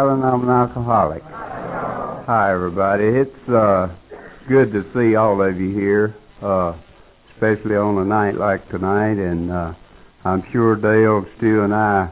Alan, 0.00 0.22
I'm 0.22 0.42
an 0.44 0.48
alcoholic. 0.48 1.22
Hi, 1.22 2.50
everybody. 2.50 3.04
It's 3.04 3.48
uh, 3.50 3.88
good 4.48 4.72
to 4.72 4.82
see 4.94 5.14
all 5.14 5.46
of 5.46 5.60
you 5.60 5.76
here, 5.76 6.16
uh, 6.40 6.72
especially 7.34 7.76
on 7.76 7.98
a 7.98 8.04
night 8.06 8.38
like 8.38 8.66
tonight, 8.70 9.18
and 9.18 9.52
uh, 9.52 9.74
I'm 10.24 10.42
sure 10.52 10.74
Dale, 10.76 11.26
Stu, 11.36 11.64
and 11.64 11.74
I 11.74 12.10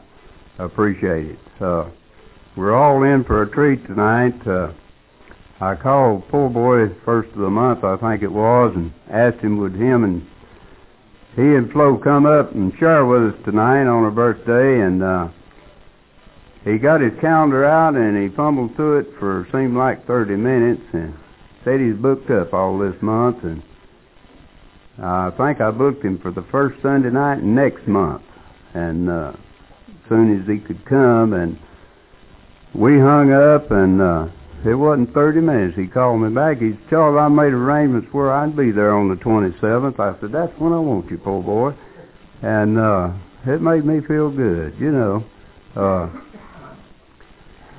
appreciate 0.58 1.30
it. 1.30 1.62
Uh, 1.62 1.88
we're 2.58 2.76
all 2.76 3.04
in 3.04 3.24
for 3.24 3.44
a 3.44 3.50
treat 3.50 3.82
tonight. 3.86 4.36
Uh, 4.46 4.74
I 5.62 5.74
called 5.74 6.28
poor 6.28 6.50
boy 6.50 6.94
first 7.06 7.30
of 7.30 7.38
the 7.38 7.48
month, 7.48 7.84
I 7.84 7.96
think 7.96 8.22
it 8.22 8.30
was, 8.30 8.74
and 8.76 8.92
asked 9.10 9.42
him 9.42 9.56
would 9.60 9.74
him 9.74 10.04
and 10.04 10.26
he 11.36 11.56
and 11.56 11.72
Flo 11.72 11.96
come 11.96 12.26
up 12.26 12.52
and 12.54 12.70
share 12.78 13.06
with 13.06 13.32
us 13.32 13.40
tonight 13.46 13.86
on 13.86 14.04
her 14.04 14.10
birthday, 14.10 14.84
and 14.84 15.02
uh, 15.02 15.28
he 16.68 16.78
got 16.78 17.00
his 17.00 17.12
calendar 17.20 17.64
out 17.64 17.94
and 17.94 18.16
he 18.16 18.34
fumbled 18.36 18.76
through 18.76 19.00
it 19.00 19.06
for 19.18 19.48
seemed 19.52 19.76
like 19.76 20.06
30 20.06 20.36
minutes 20.36 20.82
and 20.92 21.14
said 21.64 21.80
he's 21.80 21.96
booked 21.96 22.30
up 22.30 22.52
all 22.52 22.78
this 22.78 23.00
month, 23.02 23.42
and 23.42 23.62
I 25.02 25.30
think 25.30 25.60
I 25.60 25.70
booked 25.70 26.04
him 26.04 26.18
for 26.20 26.30
the 26.30 26.44
first 26.50 26.80
Sunday 26.82 27.10
night 27.10 27.42
next 27.42 27.86
month, 27.86 28.22
and 28.74 29.08
uh, 29.08 29.32
as 29.88 30.08
soon 30.08 30.40
as 30.40 30.48
he 30.48 30.58
could 30.58 30.84
come, 30.84 31.32
and 31.32 31.58
we 32.74 32.98
hung 32.98 33.32
up 33.32 33.70
and. 33.70 34.00
Uh, 34.00 34.28
it 34.64 34.74
wasn't 34.74 35.14
30 35.14 35.40
minutes. 35.40 35.76
He 35.78 35.86
called 35.86 36.20
me 36.20 36.34
back. 36.34 36.58
He 36.58 36.72
said, 36.72 36.90
Charles, 36.90 37.16
I 37.16 37.28
made 37.28 37.54
arrangements 37.54 38.08
where 38.10 38.32
I'd 38.32 38.56
be 38.56 38.72
there 38.72 38.92
on 38.92 39.08
the 39.08 39.14
27th. 39.14 40.00
I 40.00 40.20
said, 40.20 40.32
that's 40.32 40.52
when 40.58 40.72
I 40.72 40.80
want 40.80 41.08
you, 41.10 41.18
poor 41.18 41.42
boy. 41.42 41.78
And 42.42 42.76
uh, 42.76 43.12
it 43.46 43.62
made 43.62 43.84
me 43.84 44.00
feel 44.08 44.30
good, 44.34 44.74
you 44.80 44.90
know. 44.90 45.24
Uh, 45.76 46.10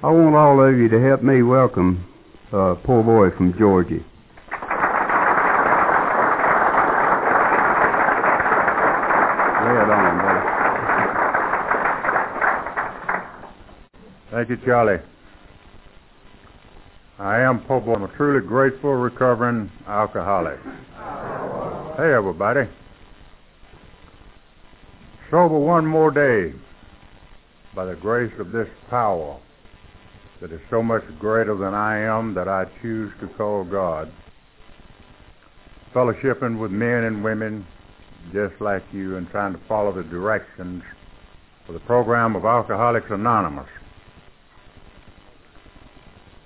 I 0.02 0.10
want 0.12 0.34
all 0.34 0.64
of 0.66 0.78
you 0.78 0.88
to 0.88 1.02
help 1.02 1.22
me 1.22 1.44
welcome 1.44 2.06
uh, 2.54 2.76
poor 2.86 3.04
boy 3.04 3.36
from 3.36 3.52
Georgia. 3.60 3.96
Lay 3.96 4.06
on, 9.76 10.18
buddy. 10.24 10.40
Thank 14.32 14.50
you, 14.50 14.58
Charlie. 14.66 15.04
I 17.20 17.42
am 17.42 17.66
Po' 17.66 17.82
Boy. 17.82 17.96
I'm 17.96 18.04
a 18.04 18.16
truly 18.16 18.48
grateful 18.48 18.94
recovering 18.94 19.70
alcoholic. 19.86 20.60
Hey, 21.98 22.14
everybody. 22.14 22.70
Sober 25.30 25.60
one 25.60 25.86
more 25.86 26.12
day 26.12 26.58
by 27.76 27.84
the 27.84 27.96
grace 27.96 28.32
of 28.40 28.54
this 28.54 28.70
power 28.90 29.38
that 30.42 30.52
is 30.52 30.62
so 30.70 30.82
much 30.82 31.04
greater 31.20 31.56
than 31.58 31.74
I 31.74 32.00
am 32.00 32.34
that 32.36 32.48
I 32.48 32.66
choose 32.82 33.12
to 33.22 33.28
call 33.38 33.64
God. 33.64 34.12
Fellowshipping 35.94 36.60
with 36.60 36.72
men 36.72 37.04
and 37.04 37.24
women 37.24 37.66
just 38.34 38.62
like 38.62 38.84
you 38.92 39.18
and 39.18 39.28
trying 39.30 39.54
to 39.54 39.60
follow 39.68 39.92
the 39.92 40.04
directions 40.04 40.84
for 41.66 41.74
the 41.74 41.80
program 41.82 42.36
of 42.36 42.46
Alcoholics 42.46 43.08
Anonymous. 43.10 43.68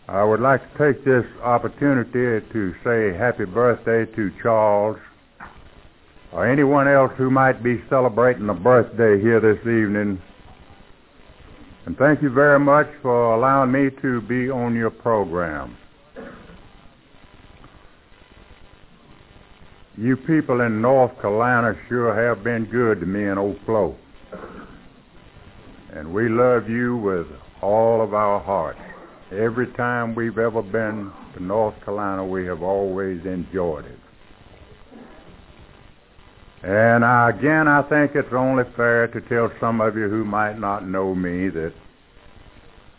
I 0.07 0.23
would 0.23 0.39
like 0.39 0.61
to 0.61 0.93
take 0.93 1.05
this 1.05 1.25
opportunity 1.41 2.45
to 2.51 2.73
say 2.83 3.17
happy 3.17 3.45
birthday 3.45 4.05
to 4.15 4.31
Charles 4.41 4.97
or 6.31 6.49
anyone 6.49 6.87
else 6.87 7.11
who 7.17 7.29
might 7.29 7.63
be 7.63 7.81
celebrating 7.89 8.49
a 8.49 8.53
birthday 8.53 9.21
here 9.21 9.39
this 9.39 9.59
evening. 9.61 10.21
And 11.85 11.97
thank 11.97 12.21
you 12.21 12.29
very 12.29 12.59
much 12.59 12.87
for 13.01 13.35
allowing 13.35 13.71
me 13.71 13.89
to 14.01 14.21
be 14.21 14.49
on 14.49 14.73
your 14.73 14.89
program. 14.89 15.77
You 19.97 20.15
people 20.15 20.61
in 20.61 20.81
North 20.81 21.11
Carolina 21.21 21.75
sure 21.89 22.15
have 22.15 22.43
been 22.43 22.65
good 22.65 22.99
to 23.01 23.05
me 23.05 23.25
and 23.25 23.37
Old 23.37 23.57
Flo. 23.65 23.95
And 25.91 26.13
we 26.13 26.29
love 26.29 26.69
you 26.69 26.97
with 26.97 27.27
all 27.61 28.01
of 28.01 28.13
our 28.13 28.39
hearts. 28.39 28.79
Every 29.31 29.67
time 29.73 30.15
we've 30.15 30.37
ever 30.37 30.61
been 30.61 31.11
to 31.35 31.43
North 31.43 31.75
Carolina, 31.83 32.25
we 32.25 32.45
have 32.45 32.63
always 32.63 33.25
enjoyed 33.25 33.85
it. 33.85 33.99
And 36.63 37.03
I, 37.03 37.29
again, 37.29 37.67
I 37.67 37.81
think 37.83 38.15
it's 38.15 38.31
only 38.31 38.63
fair 38.77 39.07
to 39.07 39.19
tell 39.27 39.51
some 39.59 39.81
of 39.81 39.97
you 39.97 40.07
who 40.07 40.23
might 40.23 40.57
not 40.57 40.87
know 40.87 41.13
me 41.13 41.49
that 41.49 41.73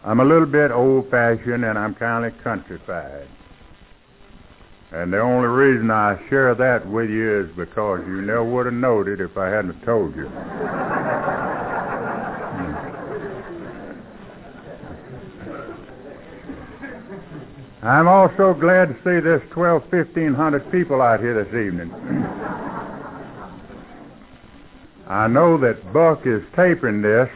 I'm 0.05 0.21
a 0.21 0.25
little 0.25 0.45
bit 0.45 0.71
old-fashioned 0.71 1.65
and 1.65 1.79
I'm 1.79 1.95
kind 1.95 2.27
of 2.27 2.35
countrified. 2.45 3.27
And 4.93 5.11
the 5.11 5.19
only 5.19 5.49
reason 5.49 5.91
I 5.91 6.19
share 6.29 6.55
that 6.55 6.87
with 6.87 7.09
you 7.09 7.41
is 7.41 7.51
because 7.57 8.01
you 8.07 8.21
never 8.21 8.45
would 8.45 8.67
have 8.67 8.75
known 8.75 9.09
it 9.09 9.19
if 9.23 9.35
I 9.39 9.49
hadn't 9.49 9.83
told 9.83 10.15
you. 10.15 10.27
Hmm. 10.27 10.35
I'm 17.83 18.09
also 18.09 18.53
glad 18.53 18.89
to 18.91 18.95
see 18.97 19.21
there's 19.25 19.43
12, 19.53 19.85
1500 19.91 20.71
people 20.71 21.01
out 21.01 21.21
here 21.21 21.43
this 21.43 21.49
evening. 21.49 21.91
I 25.09 25.28
know 25.28 25.59
that 25.60 25.92
Buck 25.92 26.26
is 26.26 26.42
taping 26.56 27.03
this, 27.03 27.28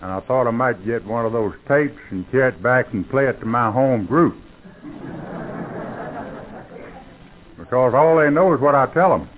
and 0.00 0.10
I 0.10 0.20
thought 0.20 0.46
I 0.46 0.50
might 0.50 0.84
get 0.86 1.04
one 1.04 1.26
of 1.26 1.32
those 1.32 1.52
tapes 1.68 2.00
and 2.10 2.28
carry 2.30 2.48
it 2.48 2.62
back 2.62 2.92
and 2.92 3.08
play 3.08 3.26
it 3.26 3.38
to 3.40 3.46
my 3.46 3.70
home 3.70 4.06
group. 4.06 4.34
because 7.58 7.94
all 7.94 8.16
they 8.18 8.30
know 8.30 8.54
is 8.54 8.60
what 8.60 8.74
I 8.74 8.86
tell 8.92 9.10
them. 9.10 9.28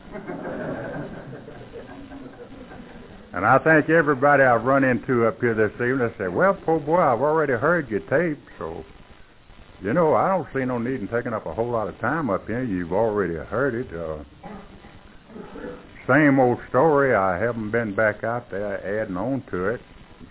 And 3.33 3.45
I 3.45 3.59
think 3.59 3.91
everybody 3.91 4.45
I've 4.45 4.63
run 4.63 4.85
into 4.85 5.27
up 5.27 5.41
here 5.41 5.55
this 5.55 5.73
evening, 5.75 5.99
they 5.99 6.25
say, 6.25 6.29
well, 6.29 6.55
poor 6.65 6.79
boy, 6.79 7.01
I've 7.01 7.21
already 7.21 7.55
heard 7.55 7.91
your 7.91 8.01
tape, 8.01 8.39
so, 8.59 8.85
you 9.83 9.93
know, 9.93 10.15
I 10.15 10.29
don't 10.29 10.47
see 10.55 10.65
no 10.65 10.79
need 10.79 11.01
in 11.01 11.09
taking 11.09 11.33
up 11.33 11.45
a 11.45 11.53
whole 11.53 11.69
lot 11.69 11.89
of 11.89 11.99
time 11.99 12.31
up 12.31 12.47
here. 12.47 12.63
You've 12.63 12.93
already 12.93 13.35
heard 13.35 13.75
it. 13.75 13.93
Uh, 13.93 14.23
same 16.09 16.39
old 16.39 16.59
story. 16.69 17.15
I 17.15 17.39
haven't 17.39 17.71
been 17.71 17.95
back 17.95 18.25
out 18.25 18.51
there 18.51 19.03
adding 19.03 19.17
on 19.17 19.43
to 19.51 19.69
it, 19.69 19.81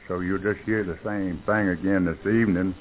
so 0.07 0.19
you'll 0.19 0.37
just 0.37 0.65
hear 0.65 0.83
the 0.83 0.97
same 1.03 1.41
thing 1.45 1.69
again 1.69 2.05
this 2.05 2.19
evening. 2.21 2.75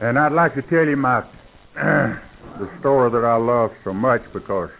And 0.00 0.18
I'd 0.18 0.32
like 0.32 0.54
to 0.54 0.62
tell 0.62 0.86
you 0.86 0.96
my 0.96 1.22
the 1.74 2.70
story 2.80 3.10
that 3.10 3.24
I 3.24 3.36
love 3.36 3.70
so 3.84 3.92
much 3.92 4.22
because 4.32 4.70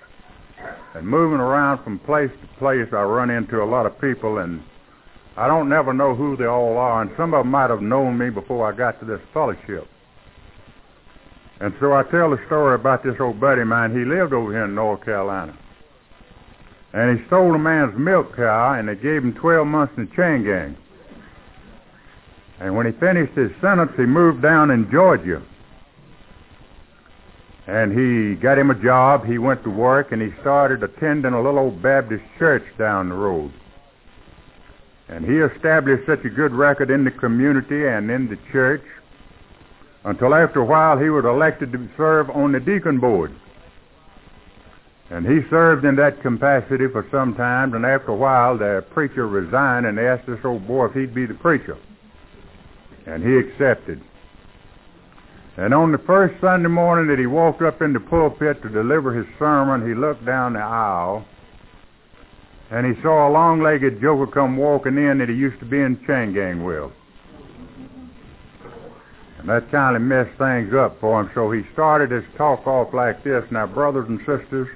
and 0.95 1.07
moving 1.07 1.39
around 1.39 1.85
from 1.85 1.99
place 2.01 2.31
to 2.41 2.59
place, 2.59 2.89
I 2.93 3.03
run 3.03 3.31
into 3.31 3.63
a 3.63 3.65
lot 3.65 3.87
of 3.87 4.01
people, 4.01 4.39
and 4.39 4.63
I 5.37 5.47
don't 5.47 5.69
never 5.69 5.93
know 5.93 6.15
who 6.15 6.37
they 6.37 6.47
all 6.47 6.77
are, 6.79 7.03
and 7.03 7.11
some 7.17 7.35
of 7.35 7.45
them 7.45 7.51
might 7.51 7.71
have 7.71 7.83
known 7.83 8.19
me 8.19 8.31
before 8.31 8.71
I 8.71 8.77
got 8.77 8.99
to 9.01 9.07
this 9.07 9.21
fellowship. 9.33 9.87
And 11.61 11.75
so 11.81 11.93
I 11.93 12.05
tell 12.05 12.31
the 12.31 12.39
story 12.47 12.75
about 12.75 13.03
this 13.03 13.17
old 13.21 13.41
buddy 13.41 13.63
of 13.63 13.69
mine. 13.69 13.91
He 13.93 14.05
lived 14.05 14.33
over 14.33 14.53
here 14.53 14.65
in 14.65 14.75
North 14.75 15.05
Carolina. 15.05 15.57
And 16.93 17.19
he 17.19 17.27
stole 17.27 17.55
a 17.55 17.59
man's 17.59 17.99
milk 17.99 18.35
cow, 18.37 18.75
and 18.75 18.89
they 18.89 18.95
gave 18.95 19.23
him 19.23 19.35
12 19.35 19.67
months 19.67 19.93
in 19.97 20.07
the 20.07 20.17
chain 20.17 20.45
gang. 20.45 20.77
And 22.61 22.75
when 22.77 22.87
he 22.87 22.93
finished 22.93 23.35
his 23.35 23.51
sentence, 23.61 23.93
he 23.97 24.05
moved 24.05 24.43
down 24.43 24.71
in 24.71 24.91
Georgia 24.91 25.43
and 27.69 27.93
he 27.93 28.35
got 28.41 28.59
him 28.59 28.71
a 28.71 28.83
job. 28.83 29.27
He 29.27 29.37
went 29.37 29.63
to 29.65 29.71
work 29.71 30.11
and 30.11 30.23
he 30.23 30.31
started 30.41 30.83
attending 30.83 31.35
a 31.35 31.43
little 31.43 31.59
old 31.59 31.83
Baptist 31.83 32.25
church 32.39 32.65
down 32.79 33.11
the 33.11 33.15
road. 33.15 33.53
And 35.09 35.25
he 35.25 35.37
established 35.37 36.07
such 36.07 36.25
a 36.25 36.31
good 36.31 36.53
record 36.53 36.91
in 36.91 37.05
the 37.05 37.11
community 37.11 37.87
and 37.87 38.11
in 38.11 38.29
the 38.29 38.39
church 38.51 38.83
until 40.05 40.35
after 40.35 40.61
a 40.61 40.65
while 40.65 40.99
he 40.99 41.11
was 41.11 41.25
elected 41.25 41.73
to 41.73 41.89
serve 41.97 42.31
on 42.31 42.53
the 42.53 42.61
deacon 42.61 43.01
board. 43.01 43.35
And 45.11 45.27
he 45.27 45.49
served 45.49 45.85
in 45.85 45.97
that 45.97 46.23
capacity 46.23 46.87
for 46.93 47.07
some 47.11 47.35
time, 47.35 47.73
and 47.75 47.85
after 47.85 48.13
a 48.13 48.17
while 48.17 48.59
the 48.59 48.85
preacher 48.93 49.27
resigned 49.27 49.87
and 49.87 49.99
asked 49.99 50.27
this 50.27 50.45
old 50.45 50.67
boy 50.67 50.87
if 50.87 50.93
he'd 50.93 51.15
be 51.15 51.27
the 51.27 51.35
preacher. 51.35 51.79
And 53.07 53.23
he 53.23 53.37
accepted. 53.37 54.03
And 55.57 55.75
on 55.75 55.93
the 55.93 55.99
first 55.99 56.41
Sunday 56.41 56.69
morning 56.69 57.09
that 57.09 57.19
he 57.19 57.27
walked 57.27 57.63
up 57.63 57.83
in 57.83 57.93
the 57.93 58.01
pulpit 58.01 58.63
to 58.63 58.69
deliver 58.69 59.13
his 59.13 59.27
sermon, 59.39 59.89
he 59.89 59.95
looked 59.95 60.25
down 60.25 60.53
the 60.53 60.61
aisle 60.61 61.25
and 62.71 62.87
he 62.87 63.01
saw 63.03 63.29
a 63.29 63.33
long-legged 63.33 64.01
joker 64.01 64.27
come 64.27 64.57
walking 64.57 64.99
in 64.99 65.19
that 65.19 65.29
he 65.29 65.35
used 65.35 65.59
to 65.61 65.67
be 65.67 65.81
in 65.81 65.99
chain 66.07 66.35
gang 66.35 66.65
with. 66.65 66.93
And 69.39 69.49
that 69.49 69.71
kind 69.71 69.95
of 69.95 70.03
messed 70.03 70.37
things 70.37 70.75
up 70.75 70.99
for 71.01 71.21
him, 71.21 71.31
so 71.35 71.51
he 71.53 71.63
started 71.73 72.11
his 72.11 72.25
talk 72.37 72.67
off 72.67 72.93
like 72.93 73.23
this. 73.23 73.45
Now, 73.51 73.67
brothers 73.67 74.09
and 74.09 74.19
sisters, 74.21 74.69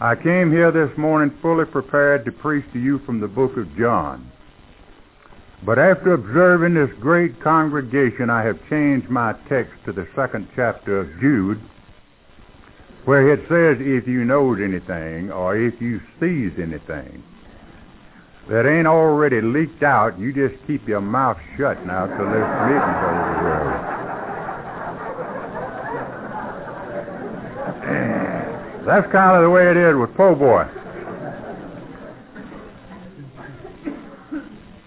I 0.00 0.14
came 0.14 0.50
here 0.50 0.72
this 0.72 0.96
morning 0.96 1.36
fully 1.42 1.66
prepared 1.66 2.24
to 2.24 2.32
preach 2.32 2.64
to 2.72 2.78
you 2.78 3.00
from 3.04 3.20
the 3.20 3.28
book 3.28 3.56
of 3.58 3.76
John. 3.76 4.32
But 5.64 5.78
after 5.78 6.14
observing 6.14 6.72
this 6.72 6.90
great 7.00 7.38
congregation, 7.42 8.30
I 8.30 8.42
have 8.42 8.58
changed 8.70 9.10
my 9.10 9.34
text 9.46 9.74
to 9.84 9.92
the 9.92 10.08
second 10.16 10.48
chapter 10.56 11.00
of 11.00 11.20
Jude, 11.20 11.60
where 13.04 13.30
it 13.30 13.40
says, 13.40 13.76
if 13.78 14.08
you 14.08 14.24
knows 14.24 14.58
anything, 14.58 15.30
or 15.30 15.54
if 15.54 15.74
you 15.82 16.00
sees 16.18 16.52
anything 16.58 17.22
that 18.50 18.66
ain't 18.66 18.86
already 18.88 19.40
leaked 19.40 19.84
out, 19.84 20.18
you 20.18 20.32
just 20.34 20.60
keep 20.66 20.86
your 20.88 21.00
mouth 21.00 21.38
shut 21.56 21.78
now 21.86 22.06
till 22.06 22.26
this 22.26 22.42
meeting's 22.66 22.98
over 23.06 23.30
That's 28.86 29.06
kind 29.12 29.36
of 29.38 29.44
the 29.44 29.50
way 29.50 29.70
it 29.70 29.76
is 29.76 29.94
with 29.94 30.10
Po' 30.16 30.34
Boy. 30.34 30.66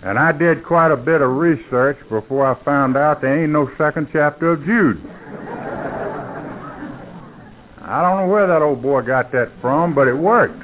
And 0.04 0.20
I 0.20 0.34
did 0.34 0.66
quite 0.66 0.92
a 0.92 0.98
bit 0.98 1.22
of 1.22 1.32
research 1.32 1.98
before 2.10 2.46
I 2.46 2.62
found 2.66 2.98
out 2.98 3.22
there 3.22 3.44
ain't 3.44 3.54
no 3.54 3.70
second 3.78 4.10
chapter 4.12 4.52
of 4.52 4.66
Jude. 4.66 5.00
I 7.80 8.02
don't 8.02 8.28
know 8.28 8.28
where 8.28 8.46
that 8.46 8.62
old 8.62 8.82
boy 8.82 9.04
got 9.04 9.32
that 9.32 9.54
from, 9.62 9.96
but 9.96 10.10
it 10.10 10.16
worked. 10.16 10.62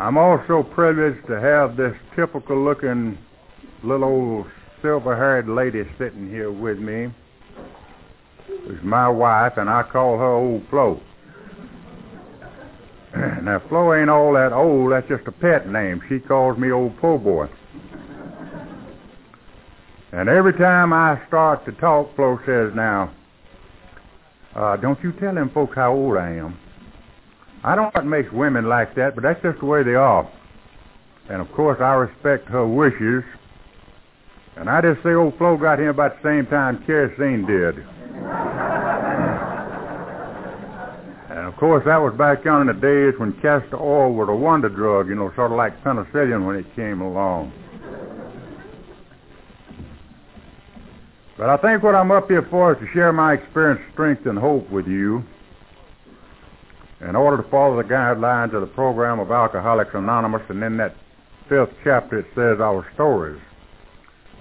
I'm 0.00 0.16
also 0.16 0.62
privileged 0.62 1.26
to 1.26 1.38
have 1.38 1.76
this 1.76 1.92
typical 2.16 2.64
looking 2.64 3.18
little 3.84 4.04
old 4.04 4.46
silver 4.80 5.14
haired 5.14 5.46
lady 5.46 5.82
sitting 5.98 6.30
here 6.30 6.50
with 6.50 6.78
me. 6.78 7.12
Who's 8.46 8.82
my 8.82 9.10
wife, 9.10 9.52
and 9.58 9.68
I 9.68 9.82
call 9.82 10.16
her 10.16 10.32
Old 10.32 10.62
Flo. 10.70 11.02
now, 13.42 13.60
Flo 13.68 13.92
ain't 13.92 14.08
all 14.08 14.32
that 14.32 14.54
old. 14.54 14.92
That's 14.92 15.06
just 15.06 15.28
a 15.28 15.32
pet 15.32 15.68
name. 15.68 16.00
She 16.08 16.18
calls 16.18 16.56
me 16.56 16.70
Old 16.70 16.96
Po' 16.98 17.18
Boy. 17.18 17.48
And 20.12 20.30
every 20.30 20.54
time 20.54 20.94
I 20.94 21.20
start 21.28 21.66
to 21.66 21.72
talk, 21.72 22.16
Flo 22.16 22.38
says, 22.46 22.72
now, 22.74 23.12
uh, 24.56 24.78
don't 24.78 24.98
you 25.04 25.12
tell 25.20 25.34
them 25.34 25.50
folks 25.52 25.74
how 25.74 25.92
old 25.92 26.16
I 26.16 26.30
am. 26.36 26.58
I 27.62 27.74
don't 27.74 27.94
know 27.94 28.00
what 28.00 28.06
makes 28.06 28.32
women 28.32 28.68
like 28.68 28.94
that, 28.94 29.14
but 29.14 29.22
that's 29.22 29.42
just 29.42 29.60
the 29.60 29.66
way 29.66 29.82
they 29.82 29.94
are. 29.94 30.30
And 31.28 31.42
of 31.42 31.52
course, 31.52 31.78
I 31.80 31.92
respect 31.92 32.48
her 32.48 32.66
wishes. 32.66 33.22
And 34.56 34.68
I 34.68 34.80
just 34.80 35.02
say 35.02 35.10
old 35.10 35.36
Flo 35.36 35.56
got 35.56 35.78
here 35.78 35.90
about 35.90 36.20
the 36.20 36.28
same 36.28 36.46
time 36.46 36.82
kerosene 36.86 37.46
did. 37.46 37.84
And 41.30 41.46
of 41.46 41.56
course, 41.56 41.84
that 41.84 41.98
was 41.98 42.14
back 42.16 42.46
on 42.46 42.62
in 42.62 42.66
the 42.74 42.80
days 42.80 43.14
when 43.20 43.32
castor 43.34 43.76
oil 43.76 44.12
was 44.12 44.28
a 44.28 44.34
wonder 44.34 44.68
drug, 44.68 45.08
you 45.08 45.14
know, 45.14 45.30
sort 45.36 45.52
of 45.52 45.58
like 45.58 45.84
penicillin 45.84 46.46
when 46.46 46.56
it 46.56 46.66
came 46.74 47.00
along. 47.00 47.52
But 51.36 51.48
I 51.48 51.56
think 51.58 51.82
what 51.82 51.94
I'm 51.94 52.10
up 52.10 52.28
here 52.28 52.46
for 52.50 52.72
is 52.72 52.78
to 52.80 52.92
share 52.92 53.12
my 53.12 53.34
experience, 53.34 53.80
strength, 53.92 54.26
and 54.26 54.38
hope 54.38 54.68
with 54.70 54.86
you 54.86 55.24
in 57.08 57.16
order 57.16 57.42
to 57.42 57.48
follow 57.50 57.76
the 57.76 57.88
guidelines 57.88 58.54
of 58.54 58.60
the 58.60 58.74
program 58.74 59.20
of 59.20 59.30
Alcoholics 59.30 59.90
Anonymous. 59.94 60.42
And 60.48 60.62
in 60.62 60.76
that 60.76 60.94
fifth 61.48 61.74
chapter, 61.82 62.18
it 62.18 62.26
says 62.34 62.60
our 62.60 62.86
stories 62.94 63.40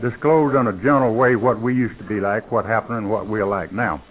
disclose 0.02 0.56
in 0.56 0.68
a 0.68 0.74
general 0.74 1.14
way 1.16 1.36
what 1.36 1.62
we 1.62 1.76
used 1.76 1.98
to 2.00 2.08
be 2.08 2.20
like, 2.20 2.52
what 2.52 2.66
happened, 2.66 2.98
and 2.98 3.10
what 3.10 3.28
we're 3.28 3.46
like 3.46 3.72
now. 3.72 4.02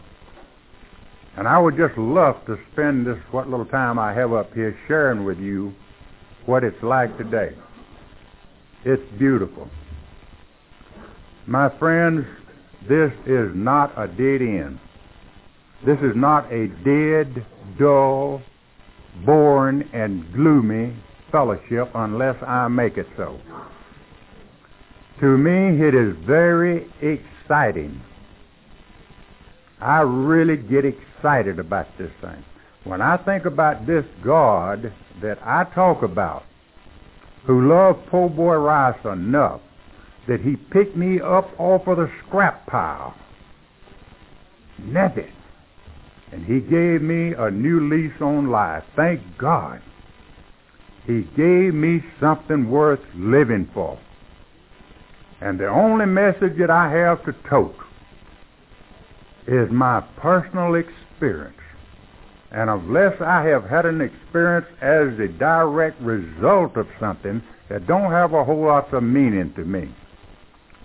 And 1.36 1.46
I 1.46 1.58
would 1.58 1.76
just 1.76 1.96
love 1.96 2.34
to 2.46 2.56
spend 2.72 3.06
this 3.06 3.16
what 3.30 3.48
little 3.48 3.66
time 3.66 3.98
I 3.98 4.12
have 4.12 4.32
up 4.32 4.52
here 4.52 4.76
sharing 4.88 5.24
with 5.24 5.38
you 5.38 5.72
what 6.46 6.64
it's 6.64 6.82
like 6.82 7.16
today. 7.16 7.50
It's 8.84 9.02
beautiful. 9.18 9.68
My 11.46 11.68
friends, 11.78 12.26
this 12.88 13.12
is 13.26 13.50
not 13.54 13.92
a 13.96 14.08
dead 14.08 14.42
end. 14.42 14.78
This 15.86 15.98
is 15.98 16.16
not 16.16 16.52
a 16.52 16.68
dead, 16.84 17.46
dull, 17.78 18.42
boring, 19.24 19.88
and 19.92 20.32
gloomy 20.32 20.96
fellowship 21.30 21.90
unless 21.94 22.36
I 22.42 22.68
make 22.68 22.96
it 22.96 23.06
so. 23.16 23.38
To 25.20 25.36
me, 25.36 25.84
it 25.84 25.94
is 25.94 26.14
very 26.26 26.86
exciting. 27.02 28.00
I 29.80 30.00
really 30.00 30.56
get 30.56 30.84
excited 30.84 31.58
about 31.58 31.86
this 31.98 32.10
thing. 32.20 32.44
When 32.84 33.00
I 33.00 33.16
think 33.24 33.44
about 33.44 33.86
this 33.86 34.04
God 34.24 34.92
that 35.22 35.38
I 35.44 35.64
talk 35.74 36.02
about, 36.02 36.44
who 37.46 37.68
loved 37.68 38.06
Po' 38.10 38.28
Boy 38.28 38.56
Rice 38.56 38.98
enough 39.04 39.60
that 40.28 40.40
he 40.40 40.56
picked 40.70 40.96
me 40.96 41.20
up 41.20 41.48
off 41.58 41.86
of 41.86 41.96
the 41.96 42.10
scrap 42.26 42.66
pile, 42.66 43.14
nothing, 44.78 45.32
and 46.32 46.44
he 46.44 46.60
gave 46.60 47.02
me 47.02 47.32
a 47.36 47.50
new 47.50 47.88
lease 47.88 48.20
on 48.20 48.50
life. 48.50 48.84
Thank 48.96 49.20
God. 49.38 49.80
He 51.06 51.22
gave 51.36 51.72
me 51.72 52.04
something 52.20 52.70
worth 52.70 53.00
living 53.14 53.68
for. 53.72 53.98
And 55.40 55.58
the 55.58 55.68
only 55.68 56.06
message 56.06 56.58
that 56.58 56.70
I 56.70 56.90
have 56.90 57.24
to 57.24 57.32
tote 57.48 57.74
is 59.46 59.70
my 59.70 60.00
personal 60.18 60.74
experience. 60.74 61.54
And 62.50 62.68
unless 62.68 63.20
I 63.20 63.42
have 63.44 63.64
had 63.64 63.86
an 63.86 64.00
experience 64.00 64.66
as 64.82 65.18
a 65.18 65.28
direct 65.38 66.00
result 66.00 66.76
of 66.76 66.86
something 67.00 67.42
that 67.68 67.86
don't 67.86 68.10
have 68.10 68.32
a 68.32 68.44
whole 68.44 68.66
lot 68.66 68.92
of 68.92 69.02
meaning 69.02 69.52
to 69.56 69.64
me. 69.64 69.94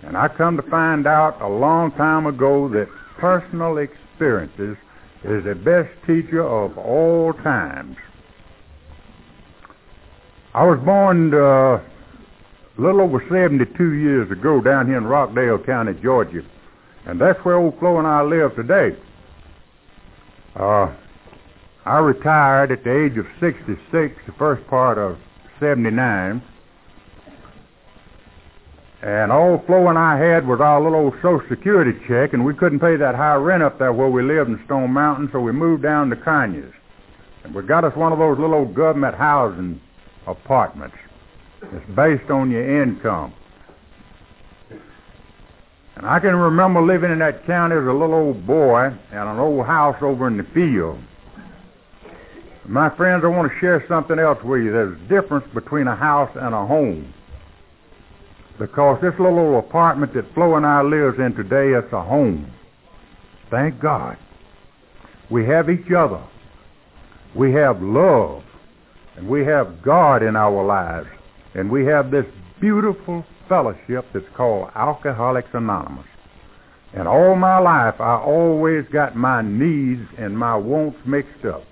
And 0.02 0.16
I 0.16 0.28
come 0.28 0.56
to 0.56 0.70
find 0.70 1.06
out 1.06 1.40
a 1.40 1.48
long 1.48 1.90
time 1.92 2.26
ago 2.26 2.68
that 2.68 2.88
personal 3.18 3.78
experiences 3.78 4.76
is 5.24 5.44
the 5.44 5.54
best 5.54 5.90
teacher 6.06 6.42
of 6.42 6.76
all 6.76 7.32
times. 7.42 7.96
I 10.52 10.64
was 10.64 10.78
born 10.84 11.32
uh, 11.32 11.80
a 11.80 12.80
little 12.80 13.00
over 13.00 13.24
72 13.28 13.92
years 13.94 14.30
ago 14.30 14.60
down 14.60 14.86
here 14.86 14.98
in 14.98 15.04
Rockdale 15.04 15.58
County, 15.64 15.92
Georgia. 16.02 16.42
And 17.06 17.20
that's 17.20 17.38
where 17.44 17.56
old 17.56 17.78
Flo 17.78 17.98
and 17.98 18.06
I 18.06 18.22
live 18.22 18.54
today. 18.54 18.96
Uh, 20.54 20.94
I 21.86 21.98
retired 21.98 22.70
at 22.70 22.84
the 22.84 23.04
age 23.04 23.18
of 23.18 23.26
66, 23.40 24.20
the 24.26 24.32
first 24.38 24.66
part 24.68 24.98
of 24.98 25.18
79. 25.58 26.42
And 29.04 29.30
all 29.30 29.62
Flo 29.66 29.88
and 29.88 29.98
I 29.98 30.16
had 30.16 30.48
was 30.48 30.62
our 30.62 30.80
little 30.80 30.98
old 30.98 31.14
Social 31.20 31.42
Security 31.50 31.92
check, 32.08 32.32
and 32.32 32.42
we 32.42 32.54
couldn't 32.54 32.80
pay 32.80 32.96
that 32.96 33.14
high 33.14 33.34
rent 33.34 33.62
up 33.62 33.78
there 33.78 33.92
where 33.92 34.08
we 34.08 34.22
lived 34.22 34.48
in 34.48 34.58
Stone 34.64 34.92
Mountain, 34.92 35.28
so 35.30 35.40
we 35.40 35.52
moved 35.52 35.82
down 35.82 36.08
to 36.08 36.16
Conyers. 36.16 36.72
And 37.44 37.54
we 37.54 37.62
got 37.64 37.84
us 37.84 37.94
one 37.94 38.14
of 38.14 38.18
those 38.18 38.38
little 38.38 38.54
old 38.54 38.74
government 38.74 39.14
housing 39.14 39.78
apartments. 40.26 40.96
It's 41.60 41.94
based 41.94 42.30
on 42.30 42.50
your 42.50 42.82
income. 42.82 43.34
And 45.96 46.06
I 46.06 46.18
can 46.18 46.34
remember 46.34 46.80
living 46.80 47.12
in 47.12 47.18
that 47.18 47.44
county 47.46 47.76
as 47.76 47.86
a 47.86 47.92
little 47.92 48.14
old 48.14 48.46
boy 48.46 48.86
in 48.86 49.18
an 49.18 49.38
old 49.38 49.66
house 49.66 49.96
over 50.00 50.28
in 50.28 50.38
the 50.38 50.44
field. 50.54 50.98
My 52.66 52.88
friends, 52.96 53.22
I 53.22 53.28
want 53.28 53.52
to 53.52 53.58
share 53.60 53.84
something 53.86 54.18
else 54.18 54.42
with 54.42 54.62
you. 54.62 54.72
There's 54.72 54.98
a 54.98 55.08
difference 55.08 55.44
between 55.52 55.88
a 55.88 55.94
house 55.94 56.30
and 56.36 56.54
a 56.54 56.64
home. 56.64 57.12
Because 58.58 59.00
this 59.02 59.14
little 59.18 59.38
old 59.38 59.64
apartment 59.64 60.14
that 60.14 60.32
Flo 60.34 60.56
and 60.56 60.64
I 60.64 60.82
lives 60.82 61.18
in 61.18 61.34
today, 61.34 61.76
it's 61.76 61.92
a 61.92 62.02
home. 62.02 62.52
Thank 63.50 63.80
God. 63.80 64.16
We 65.30 65.44
have 65.46 65.68
each 65.68 65.90
other. 65.96 66.24
We 67.34 67.52
have 67.52 67.82
love. 67.82 68.42
And 69.16 69.28
we 69.28 69.44
have 69.44 69.82
God 69.82 70.22
in 70.22 70.36
our 70.36 70.64
lives. 70.64 71.08
And 71.54 71.70
we 71.70 71.84
have 71.86 72.10
this 72.10 72.26
beautiful 72.60 73.24
fellowship 73.48 74.06
that's 74.12 74.26
called 74.36 74.70
Alcoholics 74.74 75.50
Anonymous. 75.52 76.06
And 76.94 77.08
all 77.08 77.34
my 77.34 77.58
life, 77.58 78.00
I 78.00 78.16
always 78.16 78.84
got 78.92 79.16
my 79.16 79.42
needs 79.42 80.06
and 80.16 80.38
my 80.38 80.56
wants 80.56 80.98
mixed 81.04 81.44
up. 81.44 81.64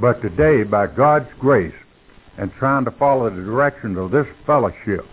But 0.00 0.22
today, 0.22 0.62
by 0.62 0.86
God's 0.86 1.28
grace, 1.40 1.74
and 2.38 2.52
trying 2.58 2.84
to 2.84 2.90
follow 2.92 3.30
the 3.30 3.36
directions 3.36 3.98
of 3.98 4.10
this 4.10 4.26
fellowship, 4.46 5.04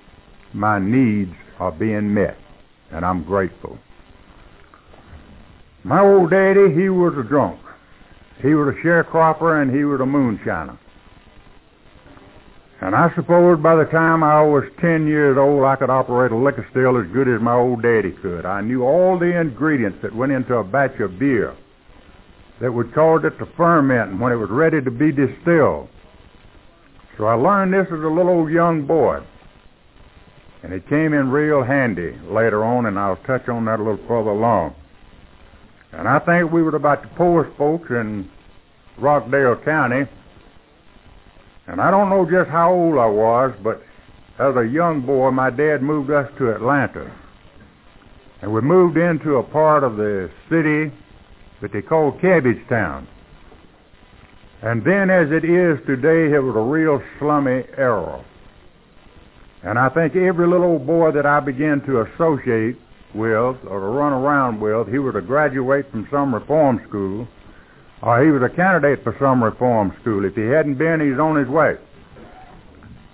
my 0.53 0.79
needs 0.79 1.33
are 1.59 1.71
being 1.71 2.13
met, 2.13 2.37
and 2.91 3.05
I'm 3.05 3.23
grateful. 3.23 3.77
My 5.83 5.99
old 6.01 6.29
daddy, 6.29 6.73
he 6.73 6.89
was 6.89 7.13
a 7.17 7.27
drunk. 7.27 7.59
He 8.41 8.55
was 8.55 8.73
a 8.75 8.85
sharecropper 8.85 9.61
and 9.61 9.73
he 9.73 9.83
was 9.83 9.99
a 9.99 10.03
moonshiner. 10.03 10.77
And 12.81 12.95
I 12.95 13.13
suppose 13.15 13.61
by 13.61 13.75
the 13.75 13.85
time 13.85 14.23
I 14.23 14.41
was 14.43 14.63
10 14.81 15.07
years 15.07 15.37
old, 15.37 15.63
I 15.63 15.77
could 15.77 15.89
operate 15.89 16.31
a 16.31 16.35
liquor 16.35 16.67
still 16.71 16.99
as 16.99 17.07
good 17.13 17.29
as 17.29 17.41
my 17.41 17.55
old 17.55 17.81
daddy 17.81 18.11
could. 18.21 18.45
I 18.45 18.59
knew 18.61 18.83
all 18.83 19.17
the 19.17 19.39
ingredients 19.39 19.99
that 20.01 20.13
went 20.13 20.33
into 20.33 20.55
a 20.55 20.63
batch 20.63 20.99
of 20.99 21.17
beer 21.17 21.55
that 22.59 22.73
would 22.73 22.93
cause 22.93 23.21
it 23.23 23.37
to 23.39 23.45
ferment 23.55 24.19
when 24.19 24.31
it 24.31 24.35
was 24.35 24.49
ready 24.49 24.81
to 24.81 24.91
be 24.91 25.11
distilled. 25.11 25.87
So 27.17 27.25
I 27.25 27.35
learned 27.35 27.73
this 27.73 27.87
as 27.87 28.03
a 28.03 28.07
little 28.07 28.29
old 28.29 28.51
young 28.51 28.85
boy. 28.85 29.19
And 30.63 30.71
it 30.71 30.87
came 30.87 31.13
in 31.13 31.29
real 31.29 31.61
handy 31.61 32.17
later 32.23 32.63
on, 32.63 32.85
and 32.85 32.97
I'll 32.97 33.17
touch 33.27 33.49
on 33.49 33.65
that 33.65 33.79
a 33.79 33.83
little 33.83 34.05
further 34.07 34.31
along. 34.31 34.73
And 35.91 36.07
I 36.07 36.19
think 36.19 36.51
we 36.51 36.63
were 36.63 36.75
about 36.75 37.03
the 37.03 37.09
poorest 37.09 37.55
folks 37.57 37.89
in 37.89 38.29
Rockdale 38.97 39.57
County. 39.63 40.09
And 41.67 41.81
I 41.81 41.91
don't 41.91 42.09
know 42.09 42.25
just 42.25 42.49
how 42.49 42.73
old 42.73 42.97
I 42.97 43.07
was, 43.07 43.53
but 43.61 43.83
as 44.39 44.55
a 44.55 44.65
young 44.65 45.05
boy, 45.05 45.31
my 45.31 45.49
dad 45.49 45.81
moved 45.81 46.09
us 46.09 46.31
to 46.37 46.55
Atlanta. 46.55 47.11
And 48.41 48.53
we 48.53 48.61
moved 48.61 48.97
into 48.97 49.35
a 49.35 49.43
part 49.43 49.83
of 49.83 49.97
the 49.97 50.29
city 50.49 50.91
that 51.61 51.71
they 51.71 51.81
called 51.81 52.19
Cabbage 52.19 52.67
Town. 52.67 53.07
And 54.61 54.83
then 54.83 55.09
as 55.09 55.27
it 55.29 55.43
is 55.43 55.77
today, 55.85 56.33
it 56.33 56.39
was 56.39 56.55
a 56.55 56.59
real 56.59 57.01
slummy 57.19 57.63
era. 57.77 58.23
And 59.63 59.79
I 59.79 59.89
think 59.89 60.15
every 60.15 60.47
little 60.47 60.65
old 60.65 60.85
boy 60.85 61.11
that 61.11 61.25
I 61.25 61.39
began 61.39 61.81
to 61.87 62.01
associate 62.01 62.77
with 63.15 63.57
or 63.65 63.79
to 63.79 63.87
run 63.87 64.11
around 64.11 64.59
with, 64.59 64.89
he 64.91 64.99
was 64.99 65.15
a 65.15 65.21
graduate 65.21 65.89
from 65.91 66.07
some 66.11 66.33
reform 66.33 66.81
school 66.87 67.27
or 68.01 68.23
he 68.23 68.31
was 68.31 68.43
a 68.43 68.53
candidate 68.53 69.01
for 69.03 69.15
some 69.17 69.41
reform 69.41 69.95
school. 70.01 70.25
If 70.25 70.35
he 70.35 70.41
hadn't 70.41 70.77
been, 70.77 70.99
he's 70.99 71.19
on 71.19 71.37
his 71.37 71.47
way. 71.47 71.75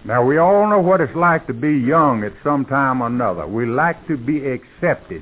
Now, 0.04 0.26
we 0.26 0.40
all 0.40 0.68
know 0.68 0.80
what 0.80 1.02
it's 1.02 1.16
like 1.16 1.46
to 1.48 1.54
be 1.54 1.78
young 1.78 2.24
at 2.24 2.34
some 2.44 2.66
time 2.66 3.02
or 3.04 3.08
another. 3.08 3.46
We 3.46 3.68
like 3.68 4.08
to 4.08 4.18
be 4.18 4.42
accepted 4.48 5.22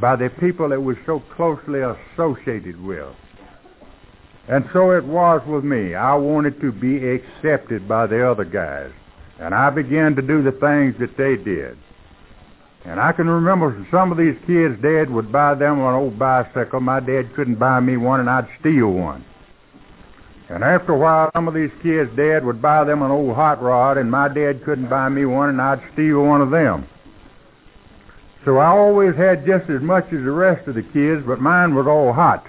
by 0.00 0.16
the 0.16 0.28
people 0.40 0.68
that 0.68 0.80
we're 0.80 1.00
so 1.06 1.22
closely 1.34 1.80
associated 1.80 2.78
with. 2.82 3.14
And 4.48 4.64
so 4.74 4.90
it 4.90 5.04
was 5.04 5.40
with 5.46 5.64
me. 5.64 5.94
I 5.94 6.14
wanted 6.14 6.60
to 6.60 6.72
be 6.72 6.98
accepted 6.98 7.88
by 7.88 8.06
the 8.06 8.28
other 8.28 8.44
guys. 8.44 8.90
And 9.38 9.54
I 9.54 9.70
began 9.70 10.14
to 10.16 10.22
do 10.22 10.42
the 10.42 10.52
things 10.52 10.94
that 11.00 11.16
they 11.16 11.36
did. 11.42 11.76
And 12.84 12.98
I 12.98 13.12
can 13.12 13.28
remember 13.28 13.86
some 13.90 14.10
of 14.10 14.18
these 14.18 14.36
kids' 14.46 14.80
dad 14.82 15.08
would 15.10 15.30
buy 15.30 15.54
them 15.54 15.78
an 15.78 15.94
old 15.94 16.18
bicycle. 16.18 16.80
My 16.80 17.00
dad 17.00 17.34
couldn't 17.34 17.58
buy 17.58 17.80
me 17.80 17.96
one, 17.96 18.20
and 18.20 18.28
I'd 18.28 18.48
steal 18.60 18.88
one. 18.88 19.24
And 20.48 20.64
after 20.64 20.92
a 20.92 20.98
while, 20.98 21.30
some 21.32 21.48
of 21.48 21.54
these 21.54 21.70
kids' 21.82 22.10
dad 22.16 22.44
would 22.44 22.60
buy 22.60 22.84
them 22.84 23.02
an 23.02 23.10
old 23.10 23.34
hot 23.34 23.62
rod, 23.62 23.98
and 23.98 24.10
my 24.10 24.28
dad 24.28 24.64
couldn't 24.64 24.90
buy 24.90 25.08
me 25.08 25.24
one, 25.24 25.48
and 25.48 25.62
I'd 25.62 25.80
steal 25.92 26.22
one 26.24 26.42
of 26.42 26.50
them. 26.50 26.86
So 28.44 28.58
I 28.58 28.66
always 28.66 29.14
had 29.14 29.46
just 29.46 29.70
as 29.70 29.80
much 29.80 30.04
as 30.06 30.24
the 30.24 30.32
rest 30.32 30.66
of 30.66 30.74
the 30.74 30.82
kids, 30.82 31.22
but 31.24 31.40
mine 31.40 31.74
was 31.74 31.86
all 31.86 32.12
hot. 32.12 32.44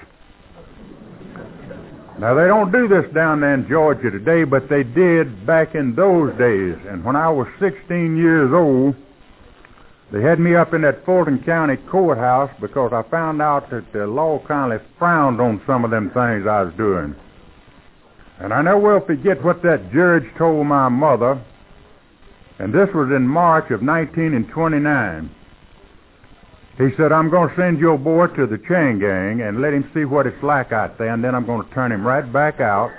Now, 2.20 2.36
they 2.36 2.46
don't 2.46 2.72
do 2.72 2.88
this 2.88 3.12
down 3.13 3.41
there 3.41 3.55
in 3.55 3.67
Georgia 3.67 4.12
today, 4.12 4.43
but 4.43 4.70
they 4.70 4.84
did 4.84 5.46
back 5.48 5.74
in 5.74 5.96
those 5.96 6.32
days. 6.38 6.77
And 6.88 7.03
when 7.03 7.15
I 7.15 7.29
was 7.29 7.48
16 7.60 8.15
years 8.15 8.51
old, 8.53 8.96
they 10.12 10.22
had 10.22 10.39
me 10.39 10.55
up 10.55 10.75
in 10.75 10.82
that 10.84 11.03
Fulton 11.05 11.41
County 11.43 11.75
courthouse 11.89 12.51
because 12.62 12.93
I 12.93 13.01
found 13.10 13.41
out 13.41 13.72
that 13.72 13.91
the 13.93 14.05
law 14.05 14.39
kind 14.48 14.72
of 14.72 14.82
frowned 15.00 15.41
on 15.41 15.60
some 15.65 15.84
of 15.84 15.89
them 15.89 16.12
things 16.12 16.46
I 16.46 16.62
was 16.62 16.74
doing. 16.77 17.15
And 18.39 18.53
I 18.53 18.62
never 18.62 18.77
will 18.77 19.05
forget 19.05 19.43
what 19.43 19.63
that 19.63 19.91
judge 19.91 20.25
told 20.38 20.67
my 20.67 20.89
mother, 20.89 21.43
and 22.60 22.72
this 22.72 22.89
was 22.93 23.10
in 23.10 23.27
March 23.27 23.72
of 23.72 23.82
1929. 23.82 25.32
He 26.77 26.89
said, 26.98 27.12
I'm 27.12 27.30
going 27.30 27.50
to 27.50 27.56
send 27.56 27.77
your 27.77 28.00
boy 28.00 28.27
to 28.34 28.48
the 28.48 28.58
chain 28.58 28.98
gang 28.98 29.46
and 29.46 29.62
let 29.62 29.74
him 29.74 29.89
see 29.94 30.06
what 30.06 30.25
it's 30.25 30.42
like 30.42 30.72
out 30.72 30.98
there, 30.98 31.13
and 31.13 31.24
then 31.24 31.36
I'm 31.36 31.46
going 31.46 31.68
to 31.68 31.74
turn 31.74 31.92
him 31.92 32.06
right 32.06 32.25
back 32.34 32.60
out, 32.60 32.89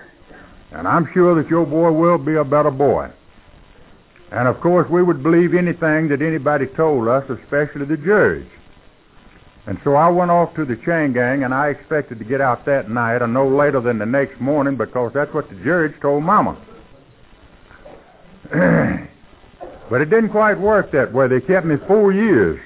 and 0.71 0.87
I'm 0.87 1.09
sure 1.13 1.35
that 1.43 1.51
your 1.51 1.67
boy 1.67 1.91
will 1.91 2.19
be 2.19 2.37
a 2.37 2.45
better 2.45 2.71
boy. 2.71 3.11
And 4.31 4.47
of 4.47 4.61
course, 4.61 4.89
we 4.91 5.03
would 5.03 5.25
believe 5.25 5.55
anything 5.55 6.09
that 6.09 6.23
anybody 6.23 6.67
told 6.77 7.09
us, 7.09 7.25
especially 7.29 7.87
the 7.87 7.97
judge. 7.99 8.49
And 9.67 9.79
so 9.83 9.95
I 9.95 10.09
went 10.09 10.31
off 10.31 10.55
to 10.55 10.65
the 10.65 10.77
chain 10.87 11.13
gang, 11.13 11.43
and 11.43 11.53
I 11.53 11.69
expected 11.69 12.21
to 12.21 12.25
get 12.25 12.41
out 12.41 12.65
that 12.67 12.89
night 12.89 13.23
or 13.23 13.27
no 13.27 13.49
later 13.49 13.81
than 13.81 13.99
the 13.99 14.07
next 14.07 14.41
morning 14.41 14.77
because 14.77 15.11
that's 15.15 15.33
what 15.35 15.49
the 15.49 15.57
judge 15.65 16.01
told 16.01 16.23
Mama. 16.23 16.61
but 19.91 20.01
it 20.01 20.11
didn't 20.11 20.31
quite 20.31 20.61
work 20.61 20.93
that 20.93 21.13
way. 21.13 21.27
They 21.27 21.41
kept 21.41 21.67
me 21.67 21.77
four 21.89 22.13
years. 22.13 22.61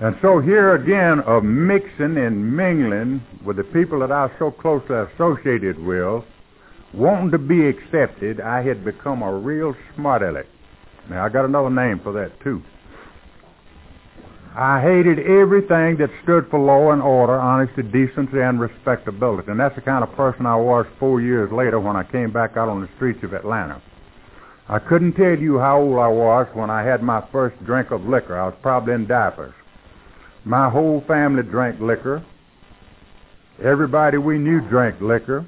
And 0.00 0.14
so 0.22 0.38
here 0.38 0.76
again, 0.76 1.18
of 1.26 1.42
mixing 1.42 2.16
and 2.18 2.56
mingling 2.56 3.20
with 3.44 3.56
the 3.56 3.64
people 3.64 3.98
that 3.98 4.12
I 4.12 4.26
was 4.26 4.32
so 4.38 4.52
closely 4.52 4.94
associated 4.94 5.76
with, 5.76 6.22
wanting 6.94 7.32
to 7.32 7.38
be 7.38 7.66
accepted, 7.66 8.40
I 8.40 8.62
had 8.62 8.84
become 8.84 9.22
a 9.22 9.36
real 9.36 9.74
smart 9.96 10.22
aleck. 10.22 10.46
Now, 11.10 11.24
I 11.24 11.28
got 11.28 11.46
another 11.46 11.70
name 11.70 12.00
for 12.02 12.12
that, 12.12 12.30
too. 12.44 12.62
I 14.56 14.80
hated 14.80 15.18
everything 15.18 15.98
that 15.98 16.10
stood 16.22 16.48
for 16.48 16.60
law 16.60 16.92
and 16.92 17.02
order, 17.02 17.34
honesty, 17.34 17.82
decency, 17.82 18.38
and 18.40 18.60
respectability. 18.60 19.50
And 19.50 19.58
that's 19.58 19.74
the 19.74 19.80
kind 19.80 20.04
of 20.04 20.14
person 20.14 20.46
I 20.46 20.56
was 20.56 20.86
four 21.00 21.20
years 21.20 21.50
later 21.52 21.80
when 21.80 21.96
I 21.96 22.04
came 22.04 22.32
back 22.32 22.56
out 22.56 22.68
on 22.68 22.80
the 22.80 22.88
streets 22.96 23.22
of 23.24 23.32
Atlanta. 23.32 23.82
I 24.68 24.78
couldn't 24.78 25.14
tell 25.14 25.36
you 25.36 25.58
how 25.58 25.80
old 25.80 25.98
I 25.98 26.08
was 26.08 26.46
when 26.54 26.70
I 26.70 26.82
had 26.84 27.02
my 27.02 27.26
first 27.32 27.56
drink 27.64 27.90
of 27.90 28.04
liquor. 28.04 28.38
I 28.38 28.46
was 28.46 28.54
probably 28.62 28.94
in 28.94 29.06
diapers. 29.06 29.54
My 30.48 30.70
whole 30.70 31.04
family 31.06 31.42
drank 31.42 31.78
liquor. 31.78 32.24
Everybody 33.62 34.16
we 34.16 34.38
knew 34.38 34.62
drank 34.62 34.98
liquor. 34.98 35.46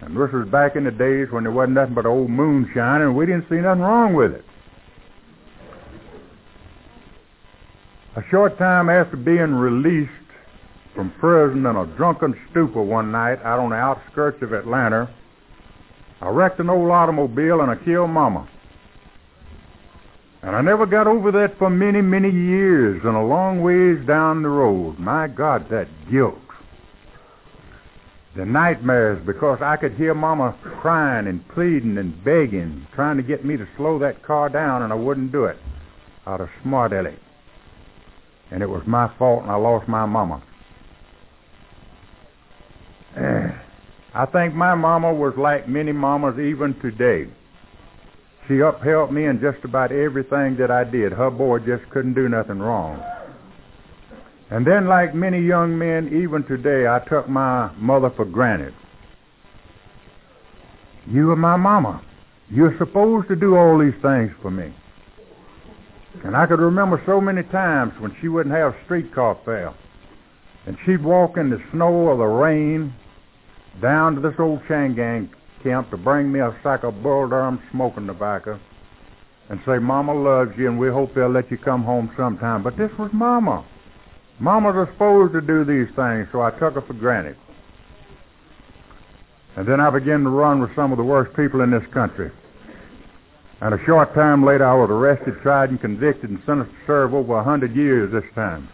And 0.00 0.16
this 0.16 0.32
was 0.32 0.48
back 0.48 0.74
in 0.74 0.84
the 0.84 0.90
days 0.90 1.28
when 1.30 1.42
there 1.42 1.52
wasn't 1.52 1.74
nothing 1.74 1.94
but 1.94 2.06
old 2.06 2.30
moonshine, 2.30 3.02
and 3.02 3.14
we 3.14 3.26
didn't 3.26 3.46
see 3.50 3.56
nothing 3.56 3.82
wrong 3.82 4.14
with 4.14 4.32
it. 4.32 4.42
A 8.16 8.22
short 8.30 8.56
time 8.56 8.88
after 8.88 9.18
being 9.18 9.52
released 9.52 10.10
from 10.94 11.12
prison 11.20 11.66
in 11.66 11.76
a 11.76 11.84
drunken 11.98 12.34
stupor 12.50 12.82
one 12.82 13.12
night 13.12 13.38
out 13.44 13.60
on 13.60 13.68
the 13.68 13.76
outskirts 13.76 14.42
of 14.42 14.54
Atlanta, 14.54 15.12
I 16.22 16.30
wrecked 16.30 16.58
an 16.58 16.70
old 16.70 16.90
automobile 16.90 17.60
and 17.60 17.70
I 17.70 17.76
killed 17.84 18.08
Mama. 18.08 18.48
And 20.42 20.56
I 20.56 20.60
never 20.60 20.86
got 20.86 21.06
over 21.06 21.30
that 21.32 21.56
for 21.58 21.70
many, 21.70 22.00
many 22.02 22.30
years 22.30 23.00
and 23.04 23.16
a 23.16 23.22
long 23.22 23.62
ways 23.62 24.04
down 24.06 24.42
the 24.42 24.48
road. 24.48 24.98
My 24.98 25.28
God, 25.28 25.68
that 25.70 25.86
guilt. 26.10 26.34
The 28.36 28.44
nightmares 28.44 29.24
because 29.24 29.60
I 29.62 29.76
could 29.76 29.92
hear 29.94 30.14
Mama 30.14 30.58
crying 30.80 31.28
and 31.28 31.46
pleading 31.48 31.96
and 31.98 32.24
begging, 32.24 32.88
trying 32.94 33.18
to 33.18 33.22
get 33.22 33.44
me 33.44 33.56
to 33.56 33.68
slow 33.76 34.00
that 34.00 34.24
car 34.24 34.48
down, 34.48 34.82
and 34.82 34.92
I 34.92 34.96
wouldn't 34.96 35.30
do 35.30 35.44
it 35.44 35.58
out 36.26 36.40
of 36.40 36.48
smart 36.62 36.92
aleck. 36.92 37.18
And 38.50 38.62
it 38.62 38.68
was 38.68 38.82
my 38.86 39.12
fault, 39.18 39.42
and 39.42 39.50
I 39.50 39.56
lost 39.56 39.86
my 39.86 40.06
Mama. 40.06 40.42
I 44.14 44.26
think 44.26 44.54
my 44.54 44.74
Mama 44.74 45.12
was 45.12 45.34
like 45.38 45.68
many 45.68 45.92
mamas 45.92 46.34
even 46.38 46.74
today. 46.80 47.30
She 48.48 48.58
upheld 48.58 49.12
me 49.12 49.26
in 49.26 49.40
just 49.40 49.64
about 49.64 49.92
everything 49.92 50.56
that 50.58 50.70
I 50.70 50.84
did. 50.84 51.12
Her 51.12 51.30
boy 51.30 51.58
just 51.60 51.88
couldn't 51.90 52.14
do 52.14 52.28
nothing 52.28 52.58
wrong. 52.58 53.00
And 54.50 54.66
then, 54.66 54.86
like 54.86 55.14
many 55.14 55.40
young 55.40 55.78
men, 55.78 56.08
even 56.08 56.44
today, 56.44 56.86
I 56.86 57.00
took 57.08 57.28
my 57.28 57.72
mother 57.76 58.10
for 58.14 58.24
granted. 58.24 58.74
You 61.06 61.30
are 61.30 61.36
my 61.36 61.56
mama. 61.56 62.02
You're 62.50 62.76
supposed 62.78 63.28
to 63.28 63.36
do 63.36 63.56
all 63.56 63.78
these 63.78 63.98
things 64.02 64.30
for 64.42 64.50
me. 64.50 64.74
And 66.24 66.36
I 66.36 66.46
could 66.46 66.60
remember 66.60 67.02
so 67.06 67.20
many 67.20 67.42
times 67.44 67.92
when 67.98 68.14
she 68.20 68.28
wouldn't 68.28 68.54
have 68.54 68.74
streetcar 68.84 69.38
fare. 69.44 69.74
And 70.66 70.76
she'd 70.84 71.02
walk 71.02 71.38
in 71.38 71.48
the 71.48 71.58
snow 71.72 71.88
or 71.88 72.16
the 72.16 72.24
rain 72.24 72.94
down 73.80 74.14
to 74.16 74.20
this 74.20 74.34
old 74.38 74.60
chain 74.68 74.94
gang 74.94 75.30
camp 75.62 75.90
to 75.90 75.96
bring 75.96 76.30
me 76.30 76.40
a 76.40 76.56
sack 76.62 76.84
of 76.84 77.02
Bull 77.02 77.28
Durham 77.28 77.60
smoking 77.70 78.06
tobacco 78.06 78.58
and 79.48 79.60
say, 79.66 79.78
Mama 79.78 80.14
loves 80.14 80.52
you 80.56 80.68
and 80.68 80.78
we 80.78 80.88
hope 80.88 81.14
they'll 81.14 81.30
let 81.30 81.50
you 81.50 81.58
come 81.58 81.82
home 81.82 82.10
sometime. 82.16 82.62
But 82.62 82.76
this 82.76 82.90
was 82.98 83.10
Mama. 83.12 83.64
Mamas 84.40 84.88
supposed 84.92 85.32
to 85.34 85.40
do 85.40 85.64
these 85.64 85.94
things, 85.94 86.26
so 86.32 86.40
I 86.40 86.50
took 86.50 86.74
her 86.74 86.82
for 86.86 86.94
granted. 86.94 87.36
And 89.56 89.68
then 89.68 89.80
I 89.80 89.90
began 89.90 90.24
to 90.24 90.30
run 90.30 90.60
with 90.60 90.74
some 90.74 90.92
of 90.92 90.98
the 90.98 91.04
worst 91.04 91.36
people 91.36 91.60
in 91.60 91.70
this 91.70 91.86
country. 91.92 92.30
And 93.60 93.74
a 93.74 93.84
short 93.86 94.12
time 94.14 94.44
later, 94.44 94.66
I 94.66 94.74
was 94.74 94.90
arrested, 94.90 95.34
tried, 95.42 95.70
and 95.70 95.80
convicted, 95.80 96.30
and 96.30 96.42
sentenced 96.46 96.72
to 96.72 96.86
serve 96.86 97.14
over 97.14 97.38
a 97.38 97.44
hundred 97.44 97.76
years 97.76 98.10
this 98.10 98.24
time. 98.34 98.68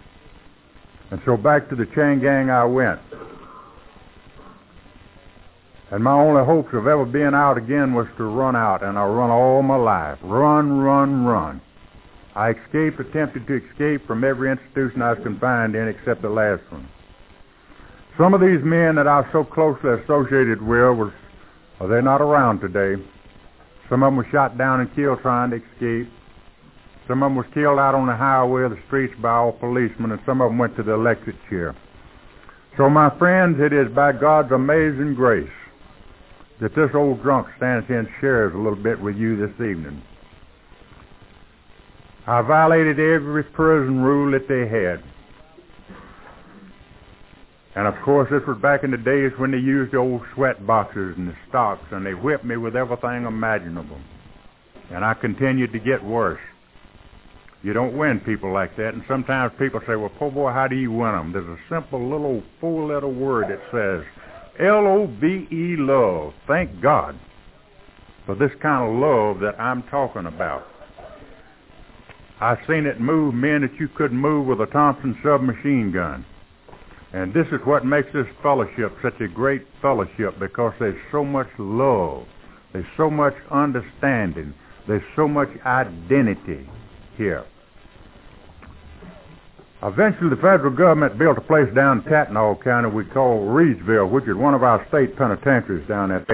And 1.10 1.20
so 1.26 1.36
back 1.36 1.68
to 1.68 1.76
the 1.76 1.86
chain 1.94 2.20
gang 2.20 2.48
I 2.48 2.64
went. 2.64 3.00
And 5.90 6.04
my 6.04 6.12
only 6.12 6.44
hopes 6.44 6.68
of 6.74 6.86
ever 6.86 7.06
being 7.06 7.32
out 7.32 7.56
again 7.56 7.94
was 7.94 8.06
to 8.18 8.24
run 8.24 8.54
out, 8.54 8.82
and 8.82 8.98
I 8.98 9.04
run 9.04 9.30
all 9.30 9.62
my 9.62 9.76
life. 9.76 10.18
Run, 10.22 10.80
run, 10.80 11.24
run. 11.24 11.62
I 12.36 12.50
escaped, 12.50 13.00
attempted 13.00 13.46
to 13.46 13.56
escape 13.56 14.06
from 14.06 14.22
every 14.22 14.50
institution 14.50 15.00
I 15.00 15.14
was 15.14 15.22
confined 15.22 15.74
in 15.74 15.88
except 15.88 16.20
the 16.20 16.28
last 16.28 16.62
one. 16.70 16.86
Some 18.18 18.34
of 18.34 18.40
these 18.40 18.60
men 18.62 18.96
that 18.96 19.08
I 19.08 19.20
was 19.20 19.28
so 19.32 19.44
closely 19.44 19.90
associated 20.04 20.60
with 20.60 20.98
was 20.98 21.12
Well, 21.80 21.88
they're 21.88 22.02
not 22.02 22.20
around 22.20 22.60
today. 22.60 23.02
Some 23.88 24.02
of 24.02 24.08
them 24.08 24.16
were 24.16 24.28
shot 24.30 24.58
down 24.58 24.80
and 24.80 24.94
killed 24.94 25.20
trying 25.22 25.50
to 25.50 25.56
escape. 25.56 26.12
Some 27.08 27.22
of 27.22 27.30
them 27.30 27.36
was 27.36 27.46
killed 27.54 27.78
out 27.78 27.94
on 27.94 28.06
the 28.06 28.14
highway 28.14 28.62
or 28.62 28.68
the 28.68 28.82
streets 28.88 29.14
by 29.22 29.30
all 29.30 29.52
policemen, 29.52 30.12
and 30.12 30.20
some 30.26 30.42
of 30.42 30.50
them 30.50 30.58
went 30.58 30.76
to 30.76 30.82
the 30.82 30.92
electric 30.92 31.36
chair. 31.48 31.74
So, 32.76 32.90
my 32.90 33.08
friends, 33.18 33.56
it 33.58 33.72
is 33.72 33.88
by 33.94 34.12
God's 34.12 34.52
amazing 34.52 35.14
grace 35.14 35.48
that 36.60 36.74
this 36.74 36.90
old 36.94 37.22
drunk 37.22 37.46
stands 37.56 37.86
here 37.86 38.00
and 38.00 38.08
shares 38.20 38.52
a 38.54 38.58
little 38.58 38.82
bit 38.82 39.00
with 39.00 39.16
you 39.16 39.36
this 39.36 39.54
evening. 39.56 40.02
I 42.26 42.42
violated 42.42 42.98
every 42.98 43.44
prison 43.44 44.00
rule 44.00 44.32
that 44.32 44.48
they 44.48 44.68
had. 44.68 45.02
And 47.74 47.86
of 47.86 47.94
course, 48.04 48.28
this 48.30 48.42
was 48.46 48.58
back 48.60 48.82
in 48.82 48.90
the 48.90 48.96
days 48.96 49.30
when 49.38 49.52
they 49.52 49.58
used 49.58 49.92
the 49.92 49.98
old 49.98 50.22
sweat 50.34 50.66
boxes 50.66 51.14
and 51.16 51.28
the 51.28 51.34
stocks, 51.48 51.84
and 51.92 52.04
they 52.04 52.12
whipped 52.12 52.44
me 52.44 52.56
with 52.56 52.74
everything 52.74 53.24
imaginable. 53.24 53.98
And 54.90 55.04
I 55.04 55.14
continued 55.14 55.72
to 55.72 55.78
get 55.78 56.02
worse. 56.02 56.40
You 57.62 57.72
don't 57.72 57.96
win 57.96 58.20
people 58.20 58.52
like 58.52 58.76
that, 58.76 58.94
and 58.94 59.02
sometimes 59.08 59.52
people 59.58 59.80
say, 59.86 59.96
well, 59.96 60.10
poor 60.18 60.30
boy, 60.30 60.50
how 60.52 60.66
do 60.68 60.76
you 60.76 60.90
win 60.90 61.12
them? 61.12 61.32
There's 61.32 61.46
a 61.46 61.58
simple 61.68 62.02
little 62.10 62.42
four-letter 62.60 63.08
word 63.08 63.46
that 63.48 63.60
says 63.70 64.04
L-O-V-E, 64.60 65.76
love. 65.78 66.32
Thank 66.46 66.80
God 66.82 67.18
for 68.26 68.34
this 68.34 68.50
kind 68.60 68.88
of 68.88 69.00
love 69.00 69.40
that 69.40 69.60
I'm 69.60 69.82
talking 69.84 70.26
about. 70.26 70.66
I've 72.40 72.58
seen 72.68 72.86
it 72.86 73.00
move 73.00 73.34
men 73.34 73.62
that 73.62 73.80
you 73.80 73.88
couldn't 73.88 74.18
move 74.18 74.46
with 74.46 74.60
a 74.60 74.66
Thompson 74.66 75.16
submachine 75.24 75.92
gun. 75.92 76.26
And 77.12 77.32
this 77.32 77.46
is 77.52 77.60
what 77.64 77.86
makes 77.86 78.08
this 78.12 78.26
fellowship 78.42 78.92
such 79.02 79.20
a 79.20 79.28
great 79.28 79.66
fellowship 79.80 80.38
because 80.38 80.72
there's 80.78 81.00
so 81.10 81.24
much 81.24 81.48
love. 81.58 82.26
There's 82.72 82.84
so 82.96 83.08
much 83.08 83.34
understanding. 83.50 84.52
There's 84.86 85.02
so 85.16 85.26
much 85.26 85.48
identity 85.64 86.68
here. 87.16 87.44
Eventually, 89.82 90.30
the 90.30 90.42
federal 90.42 90.74
government 90.74 91.18
built 91.18 91.38
a 91.38 91.40
place 91.40 91.72
down 91.72 91.98
in 91.98 92.04
Tattnall 92.04 92.62
County 92.64 92.90
we 92.90 93.04
call 93.04 93.46
Reidsville, 93.46 94.10
which 94.10 94.26
is 94.26 94.34
one 94.34 94.54
of 94.54 94.64
our 94.64 94.84
state 94.88 95.16
penitentiaries 95.16 95.86
down 95.86 96.08
that. 96.08 96.26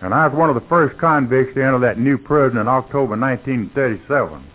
And 0.00 0.14
I 0.14 0.26
was 0.26 0.36
one 0.36 0.48
of 0.48 0.54
the 0.54 0.68
first 0.68 0.98
convicts 0.98 1.54
to 1.54 1.62
enter 1.62 1.78
that 1.80 1.98
new 1.98 2.16
prison 2.16 2.56
in 2.56 2.68
October 2.68 3.18
1937. 3.18 4.46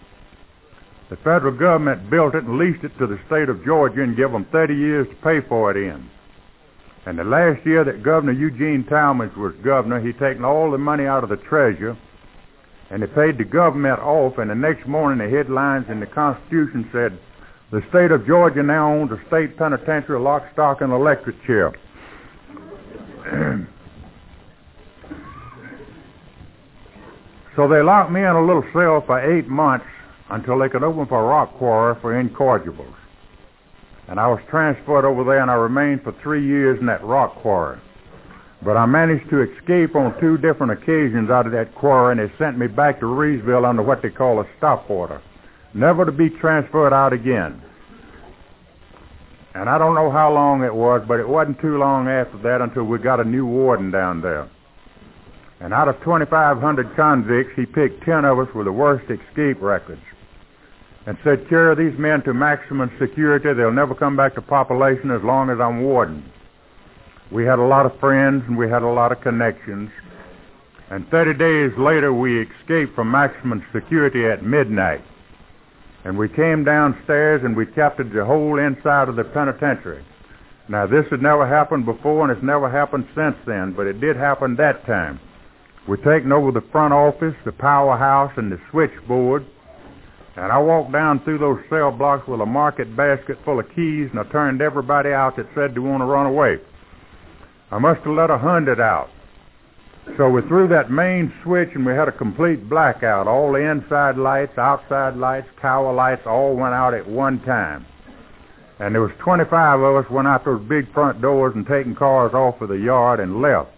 The 1.12 1.18
federal 1.18 1.56
government 1.56 2.10
built 2.10 2.34
it 2.34 2.46
and 2.46 2.58
leased 2.58 2.84
it 2.84 2.98
to 2.98 3.06
the 3.06 3.20
state 3.28 3.50
of 3.50 3.64
Georgia 3.64 4.02
and 4.02 4.18
gave 4.18 4.32
them 4.32 4.48
30 4.52 4.74
years 4.74 5.08
to 5.10 5.16
pay 5.22 5.46
for 5.48 5.70
it 5.70 5.78
in. 5.78 6.10
And 7.06 7.20
the 7.20 7.24
last 7.24 7.64
year 7.66 7.84
that 7.84 8.02
Governor 8.02 8.32
Eugene 8.32 8.86
Talmadge 8.90 9.36
was 9.36 9.54
governor, 9.64 10.00
he 10.00 10.14
taken 10.14 10.44
all 10.44 10.72
the 10.72 10.80
money 10.80 11.06
out 11.06 11.24
of 11.24 11.30
the 11.30 11.38
treasury 11.38 11.96
and 12.90 13.04
he 13.04 13.08
paid 13.08 13.38
the 13.38 13.44
government 13.44 14.00
off. 14.00 14.38
And 14.38 14.50
the 14.50 14.56
next 14.56 14.88
morning, 14.88 15.20
the 15.20 15.36
headlines 15.36 15.86
in 15.90 16.00
the 16.00 16.08
Constitution 16.08 16.90
said, 16.92 17.20
"The 17.74 17.82
state 17.89 18.12
of 18.12 18.25
Georgia 18.27 18.62
now 18.62 18.94
owns 18.94 19.12
a 19.12 19.18
state 19.25 19.58
penitentiary, 19.58 20.20
lock, 20.20 20.44
stock, 20.53 20.82
and 20.82 20.94
electric 20.94 21.44
chair." 21.44 21.74
so 27.56 27.68
they 27.68 27.82
locked 27.82 28.12
me 28.12 28.20
in 28.20 28.27
a 28.27 28.46
little 28.46 28.63
cell 28.74 29.01
for 29.01 29.20
eight 29.20 29.48
months 29.48 29.88
until 30.30 30.60
they 30.60 30.70
could 30.70 30.84
open 30.84 31.08
a 31.10 31.20
rock 31.20 31.58
quarry 31.58 31.96
for 32.00 32.13
incorrigibles. 32.13 32.94
And 34.08 34.20
I 34.20 34.27
was 34.27 34.39
transferred 34.51 35.03
over 35.03 35.24
there 35.24 35.42
and 35.42 35.50
I 35.50 35.56
remained 35.56 36.03
for 36.03 36.12
three 36.22 36.46
years 36.46 36.80
in 36.80 36.86
that 36.86 37.03
rock 37.03 37.34
quarry. 37.38 37.80
But 38.62 38.77
I 38.77 38.86
managed 38.86 39.32
to 39.32 39.42
escape 39.42 39.96
on 39.96 40.13
two 40.20 40.38
different 40.38 40.74
occasions 40.74 41.32
out 41.32 41.48
of 41.48 41.53
that 41.53 41.74
quarry 41.74 42.12
and 42.12 42.22
they 42.22 42.32
sent 42.38 42.56
me 42.56 42.68
back 42.68 43.00
to 43.00 43.08
Reidsville 43.08 43.65
under 43.68 43.82
what 43.82 44.03
they 44.03 44.12
call 44.12 44.39
a 44.42 44.46
stop 44.60 44.92
order. 44.92 45.20
Never 45.74 46.06
to 46.06 46.12
be 46.12 46.30
transferred 46.30 46.94
out 46.94 47.14
again. 47.14 47.62
And 49.56 49.70
I 49.70 49.78
don't 49.78 49.96
know 49.96 50.12
how 50.12 50.34
long 50.34 50.64
it 50.64 50.74
was, 50.74 51.04
but 51.08 51.20
it 51.20 51.28
wasn't 51.28 51.60
too 51.62 51.78
long 51.78 52.08
after 52.08 52.38
that 52.40 52.62
until 52.62 52.84
we 52.84 52.98
got 52.98 53.20
a 53.20 53.24
new 53.24 53.46
warden 53.46 53.92
down 53.92 54.22
there. 54.22 54.50
And 55.60 55.74
out 55.74 55.88
of 55.88 55.96
2,500 56.00 56.96
convicts, 56.96 57.54
he 57.56 57.66
picked 57.66 58.04
10 58.04 58.26
of 58.26 58.40
us 58.40 58.54
with 58.54 58.66
the 58.66 58.72
worst 58.72 59.06
escape 59.10 59.62
records 59.62 60.02
and 61.06 61.18
said, 61.24 61.48
carry 61.50 61.76
these 61.76 61.98
men 62.00 62.24
to 62.24 62.34
maximum 62.34 62.92
security. 63.00 63.54
They'll 63.54 63.72
never 63.72 63.96
come 63.96 64.16
back 64.16 64.36
to 64.36 64.42
population 64.42 65.12
as 65.12 65.22
long 65.24 65.50
as 65.50 65.60
I'm 65.60 65.84
warden. 65.84 66.24
We 67.32 67.46
had 67.46 67.60
a 67.60 67.64
lot 67.64 67.86
of 67.86 68.00
friends 68.00 68.44
and 68.48 68.58
we 68.58 68.70
had 68.70 68.84
a 68.84 68.88
lot 68.88 69.12
of 69.12 69.22
connections. 69.22 69.90
And 70.90 71.08
30 71.10 71.34
days 71.38 71.72
later, 71.78 72.14
we 72.14 72.42
escaped 72.42 72.96
from 72.96 73.12
maximum 73.12 73.64
security 73.74 74.26
at 74.26 74.44
midnight. 74.44 75.02
And 76.06 76.18
we 76.18 76.28
came 76.28 76.63
downstairs 76.63 77.42
and 77.44 77.56
we 77.56 77.66
captured 77.66 78.12
the 78.12 78.26
whole 78.26 78.60
inside 78.60 79.08
of 79.10 79.16
the 79.16 79.24
penitentiary. 79.24 80.04
Now, 80.70 80.88
this 80.88 81.06
had 81.12 81.22
never 81.22 81.48
happened 81.48 81.86
before 81.86 82.24
and 82.24 82.32
it's 82.32 82.44
never 82.44 82.70
happened 82.70 83.08
since 83.16 83.36
then, 83.46 83.74
but 83.76 83.88
it 83.88 84.00
did 84.00 84.16
happen 84.16 84.56
that 84.58 84.86
time. 84.86 85.20
We'd 85.88 86.04
taken 86.04 86.32
over 86.32 86.52
the 86.52 86.63
front 86.72 86.94
office, 86.94 87.36
the 87.44 87.52
powerhouse, 87.52 88.32
and 88.38 88.52
the 88.52 88.60
switchboard. 88.72 89.46
And 90.36 90.52
I 90.52 90.58
walked 90.58 90.92
down 90.92 91.24
through 91.24 91.39
those 91.39 91.60
cell 91.70 91.92
blocks 91.92 92.28
with 92.28 92.39
a 92.39 92.46
market 92.46 92.96
basket 92.96 93.38
full 93.44 93.60
of 93.60 93.68
keys, 93.76 94.10
and 94.10 94.20
I 94.20 94.24
turned 94.32 94.62
everybody 94.62 95.10
out 95.10 95.36
that 95.36 95.46
said 95.54 95.76
they 95.76 95.80
want 95.80 96.02
to 96.02 96.06
run 96.06 96.26
away. 96.26 96.58
I 97.70 97.80
must 97.80 98.02
have 98.02 98.16
let 98.16 98.30
a 98.30 98.38
hundred 98.38 98.80
out. 98.80 99.10
So 100.18 100.30
we 100.30 100.42
threw 100.44 100.68
that 100.68 100.92
main 100.92 101.34
switch, 101.44 101.70
and 101.76 101.86
we 101.86 101.94
had 101.94 102.08
a 102.08 102.12
complete 102.12 102.70
blackout. 102.70 103.28
All 103.28 103.54
the 103.54 103.63
inside 103.63 104.18
lights, 104.18 104.58
outside 104.58 105.16
lights, 105.16 105.48
tower 105.62 105.94
lights 105.94 106.24
all 106.28 106.56
went 106.56 106.74
out 106.74 106.94
at 106.94 107.08
one 107.08 107.39
time. 107.46 107.86
And 108.80 108.94
there 108.94 109.02
was 109.02 109.12
25 109.24 109.80
of 109.80 109.96
us 109.96 110.12
went 110.12 110.28
out 110.28 110.44
those 110.44 110.62
big 110.68 110.92
front 110.94 111.22
doors 111.22 111.54
and 111.56 111.66
taking 111.66 111.96
cars 111.96 112.34
off 112.34 112.60
of 112.60 112.70
the 112.70 112.76
yard 112.76 113.22
and 113.22 113.42
left. 113.42 113.72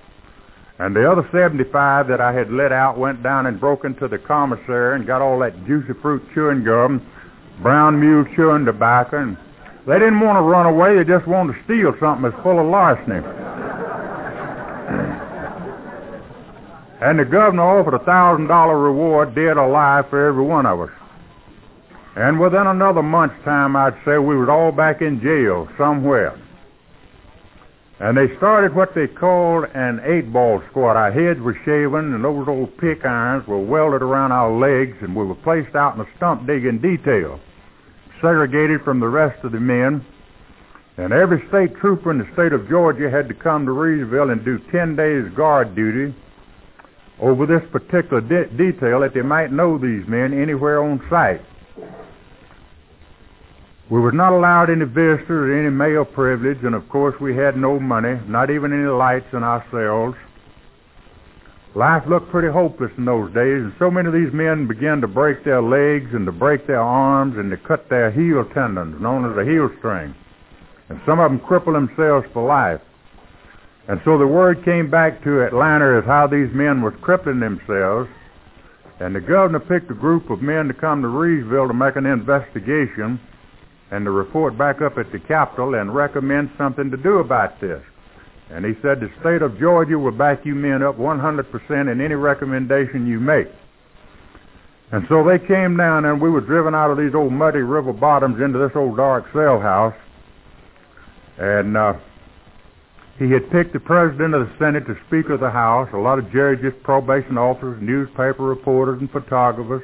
And 0.79 0.95
the 0.95 1.09
other 1.09 1.23
75 1.31 2.07
that 2.07 2.19
I 2.19 2.33
had 2.33 2.51
let 2.51 2.71
out 2.71 2.97
went 2.97 3.21
down 3.21 3.45
and 3.45 3.59
broke 3.59 3.85
into 3.85 4.07
the 4.07 4.17
commissary 4.17 4.95
and 4.95 5.05
got 5.05 5.21
all 5.21 5.39
that 5.39 5.53
juicy 5.65 5.93
fruit 6.01 6.23
chewing 6.33 6.65
gum, 6.65 7.05
brown 7.61 7.99
mule 7.99 8.25
chewing 8.35 8.65
tobacco, 8.65 9.21
and 9.21 9.37
they 9.87 9.99
didn't 9.99 10.19
want 10.19 10.35
to 10.35 10.41
run 10.41 10.65
away. 10.65 10.97
They 10.97 11.05
just 11.05 11.27
wanted 11.27 11.53
to 11.53 11.63
steal 11.63 11.93
something 12.01 12.29
that's 12.29 12.43
full 12.43 12.59
of 12.59 12.65
larceny. 12.65 13.21
And 17.01 17.19
the 17.19 17.25
governor 17.25 17.63
offered 17.63 17.93
a 17.93 18.05
thousand 18.05 18.47
dollar 18.47 18.79
reward, 18.79 19.35
dead 19.35 19.57
or 19.57 19.67
alive, 19.67 20.05
for 20.09 20.27
every 20.27 20.43
one 20.43 20.65
of 20.65 20.79
us. 20.79 20.89
And 22.15 22.39
within 22.39 22.67
another 22.67 23.03
month's 23.03 23.43
time, 23.43 23.75
I'd 23.75 23.99
say 24.05 24.17
we 24.17 24.37
was 24.37 24.47
all 24.47 24.71
back 24.71 25.01
in 25.01 25.19
jail 25.19 25.67
somewhere. 25.77 26.39
And 27.99 28.15
they 28.15 28.31
started 28.37 28.75
what 28.75 28.95
they 28.95 29.07
called 29.07 29.65
an 29.73 29.99
eight-ball 30.03 30.63
squad. 30.71 30.95
Our 30.95 31.11
heads 31.11 31.39
were 31.39 31.55
shaven, 31.67 32.13
and 32.15 32.23
those 32.23 32.47
old 32.47 32.77
pick 32.77 33.03
irons 33.03 33.47
were 33.47 33.59
welded 33.59 34.01
around 34.01 34.31
our 34.31 34.51
legs, 34.51 34.95
and 35.01 35.15
we 35.15 35.25
were 35.25 35.35
placed 35.35 35.75
out 35.75 35.95
in 35.95 36.01
a 36.01 36.07
stump 36.15 36.47
digging 36.47 36.79
detail, 36.79 37.39
segregated 38.21 38.83
from 38.83 38.99
the 38.99 39.07
rest 39.07 39.43
of 39.43 39.51
the 39.51 39.59
men. 39.59 40.05
And 40.97 41.11
every 41.11 41.43
state 41.49 41.75
trooper 41.75 42.11
in 42.11 42.19
the 42.19 42.31
state 42.31 42.53
of 42.53 42.69
Georgia 42.69 43.11
had 43.11 43.27
to 43.27 43.35
come 43.35 43.65
to 43.65 43.71
Reidsville 43.71 44.31
and 44.31 44.43
do 44.43 44.59
10 44.71 44.95
days 44.95 45.27
guard 45.35 45.75
duty 45.75 46.15
over 47.25 47.47
this 47.47 47.67
particular 47.71 48.21
de- 48.21 48.53
detail 48.55 49.01
that 49.01 49.15
they 49.15 49.23
might 49.23 49.51
know 49.51 49.79
these 49.79 50.07
men 50.07 50.31
anywhere 50.31 50.83
on 50.83 51.01
sight. 51.09 51.41
We 53.89 53.99
were 53.99 54.11
not 54.11 54.31
allowed 54.31 54.69
any 54.69 54.85
visitors 54.85 55.29
or 55.29 55.59
any 55.59 55.69
mail 55.69 56.05
privilege, 56.05 56.59
and 56.63 56.75
of 56.75 56.87
course 56.89 57.15
we 57.19 57.35
had 57.35 57.57
no 57.57 57.79
money, 57.79 58.21
not 58.27 58.51
even 58.51 58.71
any 58.71 58.87
lights 58.87 59.25
in 59.33 59.41
our 59.41 59.65
cells. 59.71 60.13
Life 61.73 62.03
looked 62.07 62.29
pretty 62.29 62.51
hopeless 62.53 62.91
in 62.97 63.05
those 63.05 63.33
days, 63.33 63.61
and 63.61 63.73
so 63.79 63.89
many 63.89 64.07
of 64.07 64.13
these 64.13 64.31
men 64.31 64.67
began 64.67 65.01
to 65.01 65.07
break 65.07 65.43
their 65.43 65.61
legs 65.61 66.13
and 66.13 66.25
to 66.27 66.31
break 66.31 66.67
their 66.67 66.79
arms 66.79 67.37
and 67.37 67.49
to 67.49 67.57
cut 67.57 67.89
their 67.89 68.11
heel 68.11 68.45
tendons, 68.53 69.01
known 69.01 69.29
as 69.29 69.35
a 69.37 69.43
heel 69.49 69.69
string. 69.79 70.13
And 70.89 71.01
some 71.05 71.19
of 71.19 71.29
them 71.29 71.39
crippled 71.39 71.75
themselves 71.75 72.27
for 72.33 72.45
life. 72.47 72.81
And 73.87 74.01
so 74.03 74.17
the 74.17 74.25
word 74.25 74.65
came 74.65 74.89
back 74.89 75.23
to 75.23 75.45
Atlanta 75.45 75.99
as 75.99 76.05
how 76.05 76.25
these 76.25 76.49
men 76.53 76.81
was 76.81 76.93
crippling 77.01 77.39
themselves. 77.39 78.09
And 78.99 79.15
the 79.15 79.21
governor 79.21 79.59
picked 79.59 79.91
a 79.91 79.93
group 79.93 80.29
of 80.29 80.41
men 80.41 80.67
to 80.67 80.73
come 80.73 81.01
to 81.01 81.07
Reidsville 81.07 81.67
to 81.67 81.73
make 81.73 81.95
an 81.95 82.05
investigation 82.05 83.19
and 83.91 84.05
to 84.05 84.11
report 84.11 84.57
back 84.57 84.81
up 84.81 84.97
at 84.97 85.11
the 85.11 85.19
Capitol 85.19 85.75
and 85.75 85.93
recommend 85.93 86.49
something 86.57 86.89
to 86.89 86.97
do 86.97 87.19
about 87.19 87.59
this. 87.61 87.81
And 88.49 88.65
he 88.65 88.73
said 88.81 88.99
the 88.99 89.09
state 89.21 89.41
of 89.41 89.59
Georgia 89.59 89.97
will 89.99 90.11
back 90.11 90.45
you 90.45 90.55
men 90.55 90.81
up 90.81 90.97
100% 90.97 91.91
in 91.91 92.01
any 92.01 92.15
recommendation 92.15 93.05
you 93.05 93.19
make. 93.19 93.47
And 94.91 95.05
so 95.09 95.23
they 95.23 95.39
came 95.45 95.77
down 95.77 96.05
and 96.05 96.21
we 96.21 96.29
were 96.29 96.41
driven 96.41 96.73
out 96.73 96.91
of 96.91 96.97
these 96.97 97.13
old 97.13 97.33
muddy 97.33 97.59
river 97.59 97.91
bottoms 97.91 98.39
into 98.41 98.59
this 98.59 98.71
old 98.75 98.97
dark 98.97 99.25
cell 99.33 99.59
house. 99.59 99.95
And 101.37 101.75
uh, 101.75 101.93
He 103.17 103.31
had 103.31 103.49
picked 103.49 103.71
the 103.71 103.79
president 103.79 104.33
of 104.33 104.47
the 104.47 104.53
Senate, 104.59 104.85
the 104.87 104.97
Speaker 105.07 105.33
of 105.33 105.39
the 105.39 105.49
House, 105.49 105.87
a 105.93 105.97
lot 105.97 106.19
of 106.19 106.31
judges, 106.31 106.73
probation 106.83 107.37
officers, 107.37 107.81
newspaper 107.81 108.43
reporters, 108.43 108.99
and 108.99 109.09
photographers, 109.09 109.83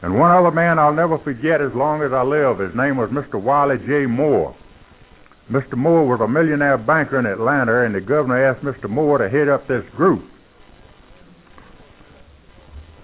and 0.00 0.18
one 0.18 0.30
other 0.30 0.50
man 0.50 0.78
I'll 0.78 0.94
never 0.94 1.18
forget 1.18 1.60
as 1.60 1.72
long 1.74 2.02
as 2.02 2.12
I 2.12 2.22
live. 2.22 2.58
His 2.58 2.74
name 2.74 2.96
was 2.96 3.10
Mr. 3.10 3.40
Wiley 3.40 3.76
J. 3.86 4.06
Moore. 4.06 4.56
Mr. 5.50 5.74
Moore 5.76 6.06
was 6.06 6.20
a 6.20 6.28
millionaire 6.28 6.78
banker 6.78 7.18
in 7.18 7.26
Atlanta, 7.26 7.84
and 7.84 7.94
the 7.94 8.00
governor 8.00 8.42
asked 8.42 8.64
Mr. 8.64 8.88
Moore 8.88 9.18
to 9.18 9.28
head 9.28 9.48
up 9.48 9.68
this 9.68 9.84
group. 9.94 10.24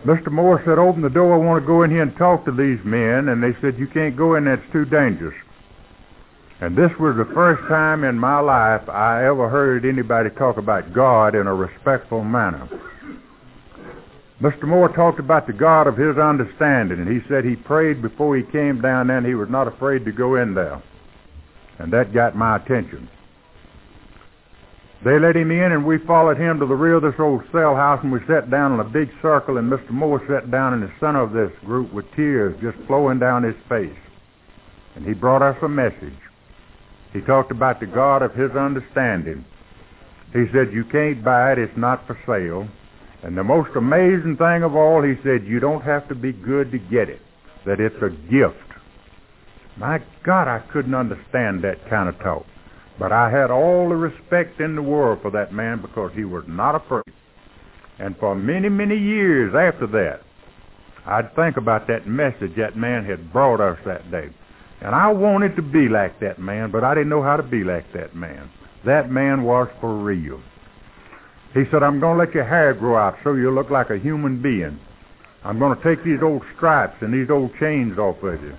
Mr. 0.06 0.30
Moore 0.30 0.62
said, 0.64 0.78
open 0.78 1.02
the 1.02 1.10
door, 1.10 1.34
I 1.34 1.36
want 1.36 1.62
to 1.62 1.66
go 1.66 1.82
in 1.82 1.90
here 1.90 2.02
and 2.02 2.16
talk 2.16 2.44
to 2.46 2.52
these 2.52 2.78
men. 2.84 3.28
And 3.28 3.42
they 3.42 3.52
said, 3.60 3.78
you 3.78 3.88
can't 3.88 4.16
go 4.16 4.36
in 4.36 4.44
there, 4.44 4.54
it's 4.54 4.72
too 4.72 4.84
dangerous. 4.84 5.34
And 6.60 6.76
this 6.76 6.90
was 6.98 7.14
the 7.16 7.32
first 7.34 7.62
time 7.68 8.02
in 8.02 8.18
my 8.18 8.40
life 8.40 8.88
I 8.88 9.24
ever 9.26 9.48
heard 9.48 9.84
anybody 9.84 10.30
talk 10.30 10.56
about 10.56 10.92
God 10.92 11.36
in 11.36 11.46
a 11.46 11.54
respectful 11.54 12.24
manner. 12.24 12.68
Mr. 14.42 14.64
Moore 14.64 14.88
talked 14.88 15.20
about 15.20 15.46
the 15.46 15.52
God 15.52 15.86
of 15.86 15.96
his 15.96 16.16
understanding, 16.18 16.98
and 16.98 17.08
he 17.08 17.26
said 17.28 17.44
he 17.44 17.54
prayed 17.54 18.02
before 18.02 18.36
he 18.36 18.42
came 18.42 18.80
down 18.80 19.06
there, 19.06 19.18
and 19.18 19.26
he 19.26 19.34
was 19.34 19.48
not 19.48 19.68
afraid 19.68 20.04
to 20.04 20.12
go 20.12 20.36
in 20.36 20.54
there. 20.54 20.82
And 21.78 21.92
that 21.92 22.12
got 22.12 22.36
my 22.36 22.56
attention. 22.56 23.08
They 25.04 25.18
let 25.18 25.36
him 25.36 25.52
in, 25.52 25.70
and 25.70 25.86
we 25.86 25.98
followed 25.98 26.38
him 26.38 26.58
to 26.58 26.66
the 26.66 26.74
rear 26.74 26.96
of 26.96 27.02
this 27.02 27.20
old 27.20 27.42
cell 27.52 27.76
house, 27.76 28.00
and 28.02 28.12
we 28.12 28.18
sat 28.26 28.50
down 28.50 28.72
in 28.74 28.80
a 28.80 28.84
big 28.84 29.10
circle, 29.22 29.58
and 29.58 29.70
Mr. 29.70 29.90
Moore 29.90 30.22
sat 30.28 30.50
down 30.50 30.74
in 30.74 30.80
the 30.80 30.90
center 30.98 31.22
of 31.22 31.32
this 31.32 31.52
group 31.64 31.92
with 31.92 32.04
tears 32.16 32.58
just 32.60 32.76
flowing 32.88 33.20
down 33.20 33.44
his 33.44 33.54
face. 33.68 33.98
And 34.96 35.06
he 35.06 35.14
brought 35.14 35.42
us 35.42 35.56
a 35.62 35.68
message. 35.68 36.18
He 37.12 37.20
talked 37.22 37.50
about 37.50 37.80
the 37.80 37.86
God 37.86 38.22
of 38.22 38.34
his 38.34 38.50
understanding. 38.52 39.44
He 40.32 40.44
said, 40.52 40.72
you 40.72 40.84
can't 40.84 41.24
buy 41.24 41.52
it, 41.52 41.58
it's 41.58 41.76
not 41.76 42.06
for 42.06 42.18
sale. 42.26 42.68
And 43.22 43.36
the 43.36 43.44
most 43.44 43.70
amazing 43.76 44.36
thing 44.36 44.62
of 44.62 44.76
all, 44.76 45.02
he 45.02 45.14
said, 45.24 45.46
you 45.46 45.58
don't 45.58 45.82
have 45.82 46.08
to 46.08 46.14
be 46.14 46.32
good 46.32 46.70
to 46.70 46.78
get 46.78 47.08
it, 47.08 47.20
that 47.66 47.80
it's 47.80 47.96
a 48.02 48.10
gift. 48.30 48.56
My 49.78 49.98
God, 50.24 50.48
I 50.48 50.62
couldn't 50.72 50.94
understand 50.94 51.64
that 51.64 51.88
kind 51.88 52.08
of 52.08 52.18
talk. 52.18 52.44
But 52.98 53.12
I 53.12 53.30
had 53.30 53.50
all 53.50 53.88
the 53.88 53.94
respect 53.94 54.60
in 54.60 54.74
the 54.74 54.82
world 54.82 55.20
for 55.22 55.30
that 55.30 55.52
man 55.52 55.80
because 55.80 56.10
he 56.14 56.24
was 56.24 56.44
not 56.48 56.74
afraid. 56.74 57.14
And 57.98 58.16
for 58.18 58.34
many, 58.34 58.68
many 58.68 58.96
years 58.96 59.54
after 59.54 59.86
that, 59.86 60.20
I'd 61.06 61.34
think 61.34 61.56
about 61.56 61.86
that 61.86 62.06
message 62.06 62.56
that 62.56 62.76
man 62.76 63.04
had 63.04 63.32
brought 63.32 63.60
us 63.60 63.78
that 63.86 64.10
day. 64.10 64.28
And 64.80 64.94
I 64.94 65.10
wanted 65.10 65.56
to 65.56 65.62
be 65.62 65.88
like 65.88 66.20
that 66.20 66.38
man, 66.38 66.70
but 66.70 66.84
I 66.84 66.94
didn't 66.94 67.08
know 67.08 67.22
how 67.22 67.36
to 67.36 67.42
be 67.42 67.64
like 67.64 67.92
that 67.94 68.14
man. 68.14 68.50
That 68.86 69.10
man 69.10 69.42
was 69.42 69.68
for 69.80 69.96
real. 69.96 70.40
He 71.54 71.64
said, 71.72 71.82
I'm 71.82 71.98
going 71.98 72.18
to 72.18 72.24
let 72.24 72.34
your 72.34 72.44
hair 72.44 72.74
grow 72.74 72.96
out 72.96 73.16
so 73.24 73.34
you 73.34 73.50
look 73.50 73.70
like 73.70 73.90
a 73.90 73.98
human 73.98 74.40
being. 74.40 74.78
I'm 75.44 75.58
going 75.58 75.76
to 75.76 75.82
take 75.82 76.04
these 76.04 76.20
old 76.22 76.42
stripes 76.56 76.96
and 77.00 77.12
these 77.12 77.30
old 77.30 77.50
chains 77.58 77.98
off 77.98 78.22
of 78.22 78.40
you. 78.42 78.54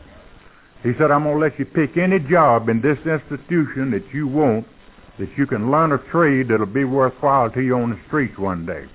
He 0.84 0.91
said, 0.97 1.12
I'm 1.12 1.23
going 1.23 1.39
to 1.39 1.41
let 1.41 1.60
you 1.60 1.65
pick 1.65 1.97
any 1.97 2.19
job 2.29 2.67
in 2.67 2.82
this 2.82 2.97
institution 3.05 3.91
that 3.91 4.03
you 4.13 4.27
want, 4.27 4.65
that 5.19 5.29
you 5.38 5.45
can 5.45 5.71
learn 5.71 5.91
a 5.91 5.99
trade 6.12 6.47
that'll 6.49 6.65
be 6.65 6.86
worthwhile 6.86 7.51
to 7.51 7.62
you 7.62 7.75
on 7.75 7.91
the 7.91 7.99
streets 8.08 8.38
one 8.38 8.65
day. 8.65 8.86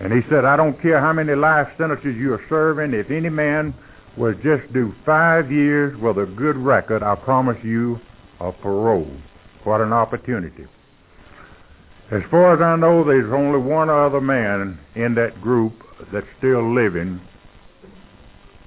And 0.00 0.12
he 0.12 0.20
said, 0.28 0.44
I 0.44 0.56
don't 0.56 0.80
care 0.80 1.00
how 1.00 1.12
many 1.12 1.34
life 1.34 1.68
sentences 1.78 2.16
you 2.16 2.34
are 2.34 2.44
serving, 2.48 2.92
if 2.92 3.10
any 3.10 3.30
man 3.30 3.74
was 4.16 4.34
just 4.36 4.72
do 4.72 4.92
five 5.06 5.50
years 5.50 5.98
with 6.00 6.18
a 6.18 6.26
good 6.36 6.56
record, 6.56 7.02
I 7.02 7.14
promise 7.14 7.56
you 7.64 7.98
a 8.40 8.52
parole. 8.52 9.10
What 9.64 9.80
an 9.80 9.92
opportunity. 9.92 10.66
As 12.10 12.20
far 12.30 12.54
as 12.54 12.60
I 12.60 12.76
know, 12.76 13.04
there's 13.04 13.32
only 13.32 13.58
one 13.58 13.88
other 13.88 14.20
man 14.20 14.78
in 14.96 15.14
that 15.14 15.40
group 15.40 15.72
that's 16.12 16.26
still 16.38 16.74
living 16.74 17.20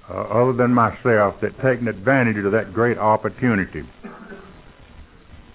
uh, 0.10 0.14
other 0.14 0.54
than 0.54 0.72
myself, 0.72 1.36
that 1.42 1.56
taken 1.64 1.88
advantage 1.88 2.38
of 2.46 2.52
that 2.52 2.74
great 2.74 2.98
opportunity. 2.98 3.82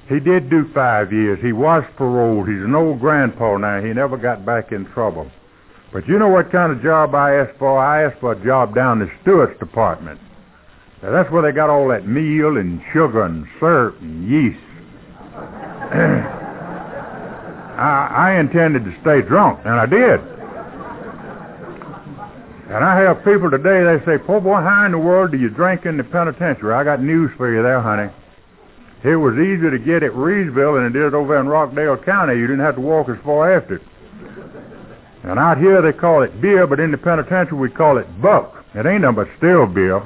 He 0.09 0.19
did 0.19 0.51
do 0.51 0.65
five 0.75 1.13
years. 1.13 1.39
He 1.41 1.53
was 1.53 1.85
paroled. 1.97 2.49
He's 2.49 2.65
an 2.65 2.75
old 2.75 2.99
grandpa 2.99 3.59
now. 3.59 3.81
He 3.81 3.93
never 3.93 4.17
got 4.17 4.45
back 4.45 4.73
in 4.73 4.87
trouble. 4.93 5.31
But 5.93 6.07
you 6.07 6.19
know 6.19 6.29
what 6.29 6.53
kind 6.53 6.71
of 6.71 6.83
job 6.83 7.15
I 7.15 7.35
asked 7.35 7.59
for? 7.59 7.79
I 7.79 8.05
asked 8.05 8.21
for 8.21 8.33
a 8.33 8.45
job 8.45 8.75
down 8.75 9.03
in 9.03 9.09
the 9.09 9.15
steward's 9.23 9.59
department. 9.59 10.21
Now 11.03 11.11
that's 11.11 11.31
where 11.33 11.43
they 11.43 11.51
got 11.55 11.71
all 11.71 11.89
that 11.89 12.07
meal 12.07 12.59
and 12.59 12.81
sugar 12.93 13.25
and 13.25 13.47
syrup 13.59 14.01
and 14.01 14.29
yeast. 14.31 14.61
I, 17.81 18.37
I 18.37 18.41
intended 18.41 18.85
to 18.85 18.93
stay 19.01 19.23
drunk, 19.27 19.61
and 19.65 19.75
I 19.75 19.87
did. 19.87 20.21
And 22.71 22.85
I 22.85 23.01
have 23.03 23.25
people 23.25 23.51
today, 23.51 23.83
they 23.83 23.99
say, 24.07 24.15
poor 24.23 24.41
boy, 24.41 24.61
how 24.63 24.87
in 24.87 24.93
the 24.93 24.99
world 24.99 25.33
do 25.33 25.39
you 25.39 25.49
drink 25.51 25.87
in 25.87 25.97
the 25.97 26.05
penitentiary? 26.05 26.73
I 26.73 26.85
got 26.85 27.03
news 27.03 27.33
for 27.37 27.51
you 27.51 27.65
there, 27.65 27.81
honey. 27.83 28.13
It 29.03 29.17
was 29.17 29.35
easier 29.35 29.73
to 29.73 29.79
get 29.79 30.05
at 30.05 30.13
Reidsville 30.13 30.79
than 30.79 30.87
it 30.87 30.95
is 30.95 31.15
over 31.15 31.41
in 31.41 31.49
Rockdale 31.49 31.97
County. 32.05 32.39
You 32.39 32.47
didn't 32.47 32.63
have 32.63 32.77
to 32.77 32.81
walk 32.81 33.09
as 33.09 33.17
far 33.25 33.57
after 33.57 33.77
it. 33.77 33.83
And 35.23 35.39
out 35.39 35.59
here 35.59 35.83
they 35.83 35.97
call 35.97 36.23
it 36.23 36.41
beer, 36.41 36.67
but 36.67 36.81
in 36.81 36.91
the 36.91 36.99
penitentiary 36.99 37.59
we 37.59 37.71
call 37.71 37.99
it 37.99 38.07
buck. 38.23 38.65
It 38.75 38.87
ain't 38.87 39.03
nothing 39.03 39.17
but 39.17 39.29
still 39.37 39.67
beer. 39.67 40.01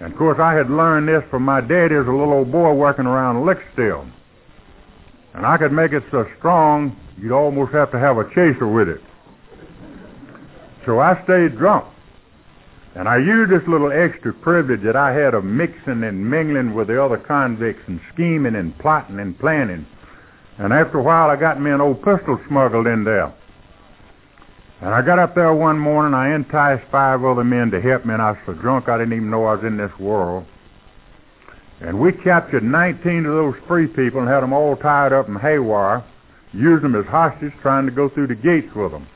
And 0.00 0.12
of 0.12 0.18
course 0.18 0.38
I 0.40 0.54
had 0.54 0.70
learned 0.70 1.08
this 1.08 1.22
from 1.30 1.44
my 1.44 1.60
daddy 1.60 1.94
as 1.94 2.06
a 2.06 2.10
little 2.10 2.32
old 2.32 2.50
boy 2.50 2.72
working 2.72 3.06
around 3.06 3.46
lick 3.46 3.58
still. 3.72 4.06
And 5.34 5.46
I 5.46 5.56
could 5.58 5.72
make 5.72 5.92
it 5.92 6.02
so 6.10 6.26
strong 6.38 6.96
you'd 7.18 7.32
almost 7.32 7.72
have 7.72 7.90
to 7.92 7.98
have 7.98 8.18
a 8.18 8.24
chaser 8.34 8.66
with 8.66 8.88
it. 8.88 9.00
So 10.86 10.98
I 10.98 11.22
stayed 11.24 11.56
drunk. 11.56 11.86
And 12.96 13.08
I 13.08 13.16
used 13.16 13.50
this 13.50 13.66
little 13.66 13.90
extra 13.90 14.32
privilege 14.32 14.82
that 14.84 14.94
I 14.94 15.12
had 15.12 15.34
of 15.34 15.44
mixing 15.44 16.04
and 16.04 16.30
mingling 16.30 16.74
with 16.74 16.86
the 16.86 17.02
other 17.02 17.18
convicts 17.18 17.82
and 17.88 18.00
scheming 18.12 18.54
and 18.54 18.76
plotting 18.78 19.18
and 19.18 19.38
planning. 19.38 19.86
And 20.58 20.72
after 20.72 20.98
a 20.98 21.02
while, 21.02 21.30
I 21.30 21.36
got 21.36 21.60
me 21.60 21.72
an 21.72 21.80
old 21.80 21.98
pistol 22.04 22.38
smuggled 22.46 22.86
in 22.86 23.02
there. 23.02 23.34
And 24.84 24.92
I 24.92 25.00
got 25.00 25.18
up 25.18 25.34
there 25.34 25.54
one 25.54 25.78
morning, 25.78 26.12
I 26.12 26.34
enticed 26.34 26.84
five 26.92 27.24
other 27.24 27.42
men 27.42 27.70
to 27.70 27.80
help 27.80 28.04
me, 28.04 28.12
and 28.12 28.20
I 28.20 28.32
was 28.32 28.40
so 28.44 28.52
drunk 28.52 28.86
I 28.86 28.98
didn't 28.98 29.14
even 29.14 29.30
know 29.30 29.46
I 29.46 29.54
was 29.54 29.64
in 29.64 29.78
this 29.78 29.98
world. 29.98 30.44
And 31.80 31.98
we 31.98 32.12
captured 32.12 32.62
19 32.62 33.24
of 33.24 33.32
those 33.32 33.54
free 33.66 33.86
people 33.86 34.20
and 34.20 34.28
had 34.28 34.42
them 34.42 34.52
all 34.52 34.76
tied 34.76 35.14
up 35.14 35.26
in 35.26 35.36
haywire, 35.36 36.04
used 36.52 36.84
them 36.84 36.94
as 36.96 37.06
hostages, 37.06 37.56
trying 37.62 37.86
to 37.86 37.92
go 37.92 38.10
through 38.10 38.26
the 38.26 38.34
gates 38.34 38.68
with 38.76 38.92
them. 38.92 39.08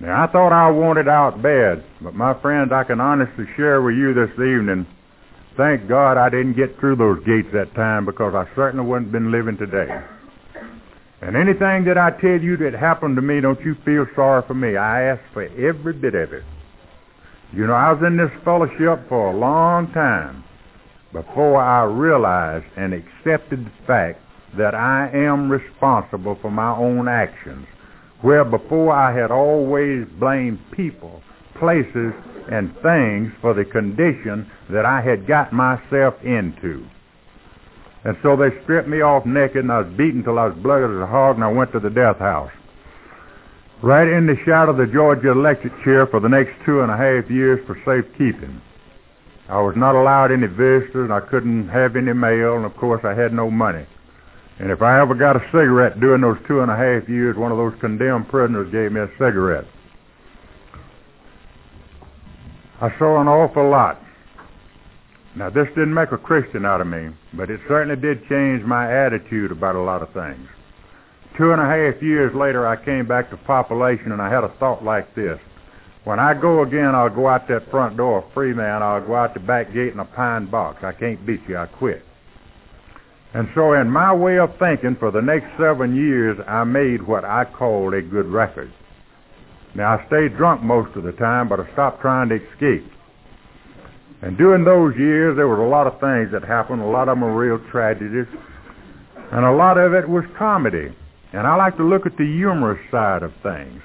Now, 0.00 0.24
I 0.24 0.26
thought 0.32 0.50
I 0.50 0.68
wanted 0.68 1.06
out 1.06 1.40
bad, 1.40 1.84
but 2.02 2.14
my 2.14 2.34
friends, 2.42 2.72
I 2.74 2.82
can 2.82 2.98
honestly 2.98 3.46
share 3.54 3.82
with 3.82 3.94
you 3.94 4.14
this 4.14 4.34
evening, 4.34 4.84
thank 5.56 5.86
God 5.86 6.18
I 6.18 6.28
didn't 6.28 6.56
get 6.56 6.76
through 6.80 6.96
those 6.96 7.22
gates 7.22 7.54
that 7.54 7.72
time 7.76 8.04
because 8.04 8.34
I 8.34 8.52
certainly 8.56 8.84
wouldn't 8.84 9.12
have 9.12 9.22
been 9.22 9.30
living 9.30 9.58
today. 9.58 10.02
And 11.22 11.36
anything 11.36 11.84
that 11.86 11.96
I 11.96 12.10
tell 12.20 12.40
you 12.40 12.56
that 12.58 12.74
happened 12.74 13.16
to 13.16 13.22
me, 13.22 13.40
don't 13.40 13.60
you 13.60 13.74
feel 13.84 14.06
sorry 14.14 14.42
for 14.46 14.54
me. 14.54 14.76
I 14.76 15.02
asked 15.02 15.32
for 15.32 15.44
every 15.44 15.94
bit 15.94 16.14
of 16.14 16.32
it. 16.32 16.44
You 17.52 17.66
know, 17.66 17.72
I 17.72 17.92
was 17.92 18.02
in 18.06 18.16
this 18.16 18.30
fellowship 18.44 19.08
for 19.08 19.32
a 19.32 19.36
long 19.36 19.92
time 19.92 20.44
before 21.12 21.62
I 21.62 21.84
realized 21.84 22.66
and 22.76 22.92
accepted 22.92 23.64
the 23.64 23.86
fact 23.86 24.20
that 24.58 24.74
I 24.74 25.08
am 25.14 25.50
responsible 25.50 26.38
for 26.42 26.50
my 26.50 26.76
own 26.76 27.08
actions 27.08 27.66
where 28.22 28.44
before 28.44 28.92
I 28.92 29.16
had 29.18 29.30
always 29.30 30.06
blamed 30.18 30.58
people, 30.72 31.22
places, 31.58 32.12
and 32.50 32.72
things 32.82 33.32
for 33.40 33.54
the 33.54 33.64
condition 33.64 34.50
that 34.70 34.84
I 34.84 35.00
had 35.00 35.26
got 35.26 35.52
myself 35.52 36.14
into. 36.22 36.86
And 38.06 38.16
so 38.22 38.36
they 38.36 38.54
stripped 38.62 38.86
me 38.86 39.02
off 39.02 39.26
naked 39.26 39.66
and 39.66 39.72
I 39.72 39.82
was 39.82 39.92
beaten 39.98 40.22
till 40.22 40.38
I 40.38 40.46
was 40.46 40.54
blooded 40.62 40.94
as 40.94 41.02
a 41.02 41.10
hog 41.10 41.34
and 41.34 41.42
I 41.42 41.50
went 41.50 41.72
to 41.72 41.80
the 41.80 41.90
death 41.90 42.22
house. 42.22 42.54
Right 43.82 44.06
in 44.06 44.30
the 44.30 44.38
shadow 44.46 44.70
of 44.70 44.78
the 44.78 44.86
Georgia 44.86 45.32
electric 45.32 45.74
chair 45.82 46.06
for 46.06 46.20
the 46.20 46.30
next 46.30 46.54
two 46.64 46.86
and 46.86 46.90
a 46.90 46.96
half 46.96 47.28
years 47.28 47.58
for 47.66 47.74
safekeeping. 47.82 48.62
I 49.50 49.58
was 49.58 49.74
not 49.74 49.98
allowed 49.98 50.30
any 50.30 50.46
visitors 50.46 51.10
and 51.10 51.12
I 51.12 51.18
couldn't 51.18 51.66
have 51.66 51.98
any 51.98 52.14
mail 52.14 52.54
and 52.54 52.64
of 52.64 52.76
course 52.76 53.02
I 53.02 53.10
had 53.10 53.34
no 53.34 53.50
money. 53.50 53.84
And 54.60 54.70
if 54.70 54.82
I 54.82 55.02
ever 55.02 55.18
got 55.18 55.34
a 55.34 55.42
cigarette 55.50 55.98
during 55.98 56.22
those 56.22 56.38
two 56.46 56.60
and 56.60 56.70
a 56.70 56.78
half 56.78 57.10
years, 57.10 57.34
one 57.34 57.50
of 57.50 57.58
those 57.58 57.74
condemned 57.80 58.28
prisoners 58.28 58.70
gave 58.70 58.92
me 58.94 59.00
a 59.02 59.10
cigarette. 59.18 59.66
I 62.80 62.96
saw 63.02 63.20
an 63.20 63.26
awful 63.26 63.68
lot. 63.68 63.98
Now, 65.36 65.50
this 65.50 65.68
didn't 65.76 65.92
make 65.92 66.12
a 66.12 66.18
Christian 66.18 66.64
out 66.64 66.80
of 66.80 66.86
me, 66.86 67.10
but 67.34 67.50
it 67.50 67.60
certainly 67.68 68.00
did 68.00 68.26
change 68.26 68.64
my 68.64 68.90
attitude 68.90 69.52
about 69.52 69.76
a 69.76 69.80
lot 69.80 70.02
of 70.02 70.08
things. 70.14 70.48
Two 71.36 71.52
and 71.52 71.60
a 71.60 71.66
half 71.66 72.02
years 72.02 72.34
later, 72.34 72.66
I 72.66 72.82
came 72.82 73.06
back 73.06 73.28
to 73.30 73.36
population, 73.36 74.12
and 74.12 74.22
I 74.22 74.32
had 74.32 74.44
a 74.44 74.54
thought 74.58 74.82
like 74.82 75.14
this. 75.14 75.38
When 76.04 76.18
I 76.18 76.32
go 76.32 76.62
again, 76.62 76.94
I'll 76.94 77.14
go 77.14 77.28
out 77.28 77.48
that 77.48 77.70
front 77.70 77.98
door 77.98 78.24
free 78.32 78.54
man. 78.54 78.82
I'll 78.82 79.06
go 79.06 79.14
out 79.14 79.34
the 79.34 79.40
back 79.40 79.74
gate 79.74 79.92
in 79.92 79.98
a 79.98 80.06
pine 80.06 80.50
box. 80.50 80.82
I 80.82 80.92
can't 80.92 81.26
beat 81.26 81.40
you. 81.46 81.58
I 81.58 81.66
quit. 81.66 82.02
And 83.34 83.48
so 83.54 83.74
in 83.74 83.90
my 83.90 84.14
way 84.14 84.38
of 84.38 84.56
thinking, 84.58 84.96
for 84.98 85.10
the 85.10 85.20
next 85.20 85.48
seven 85.60 85.94
years, 85.94 86.38
I 86.48 86.64
made 86.64 87.06
what 87.06 87.26
I 87.26 87.44
called 87.44 87.92
a 87.92 88.00
good 88.00 88.26
record. 88.26 88.72
Now, 89.74 89.98
I 89.98 90.06
stayed 90.06 90.38
drunk 90.38 90.62
most 90.62 90.96
of 90.96 91.02
the 91.02 91.12
time, 91.12 91.50
but 91.50 91.60
I 91.60 91.70
stopped 91.74 92.00
trying 92.00 92.30
to 92.30 92.36
escape. 92.36 92.90
And 94.22 94.36
during 94.38 94.64
those 94.64 94.96
years, 94.96 95.36
there 95.36 95.48
was 95.48 95.58
a 95.58 95.68
lot 95.68 95.86
of 95.86 96.00
things 96.00 96.32
that 96.32 96.42
happened. 96.42 96.82
A 96.82 96.86
lot 96.86 97.08
of 97.08 97.18
them 97.18 97.20
were 97.20 97.36
real 97.36 97.58
tragedies. 97.70 98.26
And 99.32 99.44
a 99.44 99.52
lot 99.52 99.76
of 99.76 99.92
it 99.92 100.08
was 100.08 100.24
comedy. 100.38 100.94
And 101.32 101.46
I 101.46 101.54
like 101.56 101.76
to 101.76 101.84
look 101.84 102.06
at 102.06 102.16
the 102.16 102.24
humorous 102.24 102.80
side 102.90 103.22
of 103.22 103.32
things. 103.42 103.82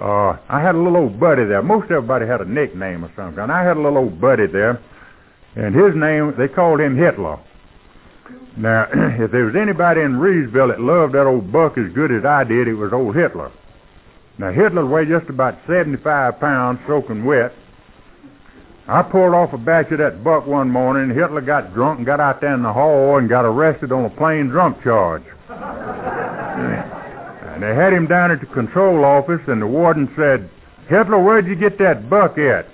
Uh, 0.00 0.36
I 0.48 0.60
had 0.60 0.74
a 0.74 0.78
little 0.78 0.96
old 0.96 1.18
buddy 1.18 1.44
there. 1.44 1.62
Most 1.62 1.90
everybody 1.90 2.26
had 2.26 2.40
a 2.40 2.44
nickname 2.44 3.04
or 3.04 3.12
something. 3.16 3.42
And 3.42 3.50
I 3.50 3.64
had 3.64 3.76
a 3.76 3.80
little 3.80 3.98
old 3.98 4.20
buddy 4.20 4.46
there. 4.46 4.82
And 5.56 5.74
his 5.74 5.94
name, 5.94 6.34
they 6.36 6.48
called 6.48 6.80
him 6.80 6.96
Hitler. 6.96 7.38
Now, 8.56 8.86
if 9.18 9.30
there 9.30 9.46
was 9.46 9.56
anybody 9.56 10.00
in 10.02 10.18
Reidsville 10.18 10.70
that 10.70 10.80
loved 10.80 11.14
that 11.14 11.26
old 11.26 11.50
buck 11.50 11.78
as 11.78 11.92
good 11.92 12.12
as 12.12 12.24
I 12.24 12.44
did, 12.44 12.68
it 12.68 12.74
was 12.74 12.92
old 12.92 13.14
Hitler. 13.14 13.50
Now, 14.38 14.52
Hitler 14.52 14.86
weighed 14.86 15.08
just 15.08 15.30
about 15.30 15.58
75 15.66 16.40
pounds 16.40 16.80
soaking 16.86 17.24
wet. 17.24 17.54
I 18.86 19.02
pulled 19.02 19.32
off 19.32 19.54
a 19.54 19.58
batch 19.58 19.90
of 19.92 19.98
that 19.98 20.22
buck 20.22 20.46
one 20.46 20.70
morning. 20.70 21.16
Hitler 21.16 21.40
got 21.40 21.72
drunk 21.72 21.98
and 21.98 22.06
got 22.06 22.20
out 22.20 22.42
there 22.42 22.54
in 22.54 22.62
the 22.62 22.72
hall 22.72 23.16
and 23.16 23.28
got 23.28 23.46
arrested 23.46 23.92
on 23.92 24.04
a 24.04 24.10
plain 24.10 24.48
drunk 24.48 24.82
charge. 24.82 25.22
and 25.48 27.62
they 27.62 27.74
had 27.74 27.94
him 27.94 28.06
down 28.06 28.30
at 28.30 28.40
the 28.40 28.46
control 28.46 29.04
office, 29.04 29.40
and 29.46 29.62
the 29.62 29.66
warden 29.66 30.12
said, 30.16 30.50
Hitler, 30.88 31.22
where'd 31.22 31.46
you 31.46 31.56
get 31.56 31.78
that 31.78 32.10
buck 32.10 32.36
at? 32.36 32.66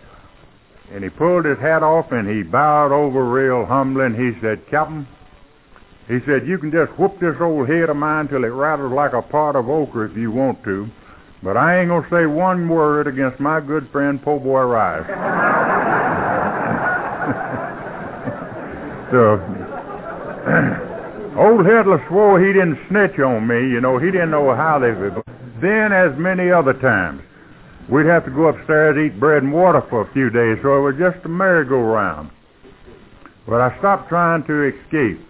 And 0.90 1.04
he 1.04 1.10
pulled 1.10 1.44
his 1.44 1.58
hat 1.58 1.84
off 1.84 2.10
and 2.10 2.28
he 2.28 2.42
bowed 2.42 2.90
over 2.90 3.24
real 3.24 3.64
humbly 3.64 4.06
and 4.06 4.16
he 4.16 4.32
said, 4.40 4.68
Captain, 4.68 5.06
he 6.08 6.18
said, 6.26 6.48
you 6.48 6.58
can 6.58 6.72
just 6.72 6.90
whoop 6.98 7.20
this 7.20 7.36
old 7.40 7.68
head 7.68 7.88
of 7.88 7.96
mine 7.96 8.26
till 8.26 8.42
it 8.42 8.48
rattles 8.48 8.92
like 8.92 9.12
a 9.12 9.22
pot 9.22 9.54
of 9.54 9.68
ochre 9.68 10.06
if 10.06 10.16
you 10.16 10.32
want 10.32 10.64
to, 10.64 10.88
but 11.44 11.56
I 11.56 11.78
ain't 11.78 11.88
going 11.88 12.02
to 12.02 12.10
say 12.10 12.26
one 12.26 12.68
word 12.68 13.06
against 13.06 13.38
my 13.38 13.60
good 13.60 13.88
friend 13.92 14.20
Po 14.20 14.40
Boy 14.40 14.62
Rice. 14.62 15.06
so, 19.10 19.34
uh, 19.36 20.80
old 21.42 21.66
Hitler 21.66 22.02
swore 22.08 22.40
he 22.40 22.52
didn't 22.52 22.78
snitch 22.88 23.18
on 23.18 23.46
me. 23.46 23.70
You 23.70 23.80
know, 23.80 23.98
he 23.98 24.10
didn't 24.10 24.30
know 24.30 24.54
how 24.54 24.78
they. 24.78 24.94
Then, 25.60 25.92
as 25.92 26.16
many 26.16 26.50
other 26.50 26.74
times, 26.74 27.22
we'd 27.90 28.06
have 28.06 28.24
to 28.24 28.30
go 28.30 28.48
upstairs, 28.48 28.96
eat 28.96 29.18
bread 29.20 29.42
and 29.42 29.52
water 29.52 29.82
for 29.90 30.02
a 30.02 30.12
few 30.12 30.30
days, 30.30 30.58
so 30.62 30.78
it 30.78 30.82
was 30.82 30.94
just 30.98 31.24
a 31.24 31.28
merry-go-round. 31.28 32.30
But 33.46 33.60
I 33.60 33.76
stopped 33.78 34.08
trying 34.08 34.44
to 34.46 34.70
escape. 34.70 35.20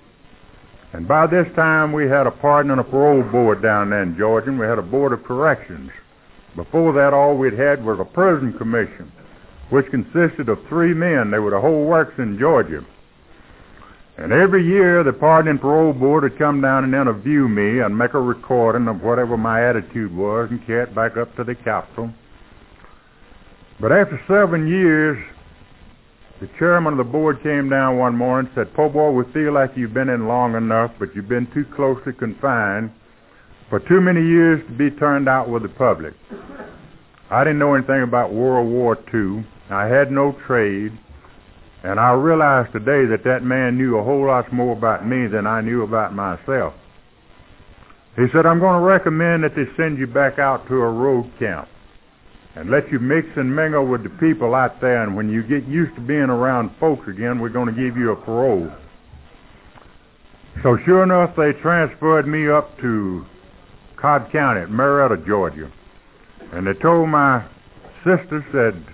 And 0.92 1.06
by 1.06 1.26
this 1.26 1.46
time, 1.54 1.92
we 1.92 2.04
had 2.04 2.26
a 2.26 2.30
pardon 2.30 2.72
and 2.72 2.80
a 2.80 2.84
parole 2.84 3.22
board 3.30 3.62
down 3.62 3.90
there 3.90 4.02
in 4.02 4.16
Georgia, 4.18 4.48
and 4.48 4.58
we 4.58 4.66
had 4.66 4.78
a 4.78 4.82
board 4.82 5.12
of 5.12 5.24
corrections. 5.24 5.90
Before 6.56 6.92
that, 6.94 7.14
all 7.14 7.38
we'd 7.38 7.54
had 7.54 7.84
was 7.84 7.98
a 8.00 8.04
prison 8.04 8.52
commission, 8.58 9.10
which 9.70 9.86
consisted 9.90 10.48
of 10.48 10.58
three 10.68 10.92
men. 10.92 11.30
They 11.30 11.38
were 11.38 11.52
the 11.52 11.60
whole 11.60 11.86
works 11.86 12.14
in 12.18 12.38
Georgia. 12.38 12.84
And 14.20 14.34
every 14.34 14.62
year, 14.62 15.02
the 15.02 15.14
pardon 15.14 15.52
and 15.52 15.58
parole 15.60 15.94
board 15.94 16.24
would 16.24 16.36
come 16.36 16.60
down 16.60 16.84
and 16.84 16.94
interview 16.94 17.48
me 17.48 17.80
and 17.80 17.96
make 17.96 18.12
a 18.12 18.20
recording 18.20 18.86
of 18.86 19.00
whatever 19.00 19.38
my 19.38 19.66
attitude 19.66 20.14
was 20.14 20.48
and 20.50 20.60
carry 20.66 20.82
it 20.82 20.94
back 20.94 21.16
up 21.16 21.34
to 21.36 21.44
the 21.44 21.54
Capitol. 21.54 22.12
But 23.80 23.92
after 23.92 24.20
seven 24.28 24.68
years, 24.68 25.16
the 26.38 26.48
chairman 26.58 26.94
of 26.94 26.98
the 26.98 27.10
board 27.10 27.42
came 27.42 27.70
down 27.70 27.96
one 27.96 28.14
morning 28.14 28.52
and 28.54 28.66
said, 28.66 28.76
Po 28.76 28.90
boy, 28.90 29.10
we 29.10 29.24
feel 29.32 29.54
like 29.54 29.70
you've 29.74 29.94
been 29.94 30.10
in 30.10 30.28
long 30.28 30.54
enough, 30.54 30.90
but 30.98 31.08
you've 31.14 31.28
been 31.28 31.48
too 31.54 31.64
closely 31.74 32.12
confined 32.12 32.90
for 33.70 33.80
too 33.80 34.02
many 34.02 34.20
years 34.20 34.60
to 34.68 34.76
be 34.76 34.90
turned 34.98 35.30
out 35.30 35.48
with 35.48 35.62
the 35.62 35.70
public. 35.70 36.12
I 37.30 37.42
didn't 37.42 37.58
know 37.58 37.72
anything 37.74 38.02
about 38.02 38.34
World 38.34 38.68
War 38.68 38.98
II. 39.14 39.46
I 39.70 39.86
had 39.86 40.12
no 40.12 40.36
trade. 40.46 40.92
And 41.82 41.98
I 41.98 42.12
realized 42.12 42.72
today 42.72 43.08
that 43.08 43.24
that 43.24 43.42
man 43.42 43.78
knew 43.78 43.96
a 43.96 44.04
whole 44.04 44.26
lot 44.26 44.52
more 44.52 44.76
about 44.76 45.06
me 45.06 45.26
than 45.26 45.46
I 45.46 45.60
knew 45.60 45.82
about 45.82 46.14
myself. 46.14 46.74
He 48.16 48.26
said, 48.34 48.44
I'm 48.44 48.60
going 48.60 48.80
to 48.80 48.86
recommend 48.86 49.44
that 49.44 49.56
they 49.56 49.64
send 49.76 49.98
you 49.98 50.06
back 50.06 50.38
out 50.38 50.66
to 50.68 50.74
a 50.74 50.90
road 50.92 51.30
camp 51.38 51.68
and 52.54 52.70
let 52.70 52.90
you 52.92 52.98
mix 52.98 53.28
and 53.36 53.54
mingle 53.54 53.86
with 53.86 54.02
the 54.02 54.10
people 54.20 54.54
out 54.54 54.80
there. 54.80 55.02
And 55.02 55.16
when 55.16 55.30
you 55.30 55.42
get 55.42 55.66
used 55.68 55.94
to 55.94 56.00
being 56.02 56.28
around 56.28 56.70
folks 56.78 57.08
again, 57.08 57.40
we're 57.40 57.48
going 57.48 57.72
to 57.72 57.80
give 57.80 57.96
you 57.96 58.12
a 58.12 58.16
parole. 58.16 58.68
So 60.62 60.76
sure 60.84 61.02
enough, 61.02 61.34
they 61.36 61.52
transferred 61.62 62.26
me 62.26 62.50
up 62.50 62.76
to 62.80 63.24
Cobb 63.96 64.30
County 64.32 64.70
Marietta, 64.70 65.24
Georgia. 65.26 65.72
And 66.52 66.66
they 66.66 66.74
told 66.82 67.08
my 67.08 67.46
sister, 68.04 68.44
said, 68.52 68.84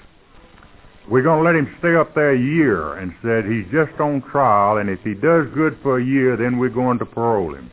we're 1.08 1.22
going 1.22 1.38
to 1.38 1.46
let 1.46 1.54
him 1.54 1.70
stay 1.78 1.94
up 1.94 2.14
there 2.14 2.34
a 2.34 2.38
year, 2.38 2.98
and 2.98 3.14
said 3.22 3.46
he's 3.46 3.70
just 3.70 3.94
on 4.00 4.22
trial, 4.32 4.78
and 4.78 4.90
if 4.90 4.98
he 5.04 5.14
does 5.14 5.46
good 5.54 5.78
for 5.82 5.98
a 6.00 6.04
year, 6.04 6.36
then 6.36 6.58
we're 6.58 6.68
going 6.68 6.98
to 6.98 7.06
parole 7.06 7.54
him. 7.54 7.70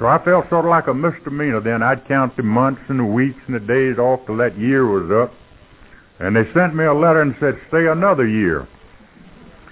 So 0.00 0.06
I 0.06 0.18
felt 0.24 0.50
sort 0.50 0.64
of 0.64 0.70
like 0.70 0.88
a 0.88 0.94
misdemeanor 0.94 1.60
then. 1.62 1.80
I'd 1.80 2.08
count 2.08 2.36
the 2.36 2.42
months 2.42 2.82
and 2.88 2.98
the 2.98 3.04
weeks 3.04 3.38
and 3.46 3.54
the 3.54 3.62
days 3.62 3.98
off 4.02 4.26
till 4.26 4.36
that 4.38 4.58
year 4.58 4.82
was 4.82 5.06
up. 5.14 5.32
And 6.18 6.34
they 6.34 6.42
sent 6.52 6.74
me 6.74 6.84
a 6.84 6.94
letter 6.94 7.22
and 7.22 7.36
said, 7.38 7.54
stay 7.68 7.86
another 7.86 8.26
year. 8.26 8.66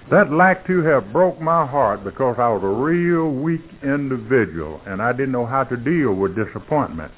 That 0.09 0.31
like 0.31 0.65
to 0.67 0.83
have 0.83 1.11
broke 1.11 1.41
my 1.41 1.67
heart 1.67 2.05
because 2.05 2.35
I 2.39 2.47
was 2.47 2.63
a 2.63 2.67
real 2.67 3.31
weak 3.31 3.63
individual 3.83 4.79
and 4.85 5.01
I 5.01 5.11
didn't 5.11 5.31
know 5.31 5.45
how 5.45 5.63
to 5.65 5.75
deal 5.75 6.13
with 6.13 6.35
disappointment. 6.35 7.11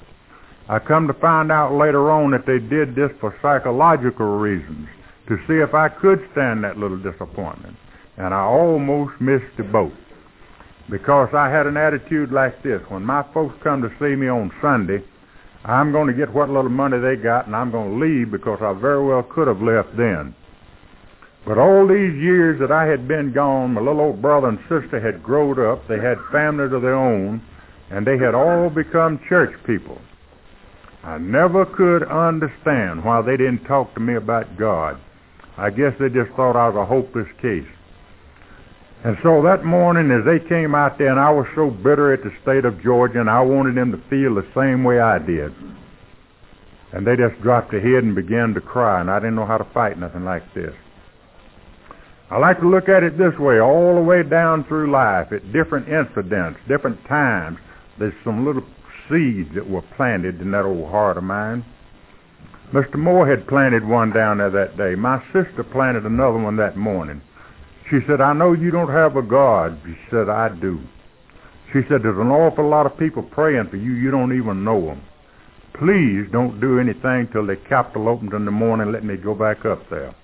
I 0.69 0.79
come 0.79 1.05
to 1.05 1.13
find 1.13 1.51
out 1.51 1.77
later 1.77 2.09
on 2.09 2.31
that 2.31 2.47
they 2.47 2.57
did 2.57 2.95
this 2.95 3.11
for 3.19 3.35
psychological 3.41 4.39
reasons 4.39 4.87
to 5.27 5.37
see 5.47 5.55
if 5.55 5.73
I 5.73 5.89
could 5.89 6.19
stand 6.31 6.63
that 6.63 6.77
little 6.77 6.97
disappointment. 6.97 7.75
And 8.17 8.33
I 8.33 8.41
almost 8.41 9.13
missed 9.19 9.57
the 9.57 9.63
boat 9.63 9.93
because 10.89 11.29
I 11.33 11.49
had 11.49 11.65
an 11.65 11.77
attitude 11.77 12.31
like 12.31 12.61
this. 12.61 12.81
When 12.89 13.03
my 13.03 13.23
folks 13.33 13.55
come 13.63 13.81
to 13.81 13.89
see 13.99 14.15
me 14.15 14.27
on 14.27 14.51
Sunday, 14.61 15.03
I'm 15.63 15.91
going 15.91 16.07
to 16.07 16.13
get 16.13 16.33
what 16.33 16.49
little 16.49 16.69
money 16.69 16.99
they 16.99 17.15
got 17.15 17.47
and 17.47 17.55
I'm 17.55 17.71
going 17.71 17.99
to 17.99 18.05
leave 18.05 18.31
because 18.31 18.59
I 18.61 18.73
very 18.73 19.03
well 19.03 19.23
could 19.23 19.47
have 19.47 19.61
left 19.61 19.95
then. 19.95 20.35
But 21.45 21.57
all 21.57 21.87
these 21.87 22.15
years 22.21 22.59
that 22.59 22.71
I 22.71 22.85
had 22.85 23.07
been 23.07 23.33
gone, 23.33 23.73
my 23.73 23.81
little 23.81 24.01
old 24.01 24.21
brother 24.21 24.47
and 24.47 24.59
sister 24.69 24.99
had 24.99 25.23
grown 25.23 25.59
up. 25.59 25.87
They 25.87 25.99
had 25.99 26.17
families 26.31 26.71
of 26.71 26.81
their 26.81 26.95
own, 26.95 27.41
and 27.91 28.07
they 28.07 28.17
had 28.17 28.33
all 28.33 28.69
become 28.69 29.19
church 29.27 29.51
people. 29.67 29.99
I 31.03 31.17
never 31.17 31.65
could 31.65 32.03
understand 32.03 33.03
why 33.03 33.21
they 33.21 33.35
didn't 33.35 33.65
talk 33.65 33.93
to 33.93 33.99
me 33.99 34.15
about 34.15 34.57
God. 34.57 35.01
I 35.57 35.69
guess 35.69 35.93
they 35.99 36.09
just 36.09 36.31
thought 36.35 36.55
I 36.55 36.69
was 36.69 36.77
a 36.81 36.85
hopeless 36.85 37.27
case. 37.41 37.69
And 39.03 39.17
so 39.21 39.43
that 39.43 39.65
morning 39.65 40.09
as 40.15 40.23
they 40.25 40.39
came 40.47 40.73
out 40.73 40.97
there 40.97 41.11
and 41.11 41.19
I 41.19 41.29
was 41.29 41.45
so 41.55 41.69
bitter 41.69 42.13
at 42.13 42.23
the 42.23 42.31
state 42.41 42.63
of 42.63 42.81
Georgia 42.81 43.19
and 43.19 43.29
I 43.29 43.41
wanted 43.41 43.75
them 43.75 43.91
to 43.91 43.99
feel 44.09 44.33
the 44.33 44.47
same 44.55 44.83
way 44.83 44.99
I 44.99 45.19
did. 45.19 45.51
And 46.93 47.05
they 47.05 47.17
just 47.17 47.41
dropped 47.43 47.71
their 47.71 47.81
head 47.81 48.03
and 48.03 48.15
began 48.15 48.53
to 48.53 48.61
cry 48.61 49.01
and 49.01 49.11
I 49.11 49.19
didn't 49.19 49.35
know 49.35 49.45
how 49.45 49.57
to 49.57 49.67
fight 49.73 49.99
nothing 49.99 50.23
like 50.23 50.43
this. 50.55 50.73
I 52.31 52.39
like 52.39 52.61
to 52.61 52.69
look 52.69 52.89
at 52.89 53.03
it 53.03 53.17
this 53.17 53.37
way, 53.37 53.59
all 53.59 53.95
the 53.95 54.01
way 54.01 54.23
down 54.23 54.65
through 54.65 54.89
life 54.89 55.27
at 55.33 55.51
different 55.51 55.85
incidents, 55.85 56.59
different 56.67 56.97
times. 57.05 57.59
There's 57.99 58.15
some 58.23 58.45
little 58.45 58.63
seeds 59.11 59.53
that 59.53 59.69
were 59.69 59.83
planted 59.97 60.41
in 60.41 60.49
that 60.51 60.65
old 60.65 60.89
heart 60.89 61.17
of 61.17 61.23
mine. 61.23 61.65
Mr. 62.73 62.95
Moore 62.95 63.29
had 63.29 63.47
planted 63.47 63.85
one 63.85 64.11
down 64.11 64.39
there 64.39 64.49
that 64.49 64.75
day. 64.77 64.95
My 64.95 65.21
sister 65.29 65.63
planted 65.71 66.07
another 66.07 66.39
one 66.39 66.57
that 66.57 66.75
morning. 66.75 67.21
She 67.91 67.99
said, 68.07 68.19
I 68.19 68.33
know 68.33 68.53
you 68.53 68.71
don't 68.71 68.89
have 68.89 69.15
a 69.15 69.21
God. 69.21 69.79
She 69.85 69.93
said, 70.09 70.27
I 70.27 70.49
do. 70.49 70.81
She 71.71 71.81
said, 71.87 72.01
there's 72.01 72.17
an 72.17 72.33
awful 72.33 72.67
lot 72.67 72.87
of 72.87 72.97
people 72.97 73.21
praying 73.21 73.67
for 73.69 73.77
you. 73.77 73.93
You 73.93 74.09
don't 74.09 74.35
even 74.35 74.63
know 74.63 74.81
them. 74.81 75.03
Please 75.77 76.25
don't 76.31 76.59
do 76.59 76.79
anything 76.79 77.29
till 77.31 77.45
the 77.45 77.57
Capitol 77.69 78.09
opens 78.09 78.33
in 78.33 78.45
the 78.45 78.51
morning. 78.51 78.91
Let 78.91 79.05
me 79.05 79.17
go 79.17 79.35
back 79.35 79.65
up 79.65 79.87
there. 79.91 80.15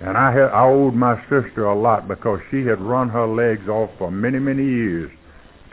And 0.00 0.16
I 0.16 0.30
had, 0.30 0.54
I 0.54 0.68
owed 0.68 0.94
my 0.94 1.20
sister 1.22 1.66
a 1.66 1.74
lot 1.74 2.06
because 2.06 2.38
she 2.52 2.62
had 2.62 2.80
run 2.80 3.08
her 3.08 3.26
legs 3.26 3.68
off 3.68 3.90
for 3.98 4.12
many, 4.12 4.38
many 4.38 4.62
years 4.62 5.10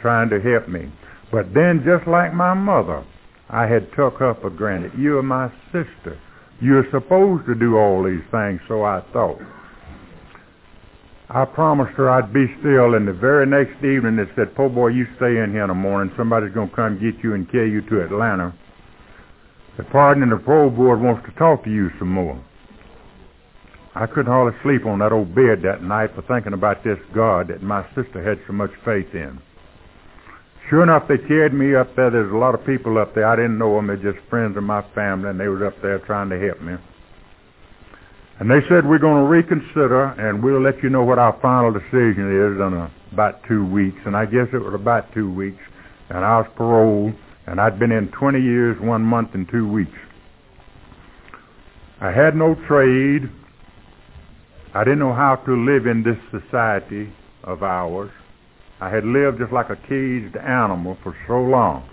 trying 0.01 0.29
to 0.29 0.41
help 0.41 0.67
me. 0.67 0.91
But 1.32 1.53
then, 1.53 1.84
just 1.86 2.08
like 2.08 2.34
my 2.34 2.56
mother, 2.56 3.06
I 3.49 3.67
had 3.67 3.88
took 3.95 4.15
her 4.19 4.36
for 4.41 4.49
granted. 4.49 4.91
You're 4.97 5.21
my 5.21 5.49
sister. 5.71 6.19
You're 6.62 6.86
supposed 6.91 7.45
to 7.47 7.56
do 7.56 7.77
all 7.77 8.03
these 8.03 8.23
things, 8.32 8.62
so 8.67 8.84
I 8.84 9.01
thought. 9.12 9.41
I 11.29 11.45
promised 11.45 11.97
her 11.97 12.10
I'd 12.10 12.34
be 12.34 12.45
still, 12.60 12.93
and 12.93 13.08
the 13.08 13.13
very 13.13 13.45
next 13.45 13.84
evening 13.84 14.17
they 14.17 14.29
said, 14.36 14.56
Po 14.56 14.69
boy, 14.69 14.89
you 14.89 15.06
stay 15.17 15.41
in 15.41 15.51
here 15.51 15.63
in 15.63 15.69
the 15.69 15.73
morning. 15.73 16.13
Somebody's 16.15 16.53
going 16.53 16.69
to 16.69 16.75
come 16.75 16.99
get 17.01 17.23
you 17.23 17.34
and 17.34 17.49
carry 17.49 17.71
you 17.71 17.82
to 17.82 18.03
Atlanta. 18.06 18.53
The 19.77 19.84
pardon 19.86 20.21
and 20.21 20.32
the 20.32 20.38
parole 20.38 20.69
board 20.69 21.01
wants 21.01 21.25
to 21.25 21.34
talk 21.39 21.63
to 21.63 21.71
you 21.71 21.89
some 21.97 22.10
more. 22.10 22.39
I 23.95 24.06
couldn't 24.06 24.32
hardly 24.32 24.58
sleep 24.63 24.86
on 24.86 24.99
that 24.99 25.12
old 25.12 25.34
bed 25.34 25.62
that 25.63 25.82
night 25.82 26.12
for 26.15 26.21
thinking 26.23 26.53
about 26.53 26.84
this 26.84 26.97
God 27.13 27.47
that 27.49 27.62
my 27.62 27.84
sister 27.95 28.23
had 28.23 28.39
so 28.45 28.53
much 28.53 28.71
faith 28.86 29.13
in. 29.13 29.39
Sure 30.69 30.84
enough, 30.84 31.04
they 31.08 31.17
carried 31.17 31.54
me 31.54 31.76
up 31.76 31.95
there. 31.95 32.10
There's 32.10 32.32
a 32.32 32.38
lot 32.38 32.56
of 32.56 32.65
people 32.65 32.97
up 32.97 33.13
there. 33.15 33.28
I 33.28 33.36
didn't 33.36 33.58
know 33.58 33.76
them. 33.76 33.88
They're 33.88 33.97
just 33.97 34.23
friends 34.30 34.56
of 34.56 34.63
my 34.63 34.82
family, 34.95 35.30
and 35.30 35.39
they 35.39 35.47
was 35.47 35.62
up 35.62 35.76
there 35.82 35.99
trying 35.99 36.30
to 36.30 36.39
help 36.39 36.62
me. 36.62 36.76
And 38.39 38.49
they 38.49 38.62
said, 38.67 38.88
we're 38.88 38.97
going 38.97 39.23
to 39.23 39.30
reconsider, 39.30 40.15
and 40.17 40.41
we'll 40.41 40.62
let 40.62 40.82
you 40.82 40.89
know 40.89 41.04
what 41.04 41.19
our 41.19 41.38
final 41.41 41.71
decision 41.71 42.32
is 42.32 42.60
in 42.60 42.73
a, 42.73 42.91
about 43.12 43.43
two 43.47 43.65
weeks. 43.65 43.99
And 44.06 44.15
I 44.15 44.26
guess 44.26 44.47
it 44.54 44.58
was 44.58 44.73
about 44.73 45.13
two 45.13 45.32
weeks. 45.32 45.62
And 46.10 46.19
I 46.19 46.39
was 46.39 46.47
paroled, 46.58 47.13
and 47.45 47.60
I'd 47.60 47.78
been 47.78 47.91
in 47.91 48.10
20 48.17 48.39
years, 48.41 48.78
one 48.82 49.02
month, 49.04 49.30
and 49.34 49.47
two 49.52 49.69
weeks. 49.69 49.91
I 52.02 52.12
had 52.12 52.36
no 52.36 52.56
trade. 52.67 53.30
I 54.73 54.84
didn't 54.84 54.99
know 54.99 55.13
how 55.13 55.36
to 55.45 55.54
live 55.54 55.86
in 55.86 56.04
this 56.04 56.17
society 56.32 57.13
of 57.43 57.63
ours. 57.63 58.12
I 58.84 58.89
had 58.89 59.06
lived 59.06 59.39
just 59.39 59.54
like 59.54 59.69
a 59.69 59.78
caged 59.88 60.36
animal 60.36 60.98
for 61.04 61.15
so 61.26 61.39
long. 61.39 61.88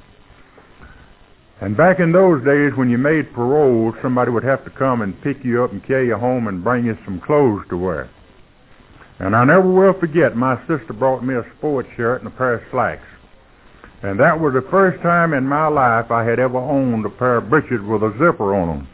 And 1.61 1.76
back 1.76 2.00
in 2.00 2.11
those 2.11 2.42
days 2.44 2.72
when 2.74 2.90
you 2.90 2.98
made 2.98 3.33
parole, 3.33 3.94
somebody 4.03 4.33
would 4.33 4.42
have 4.42 4.64
to 4.64 4.70
come 4.70 5.00
and 5.00 5.14
pick 5.22 5.37
you 5.44 5.62
up 5.62 5.70
and 5.70 5.87
carry 5.87 6.09
you 6.09 6.16
home 6.16 6.48
and 6.48 6.64
bring 6.64 6.85
you 6.85 6.98
some 7.05 7.20
clothes 7.20 7.62
to 7.70 7.76
wear. 7.76 8.11
And 9.20 9.37
I 9.37 9.44
never 9.44 9.70
will 9.70 9.94
forget, 10.00 10.35
my 10.35 10.59
sister 10.66 10.92
brought 10.92 11.22
me 11.22 11.35
a 11.35 11.46
sports 11.59 11.88
shirt 11.96 12.22
and 12.22 12.26
a 12.26 12.37
pair 12.37 12.55
of 12.55 12.62
slacks. 12.72 13.07
And 14.03 14.18
that 14.18 14.40
was 14.40 14.55
the 14.55 14.68
first 14.68 15.00
time 15.00 15.33
in 15.33 15.46
my 15.46 15.68
life 15.68 16.11
I 16.11 16.24
had 16.24 16.40
ever 16.40 16.59
owned 16.59 17.07
a 17.07 17.11
pair 17.11 17.37
of 17.37 17.50
breeches 17.50 17.87
with 17.87 18.03
a 18.03 18.11
zipper 18.18 18.53
on 18.57 18.66
them. 18.66 18.88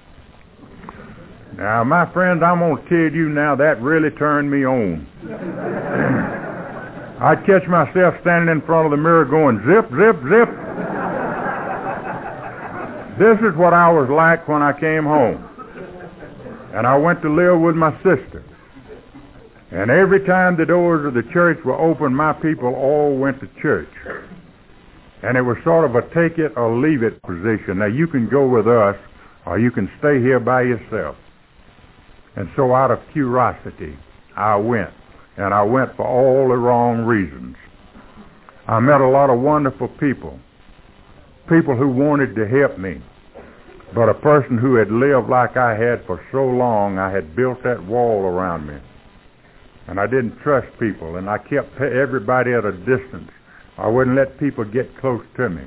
Now, 1.57 1.83
my 1.83 2.13
friends, 2.13 2.43
I'm 2.45 2.59
going 2.59 2.77
to 2.77 2.89
tell 2.91 3.17
you 3.17 3.31
now 3.31 3.57
that 3.57 3.81
really 3.81 4.11
turned 4.11 4.51
me 4.51 4.67
on. 4.67 5.07
I'd 7.21 7.47
catch 7.47 7.67
myself 7.67 8.15
standing 8.21 8.53
in 8.53 8.61
front 8.63 8.85
of 8.85 8.91
the 8.91 9.01
mirror 9.01 9.25
going 9.25 9.57
zip, 9.65 9.89
zip, 9.89 10.17
zip. 10.29 10.51
This 13.17 13.41
is 13.41 13.57
what 13.57 13.73
I 13.73 13.89
was 13.89 14.13
like 14.13 14.47
when 14.47 14.61
I 14.61 14.79
came 14.79 15.05
home. 15.05 15.41
And 16.77 16.87
I 16.87 16.97
went 16.99 17.23
to 17.23 17.33
live 17.33 17.59
with 17.59 17.75
my 17.75 17.97
sister. 18.05 18.45
And 19.73 19.91
every 19.91 20.27
time 20.27 20.59
the 20.59 20.67
doors 20.67 21.07
of 21.07 21.15
the 21.15 21.25
church 21.33 21.59
were 21.65 21.81
open, 21.81 22.15
my 22.15 22.35
people 22.35 22.75
all 22.75 23.17
went 23.17 23.41
to 23.41 23.49
church. 23.63 23.89
And 25.23 25.39
it 25.39 25.43
was 25.43 25.57
sort 25.65 25.89
of 25.89 25.97
a 25.97 26.03
take 26.13 26.39
it 26.39 26.53
or 26.55 26.77
leave 26.77 27.03
it 27.03 27.23
position. 27.23 27.79
Now 27.79 27.87
you 27.87 28.07
can 28.07 28.29
go 28.29 28.47
with 28.47 28.69
us 28.69 28.97
or 29.47 29.59
you 29.59 29.71
can 29.71 29.91
stay 29.99 30.21
here 30.21 30.39
by 30.39 30.63
yourself. 30.63 31.17
And 32.37 32.51
so 32.55 32.75
out 32.75 32.91
of 32.91 32.99
curiosity, 33.15 33.97
I 34.37 34.57
went. 34.57 34.93
And 35.39 35.53
I 35.53 35.63
went 35.63 35.95
for 35.97 36.07
all 36.07 36.49
the 36.49 36.57
wrong 36.57 37.05
reasons. 37.05 37.57
I 38.67 38.81
met 38.81 39.01
a 39.01 39.09
lot 39.09 39.31
of 39.31 39.41
wonderful 39.41 39.89
people 40.01 40.39
people 41.49 41.77
who 41.77 41.89
wanted 41.89 42.35
to 42.35 42.47
help 42.47 42.79
me. 42.79 43.03
But 43.95 44.09
a 44.09 44.15
person 44.15 44.59
who 44.59 44.75
had 44.75 44.91
lived 44.91 45.31
like 45.31 45.57
I 45.57 45.79
had 45.79 46.05
for 46.07 46.21
so 46.33 46.45
long, 46.45 46.99
I 46.99 47.11
had 47.11 47.37
built 47.37 47.63
that 47.63 47.85
wall 47.87 48.23
around 48.23 48.67
me. 48.67 48.79
And 49.87 50.01
I 50.01 50.07
didn't 50.07 50.39
trust 50.43 50.67
people, 50.81 51.17
and 51.17 51.31
I 51.31 51.39
kept 51.39 51.79
everybody 51.81 52.53
at 52.53 52.65
a 52.65 52.73
distance. 52.73 53.31
I 53.79 53.87
wouldn't 53.87 54.17
let 54.17 54.41
people 54.41 54.65
get 54.65 54.91
close 54.99 55.23
to 55.37 55.49
me. 55.49 55.63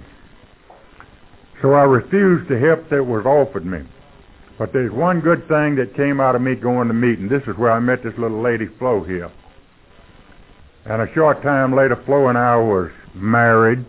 So 1.62 1.74
I 1.74 1.84
refused 1.84 2.50
the 2.50 2.60
help 2.60 2.90
that 2.90 3.04
was 3.04 3.26
offered 3.26 3.66
me. 3.66 3.88
But 4.58 4.74
there's 4.74 4.92
one 4.92 5.22
good 5.22 5.48
thing 5.48 5.76
that 5.78 5.96
came 5.96 6.20
out 6.20 6.36
of 6.36 6.42
me 6.42 6.56
going 6.56 6.90
to 6.90 6.94
meeting. 6.94 7.30
This 7.30 7.44
is 7.48 7.58
where 7.58 7.72
I 7.72 7.80
met 7.80 8.04
this 8.04 8.14
little 8.18 8.44
lady, 8.44 8.68
Flo, 8.78 9.04
here. 9.06 9.32
And 10.86 11.02
a 11.02 11.14
short 11.14 11.42
time 11.44 11.76
later, 11.76 12.02
Flo 12.06 12.28
and 12.28 12.38
I 12.38 12.56
was 12.56 12.92
married. 13.14 13.86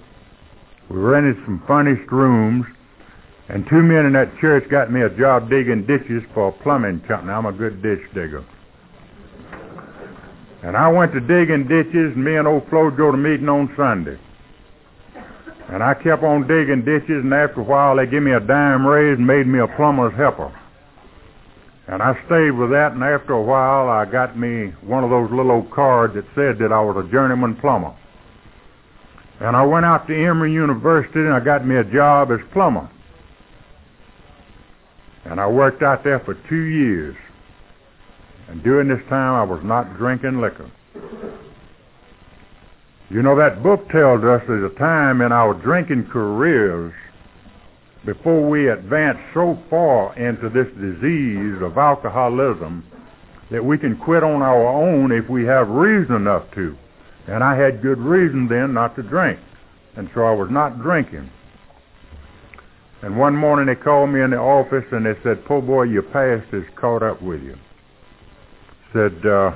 We 0.91 0.99
rented 0.99 1.37
some 1.45 1.63
furnished 1.67 2.11
rooms, 2.11 2.67
and 3.49 3.65
two 3.69 3.83
men 3.83 4.07
in 4.07 4.13
that 4.15 4.37
church 4.41 4.69
got 4.71 4.91
me 4.91 5.03
a 5.03 5.11
job 5.11 5.49
digging 5.49 5.87
ditches 5.87 6.23
for 6.35 6.49
a 6.49 6.53
plumbing 6.63 7.01
company. 7.07 7.33
I'm 7.33 7.47
a 7.47 7.53
good 7.53 7.81
ditch 7.83 8.01
digger. 8.13 8.45
And 10.63 10.77
I 10.77 10.89
went 10.89 11.13
to 11.15 11.21
digging 11.21 11.69
ditches, 11.69 12.13
and 12.15 12.25
me 12.25 12.37
and 12.37 12.47
old 12.47 12.69
Flo 12.69 12.91
go 12.91 13.11
to 13.11 13.17
meeting 13.17 13.49
on 13.49 13.73
Sunday. 13.77 14.19
And 15.69 15.83
I 15.83 15.95
kept 15.95 16.25
on 16.25 16.49
digging 16.49 16.85
ditches, 16.85 17.23
and 17.23 17.33
after 17.33 17.61
a 17.61 17.65
while 17.65 17.97
they 17.97 18.07
gave 18.07 18.23
me 18.23 18.33
a 18.33 18.41
dime 18.41 18.85
raise 18.85 19.17
and 19.17 19.27
made 19.27 19.47
me 19.47 19.61
a 19.61 19.69
plumber's 19.69 20.15
helper. 20.17 20.53
And 21.91 22.01
I 22.03 22.15
stayed 22.27 22.53
with 22.53 22.71
that, 22.71 22.93
and 22.93 23.03
after 23.03 23.33
a 23.33 23.43
while 23.43 23.89
I 23.89 24.05
got 24.05 24.39
me 24.39 24.71
one 24.87 25.03
of 25.03 25.11
those 25.11 25.29
little 25.31 25.51
old 25.51 25.73
cards 25.73 26.15
that 26.15 26.23
said 26.37 26.63
that 26.63 26.73
I 26.73 26.79
was 26.81 26.95
a 27.05 27.11
journeyman 27.11 27.57
plumber. 27.57 27.93
And 29.41 29.57
I 29.57 29.65
went 29.65 29.85
out 29.85 30.07
to 30.07 30.15
Emory 30.15 30.53
University 30.53 31.19
and 31.19 31.35
I 31.35 31.41
got 31.41 31.67
me 31.67 31.75
a 31.75 31.83
job 31.83 32.31
as 32.31 32.39
plumber. 32.53 32.89
And 35.25 35.41
I 35.41 35.49
worked 35.49 35.83
out 35.83 36.05
there 36.05 36.21
for 36.21 36.35
two 36.49 36.63
years. 36.71 37.17
And 38.49 38.63
during 38.63 38.87
this 38.87 39.03
time 39.09 39.35
I 39.35 39.43
was 39.43 39.61
not 39.65 39.97
drinking 39.97 40.41
liquor. 40.41 40.71
You 43.11 43.23
know, 43.23 43.35
that 43.37 43.65
book 43.65 43.89
tells 43.89 44.23
us 44.23 44.43
there's 44.47 44.71
a 44.71 44.79
time 44.79 45.23
in 45.23 45.33
our 45.33 45.55
drinking 45.55 46.07
careers 46.13 46.93
before 48.05 48.49
we 48.49 48.71
advance 48.71 49.19
so 49.35 49.59
far 49.69 50.17
into 50.19 50.49
this 50.49 50.69
disease 50.75 51.61
of 51.63 51.77
alcoholism 51.77 52.85
that 53.51 53.65
we 53.65 53.77
can 53.77 53.97
quit 53.97 54.23
on 54.23 54.43
our 54.43 54.67
own 54.67 55.13
if 55.13 55.29
we 55.29 55.45
have 55.45 55.69
reason 55.69 56.15
enough 56.15 56.45
to. 56.55 56.77
And 57.27 57.45
I 57.45 57.57
had 57.57 57.83
good 57.83 57.99
reason 57.99 58.49
then 58.49 58.73
not 58.73 58.97
to 58.97 59.03
drink. 59.03 59.39
And 59.97 60.09
so 60.15 60.23
I 60.23 60.33
was 60.33 60.49
not 60.51 60.81
drinking. 60.81 61.31
And 63.03 63.19
one 63.19 63.37
morning 63.37 63.67
they 63.67 63.81
called 63.81 64.11
me 64.11 64.23
in 64.23 64.31
the 64.31 64.37
office 64.37 64.85
and 64.93 65.05
they 65.05 65.19
said, 65.23 65.45
po' 65.47 65.61
boy, 65.61 65.85
your 65.85 66.03
past 66.03 66.53
is 66.55 66.65
caught 66.81 67.03
up 67.03 67.21
with 67.23 67.43
you. 67.43 67.57
Said, 68.93 69.27
uh, 69.27 69.53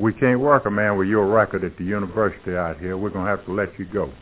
we 0.00 0.12
can't 0.12 0.40
work 0.40 0.66
a 0.66 0.70
man 0.70 0.96
with 0.96 1.08
your 1.08 1.26
record 1.26 1.64
at 1.64 1.76
the 1.78 1.84
university 1.84 2.56
out 2.56 2.78
here. 2.78 2.96
We're 2.96 3.10
going 3.10 3.26
to 3.26 3.30
have 3.30 3.44
to 3.46 3.52
let 3.52 3.78
you 3.78 3.86
go. 3.86 4.12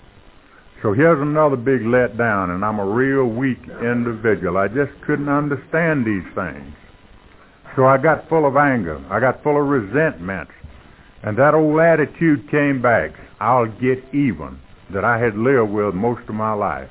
So 0.82 0.94
here's 0.94 1.20
another 1.20 1.56
big 1.56 1.82
letdown, 1.82 2.54
and 2.54 2.64
I'm 2.64 2.78
a 2.78 2.86
real 2.86 3.26
weak 3.26 3.60
individual. 3.82 4.56
I 4.56 4.68
just 4.68 4.92
couldn't 5.06 5.28
understand 5.28 6.06
these 6.06 6.24
things. 6.34 6.72
So 7.76 7.84
I 7.84 7.98
got 7.98 8.28
full 8.30 8.46
of 8.46 8.56
anger. 8.56 8.96
I 9.10 9.20
got 9.20 9.42
full 9.42 9.60
of 9.60 9.68
resentment. 9.68 10.48
And 11.22 11.36
that 11.36 11.52
old 11.52 11.78
attitude 11.80 12.50
came 12.50 12.80
back. 12.80 13.10
I'll 13.40 13.66
get 13.66 14.02
even 14.14 14.58
that 14.94 15.04
I 15.04 15.18
had 15.18 15.36
lived 15.36 15.70
with 15.70 15.94
most 15.94 16.26
of 16.28 16.34
my 16.34 16.54
life. 16.54 16.88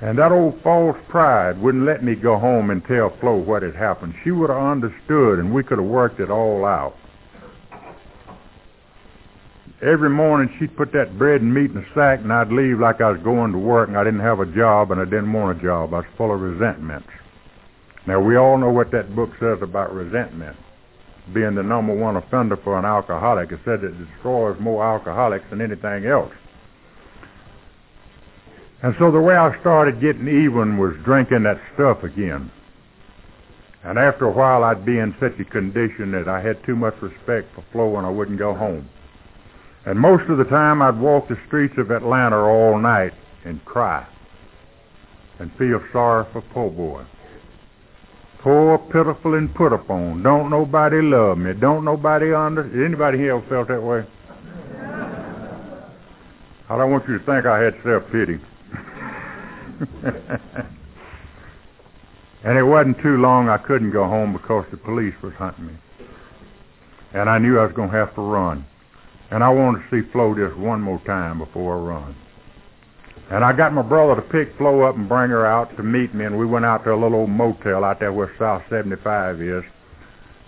And 0.00 0.16
that 0.18 0.32
old 0.32 0.62
false 0.62 0.96
pride 1.10 1.60
wouldn't 1.60 1.84
let 1.84 2.02
me 2.02 2.14
go 2.14 2.38
home 2.38 2.70
and 2.70 2.82
tell 2.86 3.14
Flo 3.20 3.36
what 3.36 3.62
had 3.62 3.74
happened. 3.74 4.14
She 4.24 4.30
would 4.30 4.48
have 4.48 4.62
understood 4.62 5.40
and 5.40 5.52
we 5.52 5.62
could 5.62 5.78
have 5.78 5.86
worked 5.86 6.20
it 6.20 6.30
all 6.30 6.64
out. 6.64 6.94
Every 9.80 10.10
morning 10.10 10.52
she'd 10.58 10.76
put 10.76 10.90
that 10.92 11.16
bread 11.18 11.40
and 11.40 11.54
meat 11.54 11.70
in 11.70 11.78
a 11.78 11.86
sack 11.94 12.18
and 12.18 12.32
I'd 12.32 12.50
leave 12.50 12.80
like 12.80 13.00
I 13.00 13.12
was 13.12 13.20
going 13.22 13.52
to 13.52 13.58
work 13.58 13.88
and 13.88 13.96
I 13.96 14.02
didn't 14.02 14.26
have 14.26 14.40
a 14.40 14.46
job 14.46 14.90
and 14.90 15.00
I 15.00 15.04
didn't 15.04 15.32
want 15.32 15.56
a 15.56 15.62
job. 15.62 15.94
I 15.94 15.98
was 15.98 16.06
full 16.16 16.34
of 16.34 16.40
resentments. 16.40 17.06
Now 18.04 18.20
we 18.20 18.36
all 18.36 18.58
know 18.58 18.70
what 18.70 18.90
that 18.90 19.14
book 19.14 19.30
says 19.38 19.58
about 19.62 19.94
resentment 19.94 20.56
being 21.32 21.54
the 21.54 21.62
number 21.62 21.94
one 21.94 22.16
offender 22.16 22.56
for 22.64 22.76
an 22.76 22.84
alcoholic. 22.84 23.52
It 23.52 23.60
said 23.64 23.84
it 23.84 23.94
destroys 23.98 24.58
more 24.58 24.82
alcoholics 24.82 25.44
than 25.50 25.60
anything 25.60 26.06
else. 26.06 26.32
And 28.82 28.94
so 28.98 29.12
the 29.12 29.20
way 29.20 29.34
I 29.34 29.54
started 29.60 30.00
getting 30.00 30.26
even 30.26 30.78
was 30.78 30.94
drinking 31.04 31.44
that 31.44 31.60
stuff 31.74 32.02
again. 32.02 32.50
And 33.84 33.96
after 33.96 34.24
a 34.24 34.32
while 34.32 34.64
I'd 34.64 34.84
be 34.84 34.98
in 34.98 35.14
such 35.20 35.38
a 35.38 35.44
condition 35.44 36.10
that 36.18 36.26
I 36.26 36.40
had 36.42 36.64
too 36.66 36.74
much 36.74 36.94
respect 37.00 37.54
for 37.54 37.64
Flo 37.70 37.96
and 37.96 38.06
I 38.06 38.10
wouldn't 38.10 38.40
go 38.40 38.54
home. 38.54 38.88
And 39.88 39.98
most 39.98 40.28
of 40.28 40.36
the 40.36 40.44
time 40.44 40.82
I'd 40.82 41.00
walk 41.00 41.28
the 41.28 41.38
streets 41.46 41.72
of 41.78 41.90
Atlanta 41.90 42.36
all 42.36 42.78
night 42.78 43.14
and 43.46 43.64
cry 43.64 44.06
and 45.38 45.50
feel 45.56 45.80
sorry 45.94 46.26
for 46.30 46.42
po' 46.52 46.68
boy. 46.68 47.06
Poor, 48.42 48.76
pitiful, 48.92 49.32
and 49.32 49.54
put 49.54 49.72
upon. 49.72 50.22
Don't 50.22 50.50
nobody 50.50 51.00
love 51.00 51.38
me. 51.38 51.54
Don't 51.58 51.86
nobody 51.86 52.34
under. 52.34 52.64
Anybody 52.84 53.16
here 53.16 53.38
ever 53.38 53.48
felt 53.48 53.68
that 53.68 53.82
way? 53.82 54.00
I 56.68 56.76
don't 56.76 56.90
want 56.90 57.08
you 57.08 57.18
to 57.18 57.24
think 57.24 57.46
I 57.46 57.58
had 57.58 57.72
self-pity. 57.82 58.38
and 62.44 62.58
it 62.58 62.62
wasn't 62.62 62.98
too 63.02 63.16
long 63.16 63.48
I 63.48 63.56
couldn't 63.56 63.92
go 63.92 64.04
home 64.04 64.34
because 64.34 64.66
the 64.70 64.76
police 64.76 65.14
was 65.22 65.32
hunting 65.38 65.68
me. 65.68 65.78
And 67.14 67.30
I 67.30 67.38
knew 67.38 67.58
I 67.58 67.64
was 67.64 67.72
going 67.74 67.90
to 67.90 67.96
have 67.96 68.14
to 68.16 68.20
run. 68.20 68.66
And 69.30 69.44
I 69.44 69.48
wanted 69.50 69.80
to 69.80 69.84
see 69.90 70.10
Flo 70.12 70.34
just 70.34 70.58
one 70.58 70.80
more 70.80 71.00
time 71.04 71.38
before 71.38 71.76
I 71.76 71.80
run. 71.80 72.16
And 73.30 73.44
I 73.44 73.52
got 73.52 73.74
my 73.74 73.82
brother 73.82 74.20
to 74.20 74.22
pick 74.22 74.56
Flo 74.56 74.82
up 74.82 74.96
and 74.96 75.08
bring 75.08 75.30
her 75.30 75.46
out 75.46 75.76
to 75.76 75.82
meet 75.82 76.14
me, 76.14 76.24
and 76.24 76.38
we 76.38 76.46
went 76.46 76.64
out 76.64 76.84
to 76.84 76.92
a 76.92 76.96
little 76.96 77.20
old 77.20 77.30
motel 77.30 77.84
out 77.84 78.00
there 78.00 78.12
where 78.12 78.32
South 78.38 78.62
75 78.70 79.42
is. 79.42 79.62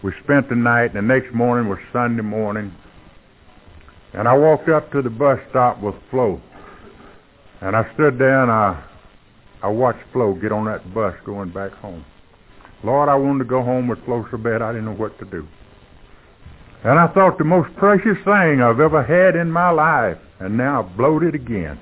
We 0.02 0.12
spent 0.24 0.48
the 0.48 0.56
night, 0.56 0.94
and 0.94 0.96
the 0.96 1.14
next 1.14 1.34
morning 1.34 1.68
was 1.68 1.78
Sunday 1.92 2.22
morning. 2.22 2.72
And 4.14 4.26
I 4.26 4.34
walked 4.34 4.68
up 4.70 4.90
to 4.92 5.02
the 5.02 5.10
bus 5.10 5.38
stop 5.50 5.82
with 5.82 5.94
Flo. 6.10 6.40
And 7.60 7.76
I 7.76 7.82
stood 7.94 8.18
there 8.18 8.42
and 8.42 8.50
I, 8.50 8.82
I 9.62 9.68
watched 9.68 10.00
Flo 10.12 10.34
get 10.34 10.50
on 10.50 10.64
that 10.64 10.94
bus 10.94 11.14
going 11.26 11.52
back 11.52 11.72
home. 11.72 12.04
Lord, 12.82 13.10
I 13.10 13.14
wanted 13.14 13.40
to 13.40 13.44
go 13.44 13.62
home 13.62 13.86
with 13.88 14.02
Flo 14.06 14.24
so 14.30 14.38
bad 14.38 14.62
I 14.62 14.72
didn't 14.72 14.86
know 14.86 14.94
what 14.94 15.18
to 15.18 15.26
do. 15.26 15.46
And 16.82 16.98
I 16.98 17.08
thought 17.08 17.36
the 17.36 17.44
most 17.44 17.74
precious 17.76 18.16
thing 18.24 18.62
I've 18.62 18.80
ever 18.80 19.02
had 19.02 19.38
in 19.38 19.50
my 19.50 19.70
life, 19.70 20.16
and 20.38 20.56
now 20.56 20.82
I've 20.82 20.96
blowed 20.96 21.22
it 21.22 21.34
again. 21.34 21.78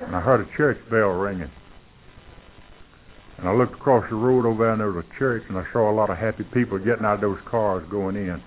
And 0.00 0.14
I 0.14 0.20
heard 0.20 0.46
a 0.46 0.56
church 0.56 0.78
bell 0.90 1.08
ringing. 1.08 1.50
And 3.38 3.48
I 3.48 3.54
looked 3.54 3.74
across 3.74 4.04
the 4.10 4.16
road 4.16 4.44
over 4.44 4.64
there, 4.64 4.72
and 4.72 4.80
there 4.80 4.92
was 4.92 5.04
a 5.04 5.18
church, 5.18 5.42
and 5.48 5.56
I 5.56 5.64
saw 5.72 5.90
a 5.90 5.94
lot 5.94 6.10
of 6.10 6.18
happy 6.18 6.44
people 6.52 6.78
getting 6.78 7.06
out 7.06 7.14
of 7.14 7.20
those 7.22 7.38
cars 7.46 7.84
going 7.90 8.16
in. 8.16 8.42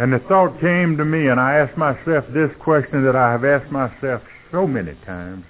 And 0.00 0.12
the 0.12 0.18
thought 0.28 0.60
came 0.60 0.96
to 0.96 1.04
me, 1.04 1.28
and 1.28 1.38
I 1.38 1.58
asked 1.58 1.78
myself 1.78 2.24
this 2.34 2.50
question 2.58 3.04
that 3.04 3.14
I 3.14 3.30
have 3.30 3.44
asked 3.44 3.70
myself 3.70 4.20
so 4.50 4.66
many 4.66 4.94
times. 5.06 5.44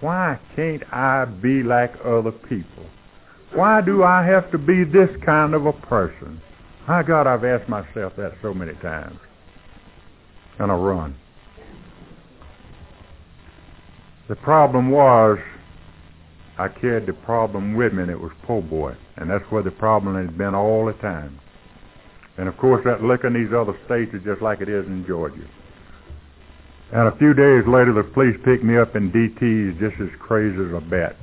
Why 0.00 0.38
can't 0.54 0.82
I 0.92 1.24
be 1.24 1.64
like 1.64 1.92
other 2.04 2.32
people? 2.32 2.86
Why 3.54 3.80
do 3.80 4.02
I 4.02 4.26
have 4.26 4.50
to 4.50 4.58
be 4.58 4.82
this 4.82 5.10
kind 5.24 5.54
of 5.54 5.66
a 5.66 5.72
person? 5.72 6.40
My 6.88 7.02
God, 7.02 7.28
I've 7.28 7.44
asked 7.44 7.68
myself 7.68 8.12
that 8.16 8.32
so 8.42 8.52
many 8.52 8.74
times. 8.74 9.18
And 10.58 10.72
I 10.72 10.74
run. 10.74 11.14
The 14.28 14.36
problem 14.36 14.90
was 14.90 15.38
I 16.58 16.68
carried 16.68 17.06
the 17.06 17.12
problem 17.12 17.76
with 17.76 17.92
me, 17.92 18.02
and 18.02 18.10
it 18.10 18.18
was 18.18 18.32
po' 18.44 18.60
boy. 18.60 18.94
And 19.16 19.30
that's 19.30 19.44
where 19.50 19.62
the 19.62 19.70
problem 19.70 20.16
has 20.16 20.36
been 20.36 20.54
all 20.54 20.86
the 20.86 20.94
time. 20.94 21.38
And 22.36 22.48
of 22.48 22.56
course, 22.56 22.82
that 22.84 23.02
liquor 23.02 23.28
in 23.28 23.34
these 23.34 23.54
other 23.56 23.78
states 23.86 24.10
is 24.14 24.22
just 24.24 24.42
like 24.42 24.60
it 24.60 24.68
is 24.68 24.84
in 24.86 25.04
Georgia. 25.06 25.46
And 26.92 27.06
a 27.08 27.16
few 27.18 27.34
days 27.34 27.62
later, 27.66 27.94
the 27.94 28.08
police 28.12 28.36
picked 28.44 28.64
me 28.64 28.78
up 28.78 28.96
in 28.96 29.12
DTs 29.12 29.78
just 29.78 30.00
as 30.00 30.10
crazy 30.20 30.58
as 30.58 30.74
a 30.74 30.80
bat. 30.80 31.16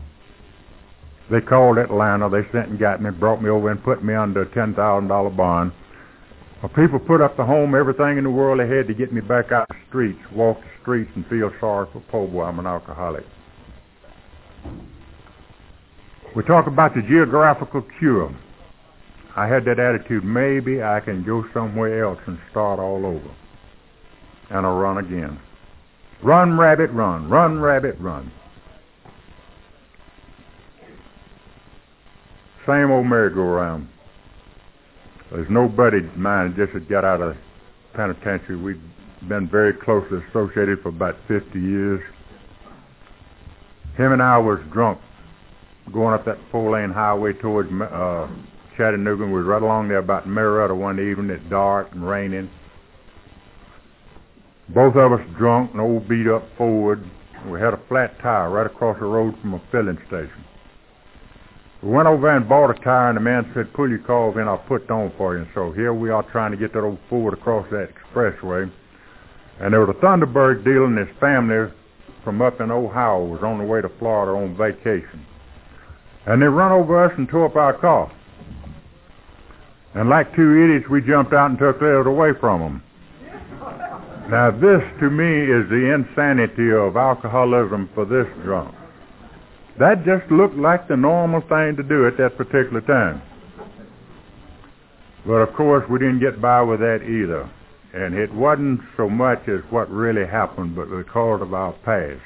They 1.32 1.40
called 1.40 1.78
Atlanta. 1.78 2.30
They 2.30 2.44
sent 2.52 2.70
and 2.70 2.80
got 2.80 3.02
me, 3.02 3.10
brought 3.10 3.42
me 3.42 3.50
over 3.50 3.72
and 3.72 3.82
put 3.82 4.04
me 4.04 4.14
under 4.14 4.42
a 4.42 4.46
$10,000 4.48 5.38
bond. 5.38 5.72
Well, 6.62 6.72
people 6.76 7.00
put 7.00 7.22
up 7.22 7.38
the 7.38 7.46
home, 7.46 7.74
everything 7.74 8.18
in 8.18 8.26
the 8.26 8.30
world 8.30 8.60
they 8.60 8.68
had 8.68 8.86
to 8.88 8.94
get 8.94 9.14
me 9.14 9.22
back 9.22 9.52
out 9.52 9.68
the 9.70 9.76
streets, 9.88 10.20
walk 10.34 10.60
the 10.60 10.70
streets 10.82 11.10
and 11.16 11.26
feel 11.28 11.50
sorry 11.60 11.88
for 11.92 12.04
po' 12.12 12.28
boy. 12.28 12.44
I'm 12.44 12.60
an 12.60 12.68
alcoholic. 12.68 13.24
We 16.36 16.44
talk 16.44 16.68
about 16.68 16.94
the 16.94 17.02
geographical 17.02 17.84
cure. 17.98 18.36
I 19.36 19.48
had 19.48 19.64
that 19.66 19.80
attitude, 19.80 20.26
maybe 20.26 20.84
I 20.84 21.00
can 21.00 21.24
go 21.26 21.46
somewhere 21.54 22.04
else 22.04 22.20
and 22.28 22.38
start 22.52 22.80
all 22.80 23.06
over. 23.06 23.36
And 24.50 24.66
I'll 24.66 24.78
run 24.78 24.98
again. 24.98 25.40
Run, 26.22 26.58
rabbit, 26.58 26.92
run. 26.92 27.30
Run, 27.30 27.60
rabbit, 27.60 27.96
run. 28.00 28.32
Same 32.72 32.90
old 32.90 33.06
merry-go-round. 33.06 33.90
There's 35.30 35.50
no 35.50 35.68
buddy 35.68 36.00
mine 36.16 36.56
just 36.56 36.72
had 36.72 36.88
got 36.88 37.04
out 37.04 37.20
of 37.20 37.36
penitentiary. 37.94 38.56
We'd 38.56 38.82
been 39.28 39.50
very 39.50 39.74
closely 39.74 40.20
associated 40.30 40.80
for 40.82 40.88
about 40.88 41.16
50 41.28 41.60
years. 41.60 42.02
Him 43.98 44.14
and 44.14 44.22
I 44.22 44.38
was 44.38 44.60
drunk 44.72 45.02
going 45.92 46.14
up 46.14 46.24
that 46.26 46.38
four-lane 46.50 46.92
highway 46.92 47.34
towards 47.34 47.70
uh, 47.74 48.30
Chattanooga. 48.78 49.26
We 49.26 49.34
was 49.34 49.46
right 49.46 49.62
along 49.62 49.90
there 49.90 49.98
about 49.98 50.26
Marietta 50.26 50.74
one 50.74 50.98
evening. 50.98 51.30
It's 51.30 51.50
dark 51.50 51.90
and 51.92 52.08
raining. 52.08 52.50
Both 54.70 54.96
of 54.96 55.12
us 55.12 55.28
drunk, 55.38 55.74
an 55.74 55.82
old 55.82 56.08
beat-up 56.08 56.48
Ford. 56.58 57.04
We 57.50 57.60
had 57.60 57.74
a 57.74 57.82
flat 57.90 58.18
tire 58.22 58.50
right 58.50 58.66
across 58.66 58.98
the 58.98 59.08
road 59.08 59.36
from 59.42 59.56
a 59.56 59.62
filling 59.74 59.98
station. 60.08 60.46
We 61.84 61.90
went 61.90 62.08
over 62.08 62.30
and 62.30 62.48
bought 62.48 62.70
a 62.70 62.80
tire, 62.84 63.10
and 63.10 63.18
the 63.18 63.22
man 63.22 63.50
said, 63.56 63.74
pull 63.74 63.90
your 63.90 64.00
car 64.00 64.40
in, 64.40 64.48
I'll 64.48 64.60
put 64.60 64.84
it 64.84 64.92
on 64.92 65.12
for 65.18 65.36
you. 65.36 65.42
And 65.42 65.50
so 65.56 65.72
here 65.72 65.94
we 65.94 66.12
are 66.12 66.24
trying 66.32 66.52
to 66.52 66.58
get 66.58 66.74
that 66.74 66.84
old 66.84 67.00
Ford 67.10 67.34
across 67.34 67.68
that 67.72 67.90
expressway. 67.90 68.72
And 69.60 69.74
there 69.74 69.80
was 69.84 69.96
a 69.96 70.00
Thunderbird 70.00 70.64
dealer 70.64 70.86
and 70.86 70.98
his 70.98 71.18
family 71.20 71.72
from 72.24 72.42
up 72.42 72.62
in 72.62 72.70
Ohio 72.70 73.26
was 73.26 73.42
on 73.42 73.58
the 73.58 73.64
way 73.64 73.82
to 73.82 73.90
Florida 73.98 74.32
on 74.32 74.56
vacation. 74.56 75.26
And 76.28 76.42
they 76.42 76.46
run 76.46 76.72
over 76.72 77.04
us 77.04 77.12
and 77.18 77.28
tore 77.28 77.46
up 77.46 77.56
our 77.56 77.78
car. 77.78 78.12
And 79.96 80.08
like 80.08 80.36
two 80.36 80.64
idiots, 80.64 80.86
we 80.90 81.02
jumped 81.02 81.34
out 81.34 81.50
and 81.50 81.60
took 81.60 81.82
it 81.82 82.08
away 82.08 82.30
from 82.40 82.62
them. 82.62 82.84
Now 84.30 84.52
this 84.52 84.82
to 85.02 85.10
me 85.10 85.50
is 85.50 85.68
the 85.70 85.94
insanity 85.94 86.72
of 86.72 86.96
alcoholism 86.96 87.90
for 87.94 88.06
this 88.06 88.28
drunk. 88.44 88.74
That 89.80 90.04
just 90.06 90.30
looked 90.32 90.56
like 90.56 90.88
the 90.88 90.98
normal 90.98 91.42
thing 91.42 91.76
to 91.78 91.84
do 91.84 92.08
at 92.08 92.18
that 92.18 92.38
particular 92.38 92.82
time. 92.82 93.22
But 95.26 95.48
of 95.48 95.56
course, 95.56 95.84
we 95.90 96.00
didn't 96.00 96.20
get 96.20 96.42
by 96.42 96.62
with 96.62 96.80
that 96.80 97.04
either. 97.04 97.50
And 97.94 98.16
it 98.16 98.34
wasn't 98.34 98.82
so 98.98 99.10
much 99.10 99.40
as 99.48 99.60
what 99.70 99.90
really 99.90 100.26
happened, 100.26 100.76
but 100.76 100.90
because 100.90 101.42
of 101.42 101.54
our 101.54 101.74
past. 101.84 102.22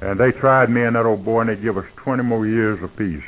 And 0.00 0.18
they 0.20 0.32
tried 0.38 0.70
me 0.70 0.82
and 0.82 0.96
that 0.96 1.06
old 1.06 1.24
boy, 1.24 1.42
and 1.42 1.50
they 1.50 1.62
give 1.62 1.76
us 1.76 1.84
20 2.04 2.22
more 2.22 2.46
years 2.46 2.78
apiece. 2.82 3.24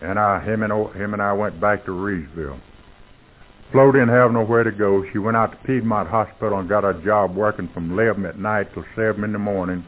And 0.00 0.18
I, 0.18 0.42
him 0.44 0.62
and 0.62 0.72
him 0.96 1.12
and 1.12 1.22
I 1.22 1.32
went 1.32 1.60
back 1.60 1.84
to 1.84 1.90
Reidsville. 1.92 2.60
Flo 3.70 3.90
didn't 3.92 4.08
have 4.08 4.32
nowhere 4.32 4.64
to 4.64 4.72
go. 4.72 5.04
She 5.12 5.18
went 5.18 5.36
out 5.36 5.52
to 5.52 5.66
Piedmont 5.66 6.08
Hospital 6.08 6.58
and 6.58 6.68
got 6.68 6.84
a 6.84 6.94
job 7.04 7.34
working 7.34 7.70
from 7.72 7.92
11 7.92 8.26
at 8.26 8.38
night 8.38 8.72
till 8.74 8.84
7 8.96 9.24
in 9.24 9.32
the 9.32 9.38
morning 9.38 9.84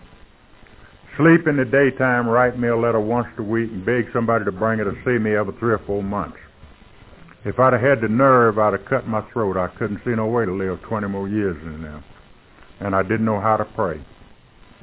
sleep 1.17 1.47
in 1.47 1.57
the 1.57 1.65
daytime, 1.65 2.29
write 2.29 2.59
me 2.59 2.69
a 2.69 2.77
letter 2.77 3.01
once 3.01 3.29
a 3.39 3.43
week, 3.43 3.71
and 3.71 3.85
beg 3.85 4.07
somebody 4.12 4.45
to 4.45 4.53
bring 4.53 4.81
it 4.81 4.85
to 4.85 4.95
see 5.05 5.19
me 5.19 5.35
every 5.35 5.55
three 5.59 5.73
or 5.73 5.83
four 5.87 6.03
months. 6.03 6.37
If 7.45 7.59
I'd 7.59 7.75
have 7.75 7.83
had 7.83 8.01
the 8.01 8.09
nerve, 8.09 8.59
I'd 8.59 8.73
have 8.73 8.87
cut 8.87 9.07
my 9.07 9.21
throat. 9.33 9.57
I 9.57 9.69
couldn't 9.79 10.01
see 10.05 10.12
no 10.12 10.27
way 10.27 10.47
to 10.47 10.53
live 10.53 10.81
20 10.89 11.09
more 11.09 11.29
years 11.29 11.57
in 11.62 11.83
there. 11.83 12.03
And 12.81 12.97
I 12.97 13.03
didn't 13.03 13.27
know 13.27 13.41
how 13.41 13.57
to 13.57 13.65
pray. 13.65 14.05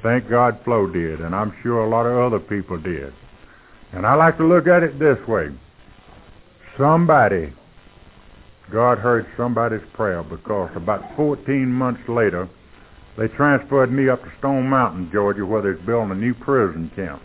Thank 0.02 0.28
God 0.30 0.58
Flo 0.64 0.86
did, 0.86 1.20
and 1.20 1.34
I'm 1.34 1.52
sure 1.62 1.84
a 1.84 1.88
lot 1.88 2.06
of 2.06 2.18
other 2.18 2.40
people 2.40 2.80
did. 2.80 3.12
And 3.92 4.06
I 4.06 4.14
like 4.14 4.36
to 4.38 4.46
look 4.46 4.66
at 4.66 4.82
it 4.82 4.98
this 4.98 5.18
way. 5.28 5.48
Somebody, 6.78 7.52
God 8.72 8.98
heard 8.98 9.26
somebody's 9.36 9.86
prayer 9.94 10.22
because 10.22 10.70
about 10.74 11.02
14 11.16 11.66
months 11.66 12.00
later, 12.08 12.48
they 13.18 13.28
transferred 13.28 13.92
me 13.92 14.08
up 14.08 14.22
to 14.22 14.32
Stone 14.38 14.68
Mountain, 14.68 15.10
Georgia, 15.12 15.44
where 15.44 15.62
they're 15.62 15.74
building 15.74 16.12
a 16.12 16.20
new 16.20 16.34
prison 16.34 16.90
camp. 16.96 17.22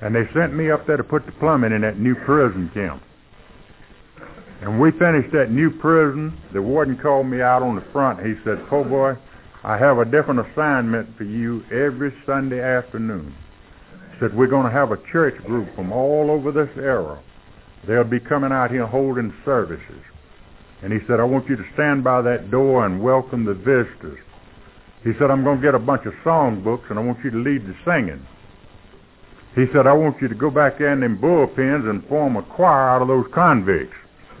And 0.00 0.14
they 0.14 0.24
sent 0.34 0.54
me 0.54 0.70
up 0.70 0.86
there 0.86 0.96
to 0.96 1.04
put 1.04 1.26
the 1.26 1.32
plumbing 1.32 1.72
in 1.72 1.82
that 1.82 1.98
new 1.98 2.14
prison 2.14 2.70
camp. 2.74 3.02
And 4.62 4.80
we 4.80 4.90
finished 4.92 5.32
that 5.32 5.50
new 5.50 5.70
prison. 5.70 6.38
The 6.52 6.62
warden 6.62 6.96
called 6.96 7.26
me 7.26 7.42
out 7.42 7.62
on 7.62 7.76
the 7.76 7.84
front. 7.92 8.24
He 8.24 8.34
said, 8.44 8.56
Po' 8.68 8.84
boy, 8.84 9.14
I 9.64 9.78
have 9.78 9.96
a 9.96 10.04
different 10.04 10.40
assignment 10.40 11.16
for 11.16 11.24
you 11.24 11.64
every 11.72 12.12
Sunday 12.26 12.60
afternoon. 12.60 13.34
He 14.12 14.20
said, 14.20 14.36
we're 14.36 14.46
going 14.46 14.66
to 14.66 14.72
have 14.72 14.92
a 14.92 14.98
church 15.10 15.36
group 15.44 15.74
from 15.74 15.90
all 15.90 16.30
over 16.30 16.52
this 16.52 16.68
area. 16.76 17.20
They'll 17.86 18.04
be 18.04 18.20
coming 18.20 18.52
out 18.52 18.70
here 18.70 18.86
holding 18.86 19.32
services. 19.44 20.02
And 20.82 20.92
he 20.92 20.98
said, 21.08 21.18
I 21.18 21.24
want 21.24 21.48
you 21.48 21.56
to 21.56 21.64
stand 21.74 22.04
by 22.04 22.20
that 22.22 22.50
door 22.50 22.84
and 22.84 23.02
welcome 23.02 23.44
the 23.44 23.54
visitors. 23.54 24.23
He 25.04 25.12
said, 25.18 25.30
I'm 25.30 25.44
going 25.44 25.60
to 25.60 25.62
get 25.62 25.74
a 25.74 25.78
bunch 25.78 26.06
of 26.06 26.14
song 26.24 26.64
books 26.64 26.84
and 26.88 26.98
I 26.98 27.02
want 27.02 27.18
you 27.22 27.30
to 27.30 27.36
lead 27.36 27.60
the 27.66 27.74
singing. 27.84 28.26
He 29.54 29.66
said, 29.72 29.86
I 29.86 29.92
want 29.92 30.16
you 30.20 30.28
to 30.28 30.34
go 30.34 30.50
back 30.50 30.78
there 30.78 30.92
in 30.92 31.00
them 31.00 31.18
bullpens 31.22 31.88
and 31.88 32.02
form 32.08 32.36
a 32.36 32.42
choir 32.42 32.88
out 32.88 33.02
of 33.02 33.08
those 33.08 33.26
convicts. 33.32 33.94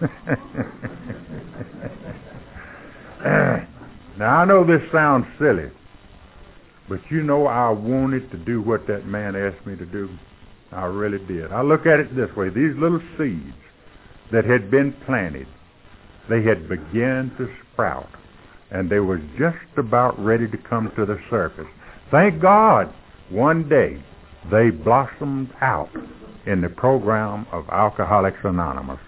now, 4.18 4.40
I 4.40 4.44
know 4.46 4.66
this 4.66 4.80
sounds 4.90 5.26
silly, 5.38 5.70
but 6.88 6.98
you 7.10 7.22
know 7.22 7.46
I 7.46 7.70
wanted 7.70 8.30
to 8.32 8.38
do 8.38 8.62
what 8.62 8.88
that 8.88 9.06
man 9.06 9.36
asked 9.36 9.66
me 9.66 9.76
to 9.76 9.86
do. 9.86 10.08
I 10.72 10.86
really 10.86 11.24
did. 11.26 11.52
I 11.52 11.62
look 11.62 11.86
at 11.86 12.00
it 12.00 12.16
this 12.16 12.34
way. 12.36 12.48
These 12.48 12.74
little 12.80 13.00
seeds 13.16 13.54
that 14.32 14.44
had 14.44 14.70
been 14.70 14.96
planted, 15.06 15.46
they 16.28 16.42
had 16.42 16.68
begun 16.68 17.30
to 17.38 17.46
sprout 17.72 18.08
and 18.74 18.90
they 18.90 18.98
was 18.98 19.20
just 19.38 19.78
about 19.78 20.18
ready 20.18 20.48
to 20.50 20.58
come 20.68 20.90
to 20.96 21.06
the 21.06 21.16
surface. 21.30 21.70
Thank 22.10 22.42
God, 22.42 22.92
one 23.30 23.68
day 23.68 24.02
they 24.50 24.70
blossomed 24.70 25.50
out 25.62 25.90
in 26.46 26.60
the 26.60 26.68
program 26.68 27.46
of 27.52 27.68
Alcoholics 27.70 28.42
Anonymous. 28.42 28.98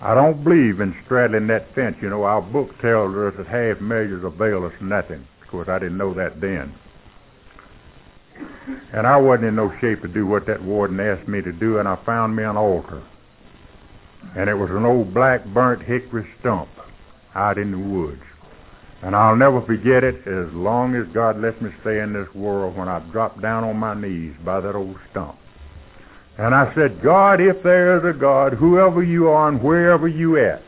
I 0.00 0.14
don't 0.14 0.42
believe 0.42 0.80
in 0.80 0.96
straddling 1.04 1.46
that 1.48 1.74
fence. 1.74 1.96
You 2.00 2.08
know, 2.08 2.22
our 2.24 2.40
book 2.40 2.70
tells 2.80 3.14
us 3.14 3.34
that 3.36 3.46
half 3.46 3.80
measures 3.82 4.24
avail 4.24 4.64
us 4.64 4.72
nothing. 4.80 5.28
Of 5.42 5.48
course, 5.48 5.68
I 5.68 5.78
didn't 5.78 5.98
know 5.98 6.14
that 6.14 6.40
then. 6.40 6.74
And 8.94 9.06
I 9.06 9.18
wasn't 9.18 9.48
in 9.48 9.56
no 9.56 9.70
shape 9.80 10.00
to 10.02 10.08
do 10.08 10.26
what 10.26 10.46
that 10.46 10.64
warden 10.64 10.98
asked 10.98 11.28
me 11.28 11.42
to 11.42 11.52
do, 11.52 11.78
and 11.78 11.86
I 11.86 12.02
found 12.06 12.34
me 12.34 12.44
an 12.44 12.56
altar. 12.56 13.06
And 14.36 14.48
it 14.48 14.54
was 14.54 14.70
an 14.70 14.86
old 14.86 15.12
black 15.12 15.44
burnt 15.52 15.82
hickory 15.82 16.26
stump 16.40 16.68
out 17.34 17.58
in 17.58 17.70
the 17.72 17.78
woods. 17.78 18.22
And 19.02 19.16
I'll 19.16 19.36
never 19.36 19.60
forget 19.62 20.04
it 20.04 20.26
as 20.26 20.52
long 20.54 20.94
as 20.94 21.12
God 21.12 21.40
lets 21.40 21.60
me 21.60 21.70
stay 21.80 21.98
in 22.00 22.12
this 22.12 22.32
world 22.34 22.76
when 22.76 22.88
I 22.88 23.00
dropped 23.10 23.42
down 23.42 23.64
on 23.64 23.76
my 23.76 23.94
knees 23.94 24.34
by 24.44 24.60
that 24.60 24.76
old 24.76 24.96
stump. 25.10 25.36
And 26.38 26.54
I 26.54 26.72
said, 26.74 27.02
God, 27.02 27.40
if 27.40 27.62
there 27.62 27.98
is 27.98 28.16
a 28.16 28.18
God, 28.18 28.54
whoever 28.54 29.02
you 29.02 29.28
are 29.28 29.48
and 29.48 29.62
wherever 29.62 30.06
you 30.08 30.38
at, 30.38 30.62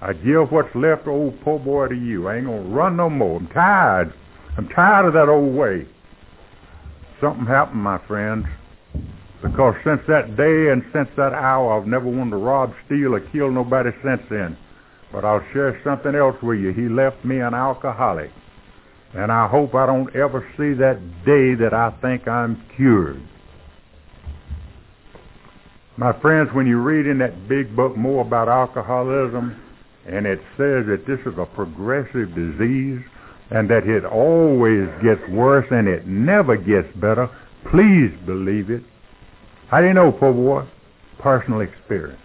I 0.00 0.12
give 0.12 0.52
what's 0.52 0.74
left, 0.74 1.06
old 1.08 1.40
po' 1.40 1.58
boy, 1.58 1.88
to 1.88 1.94
you. 1.94 2.28
I 2.28 2.36
ain't 2.36 2.46
going 2.46 2.64
to 2.64 2.68
run 2.68 2.96
no 2.96 3.08
more. 3.08 3.40
I'm 3.40 3.48
tired. 3.48 4.12
I'm 4.58 4.68
tired 4.68 5.06
of 5.06 5.14
that 5.14 5.30
old 5.30 5.54
way. 5.54 5.88
Something 7.20 7.46
happened, 7.46 7.82
my 7.82 7.98
friends. 8.06 8.44
Because 9.42 9.74
since 9.84 10.00
that 10.06 10.36
day 10.36 10.70
and 10.72 10.82
since 10.92 11.08
that 11.16 11.32
hour, 11.32 11.80
I've 11.80 11.86
never 11.86 12.06
wanted 12.06 12.32
to 12.32 12.36
rob, 12.36 12.72
steal, 12.86 13.14
or 13.14 13.20
kill 13.32 13.50
nobody 13.50 13.90
since 14.02 14.20
then. 14.28 14.56
But 15.14 15.24
I'll 15.24 15.46
share 15.52 15.80
something 15.84 16.16
else 16.16 16.34
with 16.42 16.58
you. 16.58 16.72
He 16.72 16.88
left 16.88 17.24
me 17.24 17.38
an 17.38 17.54
alcoholic. 17.54 18.32
And 19.14 19.30
I 19.30 19.46
hope 19.46 19.72
I 19.72 19.86
don't 19.86 20.10
ever 20.16 20.42
see 20.56 20.74
that 20.74 20.98
day 21.24 21.54
that 21.54 21.72
I 21.72 21.94
think 22.02 22.26
I'm 22.26 22.60
cured. 22.74 23.22
My 25.96 26.10
friends, 26.20 26.50
when 26.52 26.66
you 26.66 26.82
read 26.82 27.06
in 27.06 27.18
that 27.18 27.48
big 27.48 27.76
book 27.76 27.96
more 27.96 28.26
about 28.26 28.48
alcoholism, 28.48 29.54
and 30.04 30.26
it 30.26 30.40
says 30.58 30.90
that 30.90 31.04
this 31.06 31.20
is 31.20 31.38
a 31.38 31.46
progressive 31.46 32.34
disease, 32.34 32.98
and 33.52 33.70
that 33.70 33.86
it 33.86 34.04
always 34.04 34.88
gets 34.98 35.22
worse 35.30 35.66
and 35.70 35.86
it 35.86 36.08
never 36.08 36.56
gets 36.56 36.88
better, 36.96 37.28
please 37.70 38.10
believe 38.26 38.68
it. 38.68 38.82
How 39.70 39.80
do 39.80 39.86
you 39.86 39.94
know, 39.94 40.10
po' 40.10 40.32
boy? 40.32 40.66
Personal 41.20 41.60
experience. 41.60 42.18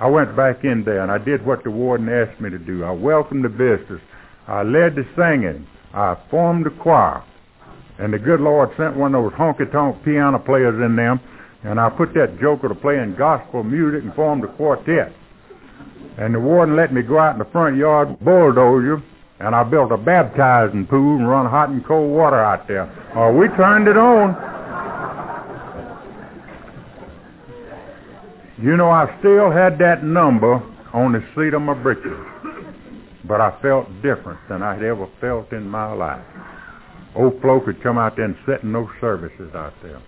I 0.00 0.08
went 0.08 0.36
back 0.36 0.64
in 0.64 0.82
there 0.84 1.02
and 1.02 1.10
I 1.10 1.18
did 1.18 1.44
what 1.46 1.62
the 1.62 1.70
warden 1.70 2.08
asked 2.08 2.40
me 2.40 2.50
to 2.50 2.58
do. 2.58 2.84
I 2.84 2.90
welcomed 2.90 3.44
the 3.44 3.48
visitors. 3.48 4.00
I 4.48 4.62
led 4.62 4.96
the 4.96 5.04
singing. 5.16 5.66
I 5.94 6.16
formed 6.30 6.66
the 6.66 6.70
choir. 6.70 7.22
And 7.98 8.12
the 8.12 8.18
good 8.18 8.40
Lord 8.40 8.70
sent 8.76 8.96
one 8.96 9.14
of 9.14 9.22
those 9.22 9.32
honky-tonk 9.34 10.04
piano 10.04 10.40
players 10.40 10.74
in 10.84 10.96
them, 10.96 11.20
and 11.62 11.78
I 11.78 11.88
put 11.90 12.12
that 12.14 12.40
joker 12.40 12.68
to 12.68 12.74
playing 12.74 13.14
gospel 13.16 13.62
music 13.62 14.02
and 14.02 14.12
formed 14.14 14.42
a 14.42 14.48
quartet. 14.56 15.12
And 16.18 16.34
the 16.34 16.40
warden 16.40 16.74
let 16.74 16.92
me 16.92 17.02
go 17.02 17.18
out 17.18 17.34
in 17.34 17.38
the 17.38 17.50
front 17.52 17.76
yard 17.76 18.18
bulldozer, 18.18 19.00
and 19.38 19.54
I 19.54 19.62
built 19.62 19.92
a 19.92 19.96
baptizing 19.96 20.86
pool 20.86 21.18
and 21.18 21.28
run 21.28 21.46
hot 21.46 21.68
and 21.68 21.84
cold 21.86 22.10
water 22.10 22.42
out 22.42 22.66
there. 22.66 22.90
Oh, 23.14 23.32
we 23.32 23.46
turned 23.56 23.86
it 23.86 23.96
on. 23.96 24.34
You 28.64 28.78
know, 28.78 28.88
I 28.88 29.04
still 29.20 29.52
had 29.52 29.76
that 29.84 30.02
number 30.02 30.54
on 30.94 31.12
the 31.12 31.20
seat 31.36 31.52
of 31.52 31.60
my 31.60 31.74
britches, 31.74 32.16
but 33.28 33.38
I 33.38 33.52
felt 33.60 33.84
different 34.00 34.40
than 34.48 34.62
I'd 34.62 34.82
ever 34.82 35.06
felt 35.20 35.52
in 35.52 35.68
my 35.68 35.92
life. 35.92 36.24
Old 37.14 37.42
folk 37.42 37.66
could 37.66 37.82
come 37.82 37.98
out 37.98 38.16
there 38.16 38.24
and 38.24 38.34
sit 38.48 38.62
in 38.62 38.72
those 38.72 38.88
services 39.02 39.54
out 39.54 39.74
there. 39.82 40.00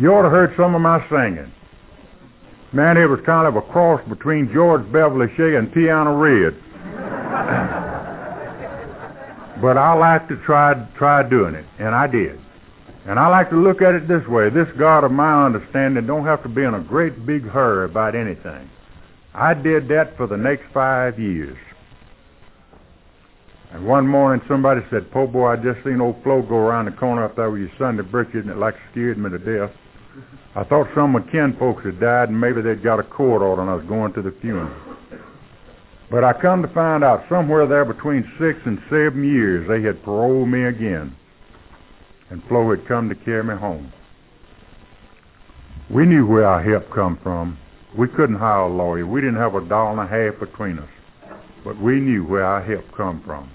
You 0.00 0.10
ought 0.10 0.22
to 0.22 0.30
heard 0.30 0.50
some 0.58 0.74
of 0.74 0.80
my 0.80 0.98
singing. 1.08 1.52
Man, 2.72 2.96
it 2.96 3.06
was 3.06 3.20
kind 3.24 3.46
of 3.46 3.54
a 3.54 3.62
cross 3.70 4.00
between 4.08 4.50
George 4.52 4.82
Beverly 4.90 5.28
Shea 5.36 5.54
and 5.54 5.72
Piano 5.72 6.18
Red. 6.18 6.58
but 9.62 9.78
I 9.78 9.94
like 9.94 10.26
to 10.26 10.34
try 10.44 10.74
try 10.98 11.22
doing 11.22 11.54
it, 11.54 11.66
and 11.78 11.94
I 11.94 12.08
did. 12.08 12.43
And 13.06 13.18
I 13.18 13.28
like 13.28 13.50
to 13.50 13.56
look 13.56 13.82
at 13.82 13.94
it 13.94 14.08
this 14.08 14.26
way. 14.28 14.48
This 14.48 14.68
God 14.78 15.04
of 15.04 15.12
my 15.12 15.44
understanding 15.44 16.06
don't 16.06 16.24
have 16.24 16.42
to 16.42 16.48
be 16.48 16.62
in 16.62 16.72
a 16.72 16.80
great 16.80 17.26
big 17.26 17.44
hurry 17.44 17.84
about 17.84 18.14
anything. 18.14 18.70
I 19.34 19.52
did 19.52 19.88
that 19.88 20.16
for 20.16 20.26
the 20.26 20.38
next 20.38 20.64
five 20.72 21.18
years. 21.18 21.56
And 23.72 23.86
one 23.86 24.06
morning 24.06 24.44
somebody 24.48 24.80
said, 24.88 25.10
Po' 25.10 25.26
boy, 25.26 25.48
I 25.48 25.56
just 25.56 25.84
seen 25.84 26.00
old 26.00 26.22
Flo 26.22 26.40
go 26.42 26.56
around 26.56 26.86
the 26.86 26.92
corner 26.92 27.24
up 27.24 27.36
there 27.36 27.50
with 27.50 27.60
your 27.60 27.72
Sunday 27.78 28.04
britches 28.04 28.46
and 28.46 28.50
it 28.50 28.56
like 28.56 28.74
scared 28.92 29.18
me 29.18 29.28
to 29.28 29.38
death. 29.38 29.74
I 30.54 30.62
thought 30.64 30.86
some 30.94 31.14
of 31.16 31.26
kin 31.30 31.56
folks 31.58 31.84
had 31.84 32.00
died 32.00 32.30
and 32.30 32.40
maybe 32.40 32.62
they'd 32.62 32.84
got 32.84 33.00
a 33.00 33.02
court 33.02 33.42
order 33.42 33.60
and 33.60 33.70
I 33.70 33.74
was 33.74 33.84
going 33.86 34.14
to 34.14 34.22
the 34.22 34.32
funeral. 34.40 34.72
But 36.10 36.22
I 36.22 36.32
come 36.40 36.62
to 36.62 36.68
find 36.68 37.02
out 37.02 37.26
somewhere 37.28 37.66
there 37.66 37.84
between 37.84 38.22
six 38.38 38.60
and 38.64 38.78
seven 38.88 39.24
years 39.26 39.66
they 39.68 39.82
had 39.82 40.02
paroled 40.04 40.48
me 40.48 40.64
again 40.66 41.16
and 42.30 42.42
Flo 42.48 42.70
had 42.70 42.86
come 42.86 43.08
to 43.08 43.14
carry 43.14 43.44
me 43.44 43.54
home. 43.54 43.92
We 45.90 46.06
knew 46.06 46.26
where 46.26 46.46
our 46.46 46.62
help 46.62 46.90
come 46.94 47.18
from. 47.22 47.58
We 47.96 48.08
couldn't 48.08 48.36
hire 48.36 48.62
a 48.62 48.74
lawyer. 48.74 49.06
We 49.06 49.20
didn't 49.20 49.36
have 49.36 49.54
a 49.54 49.66
dollar 49.68 49.90
and 49.90 50.00
a 50.00 50.06
half 50.06 50.40
between 50.40 50.78
us. 50.78 50.88
But 51.64 51.80
we 51.80 52.00
knew 52.00 52.24
where 52.24 52.44
our 52.44 52.62
help 52.62 52.84
come 52.96 53.22
from. 53.24 53.50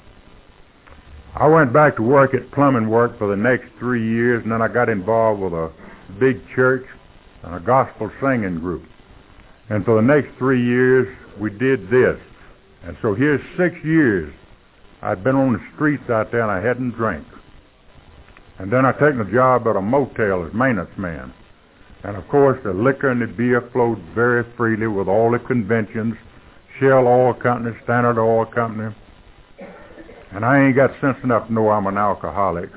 I 1.36 1.47
went 1.47 1.74
back 1.74 1.95
to 1.97 2.01
work 2.01 2.34
at 2.34 2.51
plumbing 2.51 2.89
work 2.89 3.17
for 3.17 3.28
the 3.28 3.36
next 3.36 3.65
three 3.78 4.07
years, 4.07 4.43
and 4.43 4.51
then 4.51 4.61
I 4.61 4.67
got 4.67 4.89
involved 4.89 5.41
with 5.41 5.53
a 5.53 5.72
big 6.20 6.41
church 6.55 6.86
and 7.43 7.55
a 7.55 7.59
gospel 7.59 8.09
singing 8.22 8.59
group. 8.59 8.84
And 9.70 9.86
for 9.86 9.95
the 10.01 10.07
next 10.07 10.38
three 10.38 10.63
years, 10.63 11.07
we 11.39 11.49
did 11.51 11.89
this. 11.89 12.17
And 12.84 12.97
so 13.01 13.13
here's 13.13 13.41
six 13.57 13.76
years 13.84 14.34
I'd 15.01 15.24
been 15.24 15.36
on 15.36 15.53
the 15.53 15.59
streets 15.76 16.03
out 16.09 16.32
there 16.32 16.41
and 16.41 16.51
I 16.51 16.65
hadn't 16.65 16.91
drank. 16.91 17.26
And 18.60 18.72
then 18.72 18.86
I 18.86 18.91
taken 18.91 19.22
a 19.22 19.32
job 19.32 19.68
at 19.68 19.78
a 19.78 19.82
motel 19.82 20.45
as 20.45 20.53
maintenance 20.53 20.91
man. 20.97 21.34
And 22.03 22.16
of 22.16 22.28
course, 22.28 22.60
the 22.64 22.74
liquor 22.74 23.10
and 23.10 23.22
the 23.22 23.28
beer 23.28 23.62
flowed 23.72 23.99
very 24.14 24.43
freely 24.55 24.88
with 24.88 25.07
all 25.07 25.32
the 25.32 25.39
conventions, 25.39 26.16
Shell 26.80 27.07
Oil 27.07 27.34
Company, 27.34 27.76
Standard 27.84 28.20
Oil 28.22 28.45
Company. 28.45 28.95
And 30.32 30.45
I 30.45 30.66
ain't 30.66 30.76
got 30.76 30.91
sense 31.01 31.18
enough 31.24 31.47
to 31.47 31.53
know 31.53 31.70
I'm 31.70 31.88
an 31.88 31.97
alcoholic. 31.97 32.70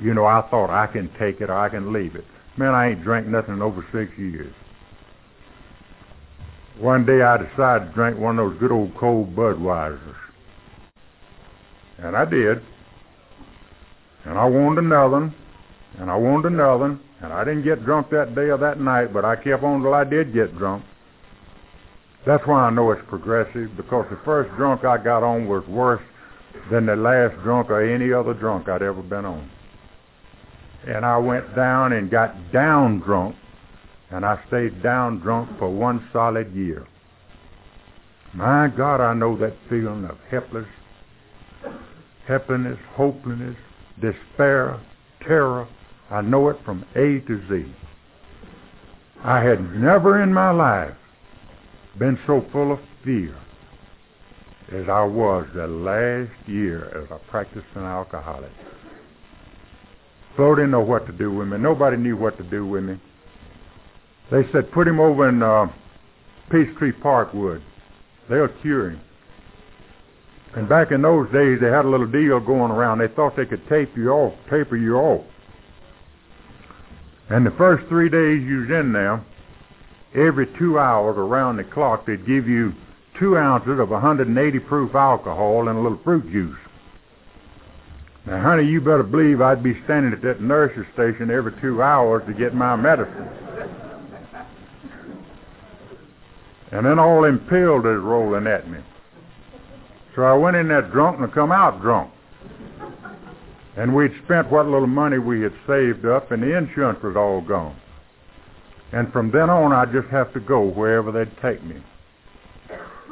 You 0.00 0.14
know, 0.14 0.24
I 0.24 0.46
thought 0.50 0.70
I 0.70 0.86
can 0.86 1.10
take 1.18 1.40
it 1.40 1.50
or 1.50 1.58
I 1.58 1.68
can 1.68 1.92
leave 1.92 2.14
it. 2.14 2.24
Man, 2.56 2.74
I 2.74 2.90
ain't 2.90 3.02
drank 3.02 3.26
nothing 3.26 3.54
in 3.54 3.62
over 3.62 3.84
six 3.92 4.16
years. 4.18 4.54
One 6.78 7.04
day 7.04 7.22
I 7.22 7.36
decided 7.36 7.88
to 7.88 7.92
drink 7.94 8.18
one 8.18 8.38
of 8.38 8.50
those 8.50 8.60
good 8.60 8.72
old 8.72 8.96
cold 8.96 9.34
Budweisers. 9.34 10.14
And 11.98 12.16
I 12.16 12.24
did. 12.24 12.62
And 14.24 14.38
I 14.38 14.44
wanted 14.44 14.84
another, 14.84 15.32
and 15.98 16.10
I 16.10 16.16
wanted 16.16 16.52
another, 16.52 16.98
and 17.20 17.32
I 17.32 17.44
didn't 17.44 17.64
get 17.64 17.84
drunk 17.84 18.10
that 18.10 18.34
day 18.34 18.50
or 18.50 18.58
that 18.58 18.80
night, 18.80 19.12
but 19.12 19.24
I 19.24 19.36
kept 19.36 19.62
on 19.62 19.82
till 19.82 19.94
I 19.94 20.04
did 20.04 20.32
get 20.34 20.56
drunk. 20.58 20.84
That's 22.26 22.46
why 22.46 22.62
I 22.64 22.70
know 22.70 22.90
it's 22.90 23.02
progressive, 23.08 23.76
because 23.76 24.06
the 24.10 24.18
first 24.24 24.54
drunk 24.56 24.84
I 24.84 25.02
got 25.02 25.22
on 25.22 25.48
was 25.48 25.66
worse 25.66 26.02
than 26.70 26.86
the 26.86 26.96
last 26.96 27.40
drunk 27.42 27.70
or 27.70 27.82
any 27.82 28.12
other 28.12 28.34
drunk 28.34 28.68
I'd 28.68 28.82
ever 28.82 29.02
been 29.02 29.24
on. 29.24 29.50
And 30.86 31.04
I 31.04 31.16
went 31.18 31.54
down 31.56 31.92
and 31.92 32.10
got 32.10 32.34
down 32.52 33.00
drunk, 33.00 33.36
and 34.10 34.24
I 34.24 34.42
stayed 34.48 34.82
down 34.82 35.20
drunk 35.20 35.58
for 35.58 35.70
one 35.70 36.06
solid 36.12 36.52
year. 36.54 36.86
My 38.34 38.68
God, 38.68 39.00
I 39.00 39.14
know 39.14 39.38
that 39.38 39.54
feeling 39.70 40.04
of 40.04 40.18
helpless, 40.30 40.66
helplessness, 42.26 42.78
hopelessness, 42.94 43.56
despair, 44.00 44.80
terror. 45.26 45.68
I 46.10 46.22
know 46.22 46.48
it 46.48 46.56
from 46.64 46.84
A 46.94 47.20
to 47.26 47.40
Z. 47.48 47.74
I 49.24 49.42
had 49.42 49.60
never 49.74 50.22
in 50.22 50.32
my 50.32 50.50
life 50.50 50.94
been 51.98 52.18
so 52.26 52.44
full 52.52 52.72
of 52.72 52.78
fear 53.04 53.36
as 54.72 54.88
I 54.88 55.02
was 55.04 55.46
the 55.54 55.66
last 55.66 56.48
year 56.48 56.84
as 57.02 57.10
a 57.10 57.18
practicing 57.30 57.82
alcoholic. 57.82 58.52
Flo 60.36 60.54
didn't 60.54 60.70
know 60.70 60.80
what 60.80 61.06
to 61.06 61.12
do 61.12 61.32
with 61.32 61.48
me. 61.48 61.58
Nobody 61.58 61.96
knew 61.96 62.16
what 62.16 62.36
to 62.38 62.44
do 62.44 62.66
with 62.66 62.84
me. 62.84 63.00
They 64.30 64.42
said, 64.52 64.70
put 64.72 64.86
him 64.86 65.00
over 65.00 65.28
in 65.28 65.42
uh, 65.42 65.66
Peachtree 66.50 66.92
Parkwood. 67.02 67.62
They'll 68.28 68.48
cure 68.62 68.90
him. 68.90 69.00
And 70.56 70.68
back 70.68 70.92
in 70.92 71.02
those 71.02 71.26
days, 71.30 71.58
they 71.60 71.68
had 71.68 71.84
a 71.84 71.88
little 71.88 72.06
deal 72.06 72.40
going 72.40 72.72
around. 72.72 72.98
They 72.98 73.08
thought 73.08 73.36
they 73.36 73.46
could 73.46 73.66
tape 73.68 73.96
you 73.96 74.10
off, 74.10 74.34
taper 74.50 74.76
you 74.76 74.96
off. 74.96 75.26
And 77.28 77.44
the 77.44 77.54
first 77.58 77.86
three 77.88 78.08
days 78.08 78.42
you 78.42 78.60
was 78.60 78.70
in 78.70 78.92
there, 78.92 79.24
every 80.14 80.46
two 80.58 80.78
hours 80.78 81.16
around 81.18 81.58
the 81.58 81.64
clock, 81.64 82.06
they'd 82.06 82.26
give 82.26 82.48
you 82.48 82.72
two 83.18 83.36
ounces 83.36 83.78
of 83.78 83.90
180 83.90 84.58
proof 84.60 84.94
alcohol 84.94 85.68
and 85.68 85.78
a 85.78 85.82
little 85.82 86.00
fruit 86.02 86.24
juice. 86.32 86.56
Now, 88.26 88.42
honey, 88.42 88.64
you 88.64 88.80
better 88.80 89.02
believe 89.02 89.40
I'd 89.40 89.62
be 89.62 89.74
standing 89.84 90.12
at 90.12 90.22
that 90.22 90.40
nurse's 90.40 90.86
station 90.94 91.30
every 91.30 91.52
two 91.60 91.82
hours 91.82 92.22
to 92.26 92.34
get 92.34 92.54
my 92.54 92.76
medicine. 92.76 93.28
And 96.72 96.84
then 96.84 96.98
all 96.98 97.22
them 97.22 97.40
pills 97.48 97.84
is 97.84 98.00
rolling 98.02 98.46
at 98.46 98.68
me. 98.68 98.78
So 100.18 100.24
I 100.24 100.34
went 100.34 100.56
in 100.56 100.66
there 100.66 100.82
drunk 100.82 101.20
and 101.20 101.30
I 101.30 101.32
come 101.32 101.52
out 101.52 101.80
drunk. 101.80 102.10
And 103.76 103.94
we'd 103.94 104.10
spent 104.24 104.50
what 104.50 104.66
little 104.66 104.88
money 104.88 105.20
we 105.20 105.42
had 105.42 105.52
saved 105.64 106.04
up, 106.06 106.32
and 106.32 106.42
the 106.42 106.58
insurance 106.58 106.98
was 107.04 107.14
all 107.14 107.40
gone. 107.40 107.76
And 108.90 109.12
from 109.12 109.30
then 109.30 109.48
on, 109.48 109.72
I'd 109.72 109.92
just 109.92 110.08
have 110.08 110.32
to 110.32 110.40
go 110.40 110.70
wherever 110.70 111.12
they'd 111.12 111.30
take 111.40 111.62
me. 111.62 111.80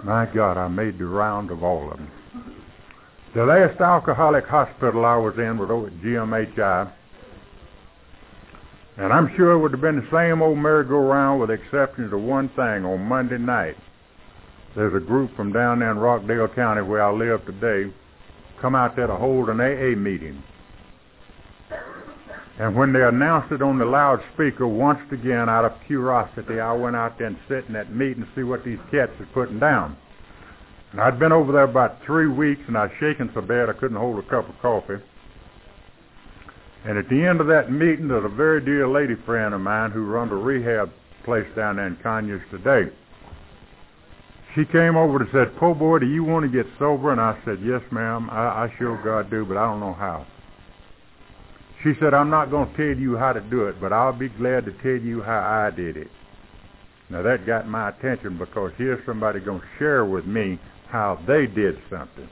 My 0.03 0.27
God, 0.35 0.57
I 0.57 0.67
made 0.67 0.99
the 0.99 1.05
round 1.07 1.53
of 1.53 1.63
all 1.63 1.93
of 1.93 1.99
them. 1.99 2.11
The 3.37 3.45
last 3.45 3.81
alcoholic 3.81 4.45
hospital 4.47 5.05
I 5.05 5.17
was 5.17 5.35
in 5.39 5.59
was 5.59 5.71
over 5.71 5.87
at 5.87 5.93
GMHI. 6.01 6.93
And 8.97 9.13
I'm 9.13 9.33
sure 9.37 9.53
it 9.53 9.61
would 9.61 9.71
have 9.71 9.81
been 9.81 10.01
the 10.01 10.11
same 10.11 10.43
old 10.43 10.59
merry-go-round 10.59 11.39
with 11.39 11.51
the 11.51 11.55
exception 11.55 12.13
of 12.13 12.21
one 12.21 12.49
thing. 12.57 12.85
On 12.85 13.01
Monday 13.01 13.39
night, 13.39 13.77
there's 14.77 14.95
a 14.95 15.05
group 15.05 15.35
from 15.35 15.53
down 15.53 15.79
there 15.79 15.91
in 15.91 15.97
Rockdale 15.97 16.49
County 16.49 16.83
where 16.83 17.03
I 17.03 17.11
live 17.11 17.45
today 17.47 17.91
come 18.61 18.75
out 18.75 18.95
there 18.95 19.07
to 19.07 19.17
hold 19.17 19.49
an 19.49 19.59
AA 19.59 19.97
meeting. 19.99 20.43
And 22.59 22.77
when 22.77 22.93
they 22.93 23.03
announced 23.03 23.53
it 23.53 23.63
on 23.63 23.79
the 23.79 23.85
loudspeaker, 23.85 24.67
once 24.67 25.01
again, 25.11 25.49
out 25.49 25.65
of 25.65 25.73
curiosity, 25.87 26.61
I 26.61 26.73
went 26.73 26.95
out 26.95 27.19
there 27.19 27.29
and 27.29 27.39
sit 27.49 27.65
in 27.67 27.73
that 27.73 27.95
meeting 27.95 28.25
to 28.25 28.29
see 28.37 28.43
what 28.43 28.65
these 28.65 28.79
cats 28.91 29.13
were 29.19 29.29
putting 29.33 29.59
down. 29.59 29.97
And 30.93 31.01
I'd 31.01 31.19
been 31.19 31.33
over 31.33 31.53
there 31.53 31.65
about 31.65 31.99
three 32.05 32.29
weeks, 32.29 32.63
and 32.69 32.77
I'd 32.77 32.93
shaken 33.01 33.31
so 33.35 33.41
bad 33.41 33.69
I 33.69 33.75
couldn't 33.75 33.97
hold 33.97 34.23
a 34.23 34.29
cup 34.29 34.49
of 34.49 34.59
coffee. 34.61 35.03
And 36.85 36.97
at 36.97 37.09
the 37.09 37.25
end 37.25 37.41
of 37.41 37.47
that 37.49 37.73
meeting, 37.73 38.09
there's 38.09 38.25
a 38.25 38.35
very 38.35 38.65
dear 38.65 38.89
lady 38.89 39.17
friend 39.25 39.55
of 39.55 39.61
mine 39.61 39.91
who 39.91 40.05
runs 40.05 40.33
a 40.33 40.37
rehab 40.37 40.91
place 41.25 41.49
down 41.57 41.77
there 41.77 41.87
in 41.87 41.97
Conyers 41.97 42.43
today. 42.51 42.91
She 44.57 44.65
came 44.65 44.97
over 44.97 45.19
and 45.19 45.29
said, 45.33 45.55
Po' 45.61 45.75
boy, 45.75 45.99
do 45.99 46.07
you 46.07 46.25
want 46.25 46.51
to 46.51 46.51
get 46.51 46.67
sober? 46.79 47.13
And 47.13 47.21
I 47.21 47.39
said, 47.45 47.59
yes, 47.63 47.83
ma'am. 47.93 48.31
I, 48.31 48.65
I 48.65 48.75
sure 48.79 48.99
God 49.05 49.31
do, 49.31 49.45
but 49.45 49.59
I 49.59 49.67
don't 49.67 49.81
know 49.81 49.93
how. 49.93 50.27
She 51.85 51.93
said, 52.01 52.15
I'm 52.15 52.31
not 52.31 52.51
going 52.51 52.71
to 52.71 52.77
tell 52.77 52.99
you 52.99 53.19
how 53.19 53.35
to 53.35 53.41
do 53.43 53.67
it, 53.67 53.79
but 53.79 53.93
I'll 53.93 54.19
be 54.19 54.31
glad 54.31 54.65
to 54.65 54.73
tell 54.83 54.97
you 54.97 55.23
how 55.23 55.69
I 55.69 55.77
did 55.77 55.99
it. 55.99 56.09
Now 57.11 57.23
that 57.23 57.47
got 57.47 57.69
my 57.69 57.91
attention 57.91 58.39
because 58.39 58.73
here's 58.79 59.05
somebody 59.05 59.41
going 59.41 59.61
to 59.61 59.67
share 59.79 60.07
with 60.07 60.25
me 60.25 60.59
how 60.89 61.23
they 61.29 61.47
did 61.47 61.77
something. 61.91 62.29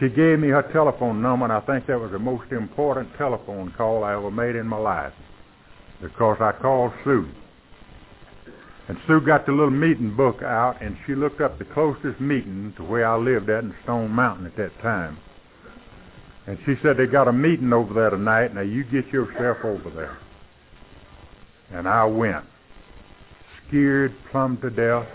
She 0.00 0.08
gave 0.08 0.38
me 0.38 0.48
her 0.48 0.68
telephone 0.72 1.20
number, 1.20 1.44
and 1.44 1.52
I 1.52 1.60
think 1.60 1.86
that 1.86 2.00
was 2.00 2.10
the 2.10 2.18
most 2.18 2.50
important 2.50 3.10
telephone 3.18 3.72
call 3.76 4.02
I 4.02 4.14
ever 4.14 4.30
made 4.30 4.56
in 4.56 4.66
my 4.66 4.78
life 4.78 5.12
because 6.00 6.38
I 6.40 6.52
called 6.52 6.92
Sue. 7.04 7.28
And 8.92 9.00
Sue 9.06 9.22
got 9.24 9.46
the 9.46 9.52
little 9.52 9.70
meeting 9.70 10.14
book 10.14 10.42
out, 10.42 10.82
and 10.82 10.98
she 11.06 11.14
looked 11.14 11.40
up 11.40 11.58
the 11.58 11.64
closest 11.64 12.20
meeting 12.20 12.74
to 12.76 12.84
where 12.84 13.08
I 13.08 13.16
lived 13.16 13.48
at 13.48 13.64
in 13.64 13.74
Stone 13.84 14.10
Mountain 14.10 14.44
at 14.44 14.54
that 14.58 14.78
time. 14.82 15.16
And 16.46 16.58
she 16.66 16.74
said, 16.82 16.98
they 16.98 17.10
got 17.10 17.26
a 17.26 17.32
meeting 17.32 17.72
over 17.72 17.94
there 17.94 18.10
tonight. 18.10 18.54
Now 18.54 18.60
you 18.60 18.84
get 18.84 19.10
yourself 19.10 19.64
over 19.64 19.88
there. 19.96 20.18
And 21.70 21.88
I 21.88 22.04
went, 22.04 22.44
scared 23.66 24.14
plumb 24.30 24.58
to 24.60 24.68
death, 24.68 25.08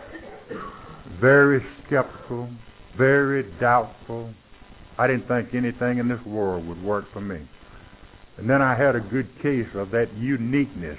very 1.22 1.64
skeptical, 1.86 2.50
very 2.98 3.44
doubtful. 3.60 4.34
I 4.98 5.06
didn't 5.06 5.28
think 5.28 5.50
anything 5.54 6.00
in 6.00 6.08
this 6.08 6.26
world 6.26 6.68
would 6.68 6.82
work 6.82 7.06
for 7.14 7.22
me. 7.22 7.48
And 8.40 8.50
then 8.50 8.64
I 8.64 8.76
had 8.76 8.96
a 8.96 9.02
good 9.02 9.30
case 9.44 9.70
of 9.76 9.92
that 9.92 10.08
uniqueness. 10.18 10.98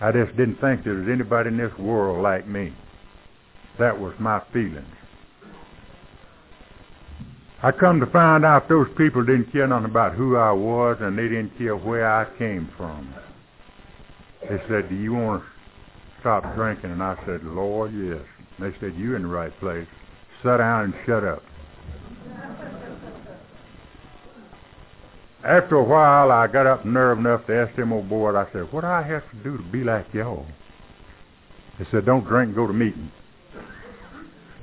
I 0.00 0.12
just 0.12 0.36
didn't 0.36 0.60
think 0.60 0.84
there 0.84 0.94
was 0.94 1.08
anybody 1.10 1.48
in 1.48 1.56
this 1.56 1.72
world 1.78 2.22
like 2.22 2.46
me. 2.46 2.74
That 3.78 3.98
was 3.98 4.14
my 4.20 4.42
feelings. 4.52 4.86
I 7.62 7.72
come 7.72 8.00
to 8.00 8.06
find 8.06 8.44
out 8.44 8.68
those 8.68 8.86
people 8.98 9.24
didn't 9.24 9.50
care 9.50 9.66
nothing 9.66 9.90
about 9.90 10.14
who 10.14 10.36
I 10.36 10.52
was 10.52 10.98
and 11.00 11.16
they 11.16 11.22
didn't 11.22 11.56
care 11.56 11.74
where 11.74 12.08
I 12.08 12.26
came 12.38 12.70
from. 12.76 13.14
They 14.42 14.58
said, 14.68 14.88
do 14.90 14.94
you 14.94 15.14
want 15.14 15.42
to 15.42 15.48
stop 16.20 16.54
drinking? 16.54 16.90
And 16.90 17.02
I 17.02 17.16
said, 17.26 17.42
Lord, 17.44 17.92
yes. 17.94 18.22
And 18.58 18.72
they 18.72 18.76
said, 18.78 18.94
you're 18.96 19.16
in 19.16 19.22
the 19.22 19.28
right 19.28 19.58
place. 19.58 19.86
Sit 20.42 20.58
down 20.58 20.84
and 20.84 20.94
shut 21.06 21.24
up. 21.24 21.42
After 25.46 25.76
a 25.76 25.84
while, 25.84 26.32
I 26.32 26.48
got 26.48 26.66
up 26.66 26.84
nerve 26.84 27.18
enough 27.18 27.46
to 27.46 27.54
ask 27.54 27.76
them 27.76 27.92
old 27.92 28.08
boys, 28.08 28.34
I 28.34 28.50
said, 28.52 28.72
what 28.72 28.80
do 28.80 28.88
I 28.88 29.02
have 29.02 29.22
to 29.30 29.36
do 29.44 29.56
to 29.56 29.62
be 29.62 29.84
like 29.84 30.06
y'all? 30.12 30.44
They 31.78 31.86
said, 31.92 32.04
don't 32.04 32.24
drink 32.24 32.48
and 32.48 32.56
go 32.56 32.66
to 32.66 32.72
meetings. 32.72 33.12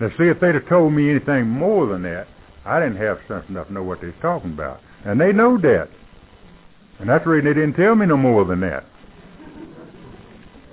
Now, 0.02 0.10
see, 0.18 0.26
if 0.26 0.42
they'd 0.42 0.56
have 0.56 0.68
told 0.68 0.92
me 0.92 1.10
anything 1.10 1.48
more 1.48 1.88
than 1.88 2.04
that, 2.04 2.28
I 2.66 2.82
didn't 2.82 2.98
have 2.98 3.18
sense 3.30 3.46
enough 3.48 3.68
to 3.68 3.74
know 3.74 3.84
what 3.84 4.02
they 4.02 4.08
was 4.08 4.16
talking 4.22 4.52
about. 4.52 4.82
And 5.06 5.22
they 5.22 5.32
know 5.32 5.58
that. 5.62 5.88
And 7.00 7.08
that's 7.08 7.24
the 7.24 7.30
reason 7.30 7.46
they 7.50 7.62
didn't 7.62 7.76
tell 7.76 7.96
me 7.96 8.06
no 8.06 8.18
more 8.18 8.44
than 8.44 8.60
that. 8.62 8.84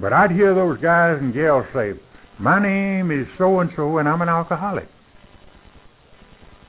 But 0.01 0.13
I'd 0.13 0.33
hear 0.33 0.57
those 0.57 0.81
guys 0.81 1.19
and 1.21 1.33
gals 1.33 1.67
say, 1.73 1.93
my 2.41 2.61
name 2.61 3.13
is 3.13 3.29
so-and-so 3.39 3.99
and 3.99 4.09
I'm 4.09 4.23
an 4.23 4.29
alcoholic. 4.29 4.89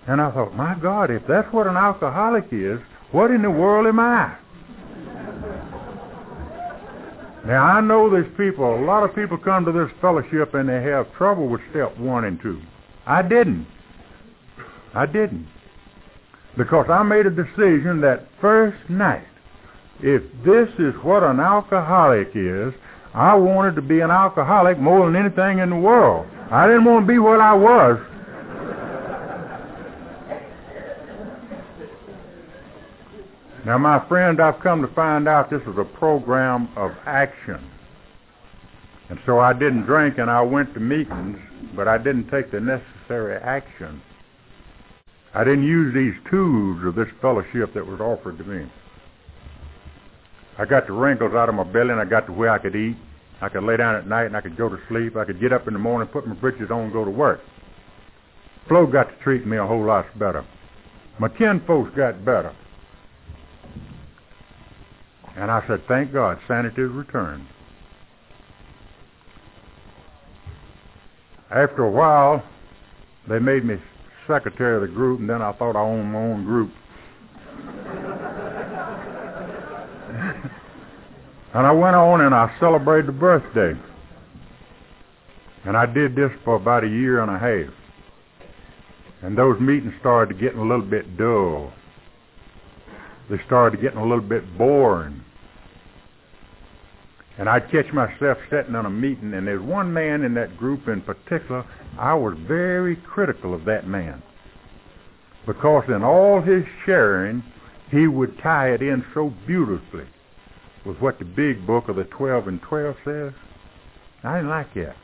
And 0.08 0.22
I 0.22 0.32
thought, 0.32 0.54
my 0.54 0.76
God, 0.80 1.10
if 1.10 1.24
that's 1.28 1.52
what 1.52 1.66
an 1.66 1.78
alcoholic 1.78 2.46
is, 2.52 2.80
what 3.12 3.32
in 3.32 3.42
the 3.42 3.52
world 3.52 3.88
am 3.88 4.00
I? 4.00 4.38
Now, 7.46 7.64
I 7.64 7.82
know 7.82 8.10
there's 8.10 8.32
people, 8.38 8.76
a 8.76 8.86
lot 8.86 9.04
of 9.04 9.16
people 9.16 9.38
come 9.38 9.66
to 9.66 9.72
this 9.72 9.90
fellowship 10.00 10.54
and 10.54 10.70
they 10.70 10.82
have 10.84 11.12
trouble 11.14 11.48
with 11.48 11.62
step 11.72 11.98
one 11.98 12.26
and 12.26 12.40
two. 12.40 12.62
I 13.08 13.24
didn't. 13.24 13.66
I 14.94 15.08
didn't. 15.08 15.48
Because 16.56 16.86
I 16.90 17.02
made 17.02 17.26
a 17.26 17.32
decision 17.32 18.02
that 18.02 18.28
first 18.40 18.78
night, 18.90 19.26
if 20.02 20.22
this 20.46 20.70
is 20.78 20.94
what 21.04 21.24
an 21.24 21.40
alcoholic 21.40 22.30
is, 22.36 22.74
I 23.14 23.34
wanted 23.36 23.76
to 23.76 23.82
be 23.82 24.02
an 24.02 24.12
alcoholic 24.12 24.78
more 24.78 25.06
than 25.06 25.16
anything 25.16 25.60
in 25.60 25.70
the 25.70 25.76
world. 25.76 26.28
I 26.52 26.68
didn't 26.68 26.86
want 26.86 27.08
to 27.08 27.12
be 27.12 27.20
what 27.20 27.40
I 27.40 27.54
was. 27.54 28.00
Now, 33.66 33.78
my 33.78 34.04
friend, 34.08 34.42
I've 34.42 34.60
come 34.64 34.82
to 34.82 34.88
find 34.96 35.28
out 35.28 35.52
this 35.52 35.62
is 35.62 35.78
a 35.78 35.84
program 35.84 36.68
of 36.76 36.92
action. 37.06 37.70
And 39.10 39.20
so 39.26 39.40
I 39.40 39.54
didn't 39.54 39.84
drink 39.86 40.18
and 40.18 40.32
I 40.32 40.42
went 40.42 40.74
to 40.74 40.80
meetings, 40.80 41.38
but 41.76 41.88
I 41.88 41.98
didn't 42.00 42.30
take 42.32 42.50
the 42.50 42.60
necessary 42.60 43.36
action. 43.36 44.02
I 45.36 45.44
didn't 45.44 45.64
use 45.64 45.94
these 45.94 46.32
tools 46.32 46.84
of 46.86 46.96
this 46.96 47.08
fellowship 47.22 47.74
that 47.76 47.86
was 47.86 48.02
offered 48.02 48.40
to 48.40 48.44
me. 48.44 48.66
I 50.58 50.66
got 50.66 50.88
the 50.88 50.94
wrinkles 50.94 51.34
out 51.36 51.48
of 51.48 51.56
my 51.56 51.64
belly 51.64 51.92
and 51.92 52.00
I 52.00 52.06
got 52.06 52.26
to 52.28 52.34
where 52.34 52.50
I 52.50 52.58
could 52.58 52.76
eat. 52.76 52.98
I 53.42 53.50
could 53.50 53.64
lay 53.64 53.78
down 53.78 53.96
at 53.96 54.08
night 54.08 54.26
and 54.26 54.36
I 54.36 54.42
could 54.42 54.58
go 54.58 54.70
to 54.70 54.78
sleep. 54.90 55.16
I 55.16 55.26
could 55.26 55.40
get 55.40 55.54
up 55.54 55.68
in 55.68 55.74
the 55.74 55.80
morning, 55.80 56.08
put 56.08 56.26
my 56.26 56.36
breeches 56.36 56.72
on 56.72 56.86
and 56.86 56.94
go 56.94 57.06
to 57.06 57.12
work. 57.12 57.42
Flo 58.68 58.88
got 58.88 59.04
to 59.04 59.24
treat 59.24 59.46
me 59.46 59.58
a 59.58 59.66
whole 59.66 59.86
lot 59.86 60.06
better. 60.18 60.46
My 61.20 61.30
kin 61.30 61.62
folks 61.68 61.92
got 61.96 62.26
better. 62.26 62.56
And 65.38 65.50
I 65.50 65.66
said, 65.68 65.82
thank 65.88 66.14
God, 66.14 66.38
sanity 66.48 66.82
has 66.82 66.92
returned. 66.92 67.48
After 71.50 71.84
a 71.84 71.92
while, 71.92 72.44
they 73.28 73.40
made 73.40 73.66
me 73.66 73.76
secretary 74.28 74.76
of 74.76 74.82
the 74.82 74.88
group, 74.88 75.20
and 75.20 75.30
then 75.30 75.42
I 75.42 75.52
thought 75.54 75.76
I 75.76 75.82
owned 75.82 76.12
my 76.12 76.20
own 76.20 76.46
group. 76.46 76.72
and 81.54 81.68
I 81.68 81.72
went 81.72 81.96
on 81.96 82.22
and 82.22 82.34
I 82.34 82.56
celebrated 82.60 83.08
the 83.08 83.14
birthday. 83.14 83.74
And 85.66 85.78
I 85.78 85.86
did 85.86 86.16
this 86.16 86.32
for 86.44 86.56
about 86.56 86.84
a 86.84 86.88
year 86.88 87.22
and 87.22 87.30
a 87.30 87.38
half. 87.38 87.74
And 89.22 89.38
those 89.38 89.60
meetings 89.60 89.94
started 90.00 90.40
getting 90.40 90.60
a 90.60 90.64
little 90.64 90.86
bit 90.86 91.18
dull. 91.18 91.72
They 93.30 93.38
started 93.46 93.82
getting 93.82 94.00
a 94.00 94.04
little 94.04 94.22
bit 94.22 94.58
boring. 94.58 95.24
And 97.38 97.48
I'd 97.48 97.72
catch 97.72 97.92
myself 97.94 98.38
sitting 98.50 98.76
on 98.76 98.86
a 98.86 98.90
meeting, 98.90 99.34
and 99.34 99.48
there's 99.48 99.62
one 99.62 99.92
man 99.94 100.24
in 100.24 100.34
that 100.36 100.58
group 100.58 100.88
in 100.88 101.02
particular, 101.02 101.66
I 101.98 102.14
was 102.14 102.38
very 102.48 102.98
critical 102.98 103.54
of 103.54 103.66
that 103.66 103.88
man. 103.88 104.22
Because 105.48 105.86
in 105.88 106.04
all 106.04 106.42
his 106.42 106.64
sharing, 106.86 107.44
he 107.90 108.08
would 108.08 108.38
tie 108.44 108.74
it 108.74 108.82
in 108.82 109.04
so 109.14 109.34
beautifully 109.48 110.06
with 110.86 110.98
what 110.98 111.20
the 111.20 111.26
big 111.26 111.66
book 111.66 111.90
of 111.90 111.96
the 111.96 112.04
12 112.06 112.48
and 112.48 112.62
12 112.62 112.96
says. 113.06 113.34
I 114.24 114.38
didn't 114.38 114.50
like 114.50 114.74
that. 114.76 114.96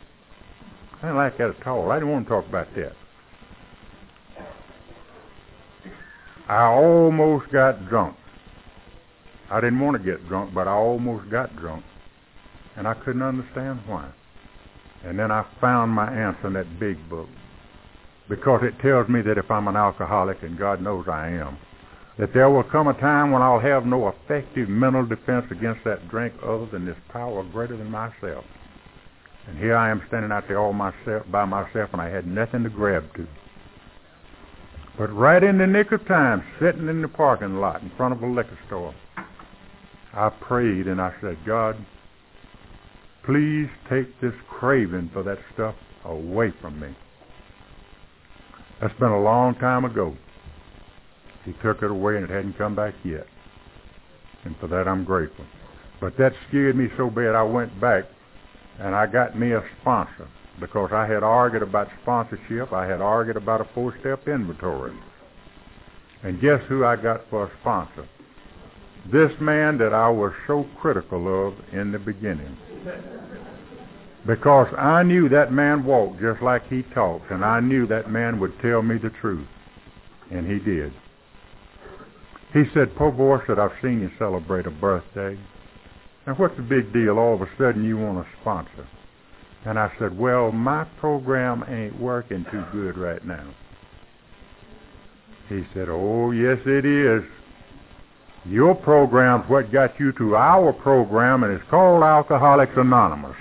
I 0.97 1.01
didn't 1.01 1.15
like 1.18 1.38
that 1.38 1.55
at 1.59 1.68
all. 1.68 1.91
I 1.91 1.95
didn't 1.95 2.11
want 2.11 2.26
to 2.26 2.30
talk 2.30 2.47
about 2.47 2.68
that. 2.76 2.93
I 6.48 6.64
almost 6.66 7.52
got 7.52 7.89
drunk. 7.89 8.16
I 9.52 9.60
didn't 9.60 9.80
want 9.80 9.98
to 9.98 10.04
get 10.04 10.28
drunk, 10.28 10.54
but 10.54 10.68
I 10.68 10.72
almost 10.72 11.30
got 11.30 11.56
drunk. 11.58 11.84
And 12.76 12.88
I 12.88 12.93
couldn't 12.93 13.22
understand 13.22 13.82
why. 13.86 14.12
And 15.04 15.18
then 15.20 15.32
I 15.32 15.45
found 15.60 15.91
my 15.91 16.12
answer 16.12 16.48
in 16.48 16.54
that 16.54 16.80
big 16.80 16.98
book. 17.10 17.28
Because 18.30 18.62
it 18.64 18.82
tells 18.82 19.08
me 19.10 19.22
that 19.22 19.38
if 19.38 19.50
I'm 19.50 19.68
an 19.68 19.76
alcoholic, 19.76 20.43
and 20.43 20.58
God 20.58 20.82
knows 20.82 21.06
I 21.08 21.30
am, 21.30 21.58
that 22.18 22.34
there 22.34 22.50
will 22.50 22.64
come 22.64 22.88
a 22.88 22.93
time 22.93 23.32
when 23.32 23.41
I'll 23.41 23.60
have 23.60 23.86
no 23.86 24.10
effective 24.10 24.70
mental 24.70 25.06
defense 25.06 25.45
against 25.52 25.84
that 25.86 26.10
drink 26.10 26.34
other 26.43 26.68
than 26.72 26.86
this 26.86 26.98
power 27.10 27.43
greater 27.43 27.78
than 27.78 27.91
myself. 27.91 28.43
And 29.48 29.58
here 29.58 29.78
I 29.78 29.91
am 29.91 30.02
standing 30.08 30.32
out 30.32 30.45
there 30.48 30.60
all 30.60 30.74
myself 30.74 31.24
by 31.32 31.45
myself 31.45 31.89
and 31.93 32.02
I 32.02 32.10
had 32.10 32.28
nothing 32.28 32.64
to 32.64 32.70
grab 32.70 33.14
to. 33.16 33.28
But 34.98 35.14
right 35.14 35.43
in 35.43 35.60
the 35.60 35.68
nick 35.68 35.91
of 35.91 36.06
time, 36.08 36.43
sitting 36.60 36.88
in 36.88 37.02
the 37.02 37.08
parking 37.08 37.58
lot 37.58 37.84
in 37.84 37.91
front 37.98 38.14
of 38.14 38.24
a 38.24 38.28
liquor 38.28 38.58
store, 38.66 38.95
I 40.14 40.30
prayed 40.30 40.88
and 40.88 41.00
I 41.00 41.14
said, 41.22 41.38
God, 41.45 41.78
please 43.24 43.68
take 43.89 44.20
this 44.22 44.34
craving 44.50 45.12
for 45.14 45.22
that 45.22 45.38
stuff 45.54 45.76
away 46.04 46.52
from 46.62 46.80
me. 46.80 46.95
That's 48.82 48.98
been 49.00 49.12
a 49.12 49.22
long 49.22 49.54
time 49.56 49.86
ago. 49.86 50.16
He 51.45 51.54
took 51.64 51.84
it 51.84 51.91
away 51.91 52.16
and 52.16 52.24
it 52.24 52.30
hadn't 52.32 52.58
come 52.58 52.76
back 52.76 52.95
yet. 53.04 53.28
And 54.45 54.56
for 54.58 54.68
that 54.68 54.88
I'm 54.88 55.04
grateful. 55.04 55.45
But 56.02 56.18
that 56.18 56.34
scared 56.48 56.76
me 56.76 56.88
so 56.98 57.10
bad 57.10 57.36
I 57.36 57.43
went 57.43 57.80
back 57.80 58.06
and 58.80 58.95
I 58.95 59.06
got 59.06 59.38
me 59.38 59.52
a 59.52 59.64
sponsor 59.82 60.28
because 60.60 60.89
I 60.93 61.05
had 61.05 61.24
argued 61.24 61.64
about 61.64 61.88
sponsorship. 62.01 62.74
I 62.74 62.88
had 62.88 63.01
argued 63.01 63.38
about 63.38 63.62
a 63.62 63.70
four-step 63.74 64.28
inventory. 64.28 64.97
And 66.24 66.41
guess 66.41 66.60
who 66.68 66.84
I 66.84 66.95
got 66.95 67.22
for 67.30 67.45
a 67.45 67.51
sponsor? 67.62 68.08
This 69.12 69.32
man 69.39 69.78
that 69.78 69.93
I 69.93 70.10
was 70.10 70.34
so 70.47 70.66
critical 70.82 71.47
of 71.47 71.53
in 71.74 71.91
the 71.91 71.99
beginning. 71.99 72.58
Because 74.26 74.68
I 74.78 75.03
knew 75.03 75.30
that 75.30 75.53
man 75.53 75.86
walked 75.86 76.20
just 76.20 76.41
like 76.41 76.68
he 76.68 76.84
talked, 76.93 77.32
and 77.32 77.45
I 77.45 77.62
knew 77.62 77.88
that 77.88 78.10
man 78.10 78.39
would 78.39 78.53
tell 78.62 78.82
me 78.82 78.97
the 78.97 79.12
truth. 79.22 79.47
And 80.32 80.45
he 80.45 80.60
did. 80.60 80.91
He 82.53 82.64
said, 82.74 82.95
Po' 82.97 83.12
boy, 83.12 83.38
said, 83.47 83.60
I've 83.60 83.72
seen 83.82 84.01
you 84.01 84.10
celebrate 84.18 84.66
a 84.66 84.72
birthday. 84.72 85.39
And 86.26 86.38
what's 86.38 86.58
the 86.58 86.64
big 86.64 86.91
deal? 86.91 87.20
All 87.20 87.36
of 87.36 87.41
a 87.41 87.49
sudden 87.58 87.86
you 87.86 87.97
want 87.97 88.18
a 88.18 88.26
sponsor. 88.41 88.88
And 89.66 89.78
I 89.78 89.91
said, 89.99 90.18
well, 90.18 90.51
my 90.51 90.86
program 90.99 91.64
ain't 91.68 91.99
working 91.99 92.45
too 92.51 92.64
good 92.72 92.97
right 92.97 93.26
now. 93.26 93.53
He 95.49 95.64
said, 95.74 95.88
oh, 95.89 96.32
yes, 96.32 96.58
it 96.66 96.86
is. 96.86 97.24
Your 98.45 98.76
program's 98.76 99.49
what 99.49 99.72
got 99.72 99.99
you 99.99 100.14
to 100.14 100.36
our 100.36 100.72
program, 100.72 101.43
and 101.43 101.53
it's 101.53 101.70
called 101.70 102.03
Alcoholics 102.03 102.74
Anonymous. 102.78 103.36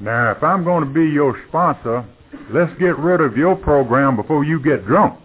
Now, 0.00 0.32
if 0.32 0.42
I'm 0.42 0.64
going 0.64 0.86
to 0.86 0.92
be 0.92 1.06
your 1.06 1.40
sponsor, 1.48 2.04
let's 2.52 2.72
get 2.78 2.98
rid 2.98 3.20
of 3.20 3.36
your 3.36 3.56
program 3.56 4.16
before 4.16 4.44
you 4.44 4.62
get 4.62 4.86
drunk. 4.86 5.18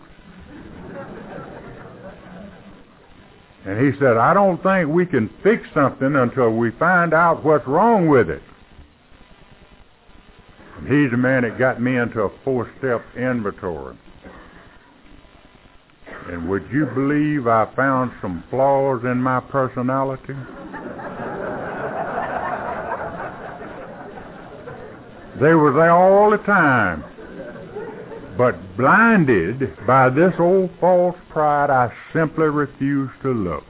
And 3.65 3.79
he 3.79 3.97
said, 3.97 4.17
I 4.17 4.33
don't 4.33 4.61
think 4.61 4.89
we 4.89 5.05
can 5.05 5.29
fix 5.41 5.63
something 5.73 6.15
until 6.15 6.49
we 6.49 6.71
find 6.71 7.13
out 7.13 7.45
what's 7.45 7.65
wrong 7.65 8.09
with 8.09 8.29
it. 8.29 8.41
He's 10.83 11.11
the 11.11 11.17
man 11.17 11.43
that 11.43 11.57
got 11.57 11.81
me 11.81 11.97
into 11.97 12.21
a 12.21 12.29
four-step 12.43 13.01
inventory. 13.15 13.95
And 16.27 16.49
would 16.49 16.67
you 16.71 16.85
believe 16.87 17.47
I 17.47 17.73
found 17.73 18.11
some 18.21 18.43
flaws 18.49 19.03
in 19.05 19.17
my 19.17 19.39
personality? 19.39 20.33
they 25.39 25.53
were 25.53 25.71
there 25.73 25.91
all 25.91 26.31
the 26.31 26.37
time. 26.45 27.03
But 28.37 28.55
blinded 28.75 29.85
by 29.87 30.09
this 30.09 30.33
old 30.37 30.69
false 30.81 31.15
pride, 31.29 31.69
I 31.69 31.93
simply 32.11 32.47
refused 32.47 33.13
to 33.21 33.31
look. 33.31 33.63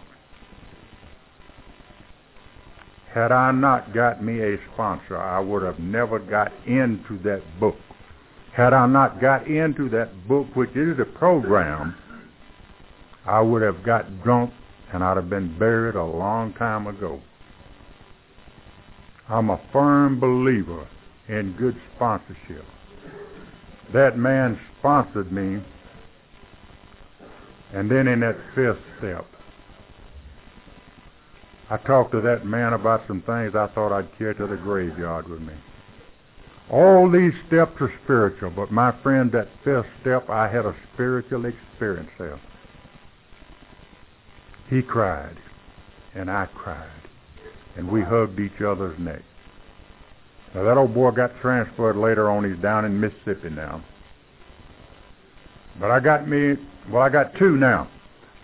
Had 3.14 3.32
I 3.32 3.52
not 3.52 3.94
got 3.94 4.24
me 4.24 4.42
a 4.42 4.58
sponsor, 4.74 5.18
I 5.18 5.40
would 5.40 5.64
have 5.64 5.80
never 5.80 6.20
got 6.20 6.52
into 6.66 7.20
that 7.24 7.42
book. 7.60 7.76
Had 8.54 8.74
I 8.74 8.88
not 8.88 9.22
got 9.22 9.48
into 9.48 9.90
that 9.90 10.28
book, 10.28 10.48
which 10.56 10.76
is 10.76 11.00
a 11.00 11.06
program, 11.06 11.96
I 13.26 13.42
would 13.42 13.62
have 13.62 13.84
got 13.84 14.24
drunk 14.24 14.52
and 14.92 15.04
I'd 15.04 15.18
have 15.18 15.30
been 15.30 15.58
buried 15.58 15.96
a 15.96 16.04
long 16.04 16.54
time 16.54 16.88
ago. 16.88 17.22
I'm 19.30 19.50
a 19.50 19.60
firm 19.72 20.20
believer 20.20 20.88
in 21.28 21.56
good 21.58 21.76
sponsorship 21.96 22.66
that 23.94 24.18
man 24.18 24.60
sponsored 24.80 25.32
me. 25.32 25.64
And 27.74 27.90
then 27.90 28.08
in 28.08 28.20
that 28.20 28.38
fifth 28.54 28.82
step, 28.98 29.26
I 31.74 31.78
talked 31.78 32.12
to 32.12 32.22
that 32.22 32.46
man 32.46 32.74
about 32.74 33.02
some 33.08 33.24
things 33.24 33.56
I 33.56 33.66
thought 33.74 33.92
I'd 33.92 34.16
carry 34.20 34.36
to 34.36 34.46
the 34.46 34.58
graveyard 34.58 35.28
with 35.28 35.42
me. 35.42 35.56
All 36.70 37.10
these 37.10 37.34
steps 37.48 37.72
are 37.82 37.92
spiritual, 38.04 38.52
but 38.52 38.72
my 38.72 38.92
friend, 39.02 39.32
that 39.32 39.48
fifth 39.64 39.88
step, 40.02 40.30
I 40.30 40.48
had 40.48 40.68
a 40.68 40.76
spiritual 40.94 41.46
experience 41.46 42.12
there. 42.20 42.40
He 44.70 44.84
cried, 44.84 45.36
and 46.14 46.30
I 46.30 46.46
cried, 46.54 47.10
and 47.76 47.92
we 47.92 48.04
hugged 48.04 48.40
each 48.40 48.62
other's 48.62 49.00
neck. 49.00 49.24
Now 50.54 50.66
that 50.66 50.78
old 50.78 50.94
boy 50.94 51.10
got 51.10 51.32
transferred 51.42 51.98
later 51.98 52.30
on. 52.30 52.48
He's 52.48 52.62
down 52.62 52.86
in 52.86 53.02
Mississippi 53.02 53.50
now. 53.50 53.84
But 55.80 55.90
I 55.90 56.00
got 56.00 56.30
me, 56.30 56.54
well, 56.92 57.02
I 57.02 57.10
got 57.10 57.34
two 57.40 57.58
now. 57.58 57.90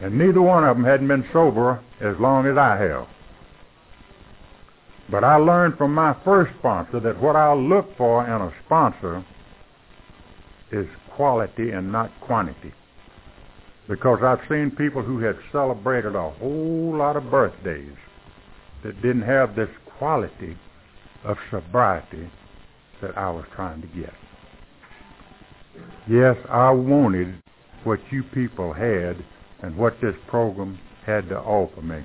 And 0.02 0.18
neither 0.18 0.42
one 0.42 0.64
of 0.64 0.76
them 0.78 0.84
hadn't 0.84 1.08
been 1.08 1.26
sober 1.32 1.80
as 2.02 2.16
long 2.20 2.48
as 2.48 2.58
I 2.58 2.76
have. 2.76 3.08
But 5.12 5.24
I 5.24 5.38
learned 5.38 5.78
from 5.78 5.94
my 5.94 6.16
first 6.24 6.52
sponsor 6.60 7.00
that 7.00 7.22
what 7.22 7.36
I 7.36 7.54
look 7.54 7.98
for 7.98 8.24
in 8.26 8.42
a 8.42 8.52
sponsor 8.66 9.26
is 10.72 10.86
quality 11.16 11.72
and 11.72 11.92
not 11.92 12.12
quantity. 12.22 12.74
Because 13.88 14.20
I've 14.24 14.48
seen 14.48 14.72
people 14.78 15.02
who 15.02 15.20
had 15.20 15.36
celebrated 15.52 16.16
a 16.16 16.30
whole 16.30 16.96
lot 16.96 17.18
of 17.18 17.32
birthdays 17.32 17.98
that 18.84 19.02
didn't 19.02 19.24
have 19.24 19.56
this 19.56 19.70
quality 19.98 20.56
of 21.26 21.38
sobriety 21.50 22.32
that 23.02 23.18
I 23.18 23.32
was 23.32 23.46
trying 23.56 23.82
to 23.82 23.88
get. 23.88 24.14
Yes, 26.08 26.36
I 26.50 26.70
wanted 26.72 27.42
what 27.84 28.00
you 28.12 28.24
people 28.34 28.74
had 28.74 29.16
and 29.64 29.76
what 29.76 29.94
this 30.02 30.16
program 30.28 30.78
had 31.06 31.30
to 31.30 31.38
offer 31.38 31.82
me. 31.82 32.04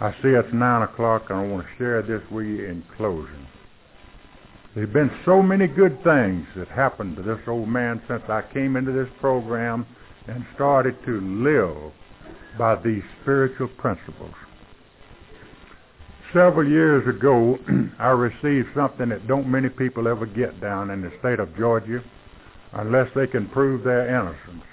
I 0.00 0.12
see 0.22 0.28
it's 0.28 0.48
9 0.52 0.82
o'clock 0.82 1.26
and 1.28 1.38
I 1.38 1.46
want 1.46 1.66
to 1.66 1.72
share 1.78 2.02
this 2.02 2.22
with 2.30 2.46
you 2.46 2.64
in 2.64 2.82
closing. 2.96 3.46
There 4.74 4.84
have 4.84 4.92
been 4.92 5.10
so 5.24 5.42
many 5.42 5.66
good 5.66 6.02
things 6.04 6.46
that 6.56 6.68
happened 6.68 7.16
to 7.16 7.22
this 7.22 7.40
old 7.46 7.68
man 7.68 8.00
since 8.08 8.22
I 8.28 8.42
came 8.52 8.76
into 8.76 8.92
this 8.92 9.08
program 9.20 9.86
and 10.26 10.44
started 10.54 10.96
to 11.06 11.20
live 11.20 11.92
by 12.58 12.76
these 12.82 13.02
spiritual 13.22 13.68
principles 13.78 14.34
several 16.32 16.68
years 16.68 17.06
ago, 17.08 17.58
I 17.98 18.08
received 18.08 18.68
something 18.74 19.08
that 19.08 19.26
don't 19.26 19.48
many 19.48 19.68
people 19.68 20.08
ever 20.08 20.26
get 20.26 20.60
down 20.60 20.90
in 20.90 21.02
the 21.02 21.10
state 21.20 21.40
of 21.40 21.56
Georgia 21.56 22.02
unless 22.72 23.08
they 23.14 23.26
can 23.26 23.48
prove 23.48 23.84
their 23.84 24.08
innocence. 24.08 24.64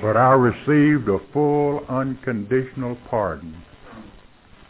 But 0.00 0.16
I 0.16 0.32
received 0.32 1.08
a 1.08 1.18
full 1.32 1.84
unconditional 1.88 2.96
pardon 3.10 3.56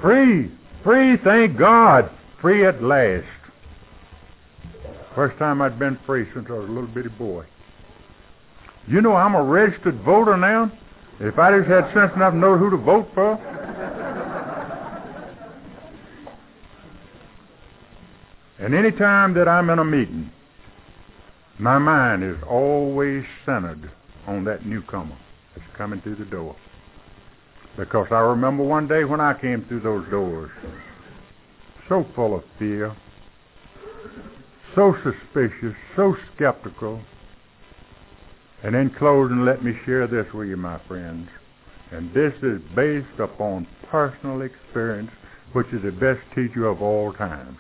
Free, 0.02 0.52
free, 0.84 1.18
thank 1.24 1.58
God, 1.58 2.12
free 2.42 2.66
at 2.66 2.84
last. 2.84 3.26
First 5.16 5.38
time 5.38 5.62
I'd 5.62 5.78
been 5.78 5.98
free 6.06 6.28
since 6.34 6.48
I 6.50 6.54
was 6.54 6.68
a 6.68 6.72
little 6.72 6.88
bitty 6.88 7.10
boy. 7.10 7.46
You 8.88 9.02
know 9.02 9.16
I'm 9.16 9.36
a 9.36 9.44
registered 9.44 10.02
voter 10.02 10.36
now. 10.36 10.72
If 11.20 11.40
I 11.40 11.58
just 11.58 11.70
had 11.70 11.86
sense 11.94 12.12
enough 12.16 12.34
to 12.34 12.38
know 12.38 12.58
who 12.58 12.70
to 12.70 12.78
vote 12.78 13.08
for. 13.14 13.38
And 18.64 18.74
any 18.74 18.92
time 18.92 19.34
that 19.34 19.48
I'm 19.48 19.70
in 19.70 19.80
a 19.80 19.84
meeting, 19.84 20.32
my 21.60 21.78
mind 21.78 22.24
is 22.24 22.38
always 22.50 23.24
centered 23.46 23.92
on 24.26 24.46
that 24.46 24.66
newcomer 24.66 25.18
that's 25.54 25.68
coming 25.78 26.00
through 26.02 26.16
the 26.16 26.26
door. 26.26 26.56
Because 27.78 28.08
I 28.12 28.20
remember 28.20 28.64
one 28.64 28.88
day 28.88 29.04
when 29.04 29.20
I 29.20 29.40
came 29.40 29.66
through 29.68 29.82
those 29.82 30.10
doors, 30.10 30.50
so 31.90 32.06
full 32.16 32.36
of 32.36 32.44
fear, 32.58 32.96
so 34.76 34.96
suspicious, 35.04 35.76
so 35.98 36.16
skeptical. 36.36 37.02
And 38.64 38.76
in 38.76 38.92
closing, 38.98 39.44
let 39.44 39.62
me 39.62 39.74
share 39.86 40.08
this 40.08 40.32
with 40.34 40.48
you, 40.48 40.56
my 40.56 40.80
friends. 40.88 41.28
And 41.92 42.14
this 42.14 42.34
is 42.42 42.62
based 42.76 43.20
upon 43.20 43.68
personal 43.92 44.42
experience 44.42 45.12
which 45.52 45.68
is 45.68 45.84
the 45.84 45.92
best 45.92 46.22
teacher 46.34 46.66
of 46.66 46.82
all 46.82 47.14
times. 47.14 47.58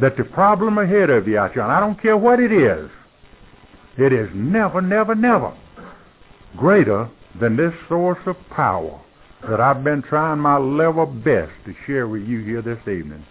That 0.00 0.16
the 0.16 0.24
problem 0.24 0.78
ahead 0.78 1.10
of 1.10 1.28
you 1.28 1.38
out 1.38 1.56
I 1.56 1.80
don't 1.80 2.00
care 2.00 2.16
what 2.16 2.40
it 2.40 2.52
is, 2.52 2.90
it 3.96 4.12
is 4.12 4.28
never, 4.34 4.80
never, 4.80 5.14
never 5.14 5.56
greater 6.56 7.08
than 7.40 7.56
this 7.56 7.72
source 7.88 8.18
of 8.26 8.36
power 8.50 9.00
that 9.48 9.60
I've 9.60 9.84
been 9.84 10.02
trying 10.02 10.38
my 10.38 10.56
level 10.56 11.06
best 11.06 11.52
to 11.66 11.74
share 11.86 12.08
with 12.08 12.22
you 12.22 12.40
here 12.40 12.62
this 12.62 12.78
evening. 12.82 13.24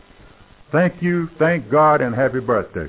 Thank 0.72 1.02
you, 1.02 1.30
thank 1.40 1.70
God, 1.72 2.02
and 2.02 2.14
happy 2.14 2.40
birthday. 2.40 2.88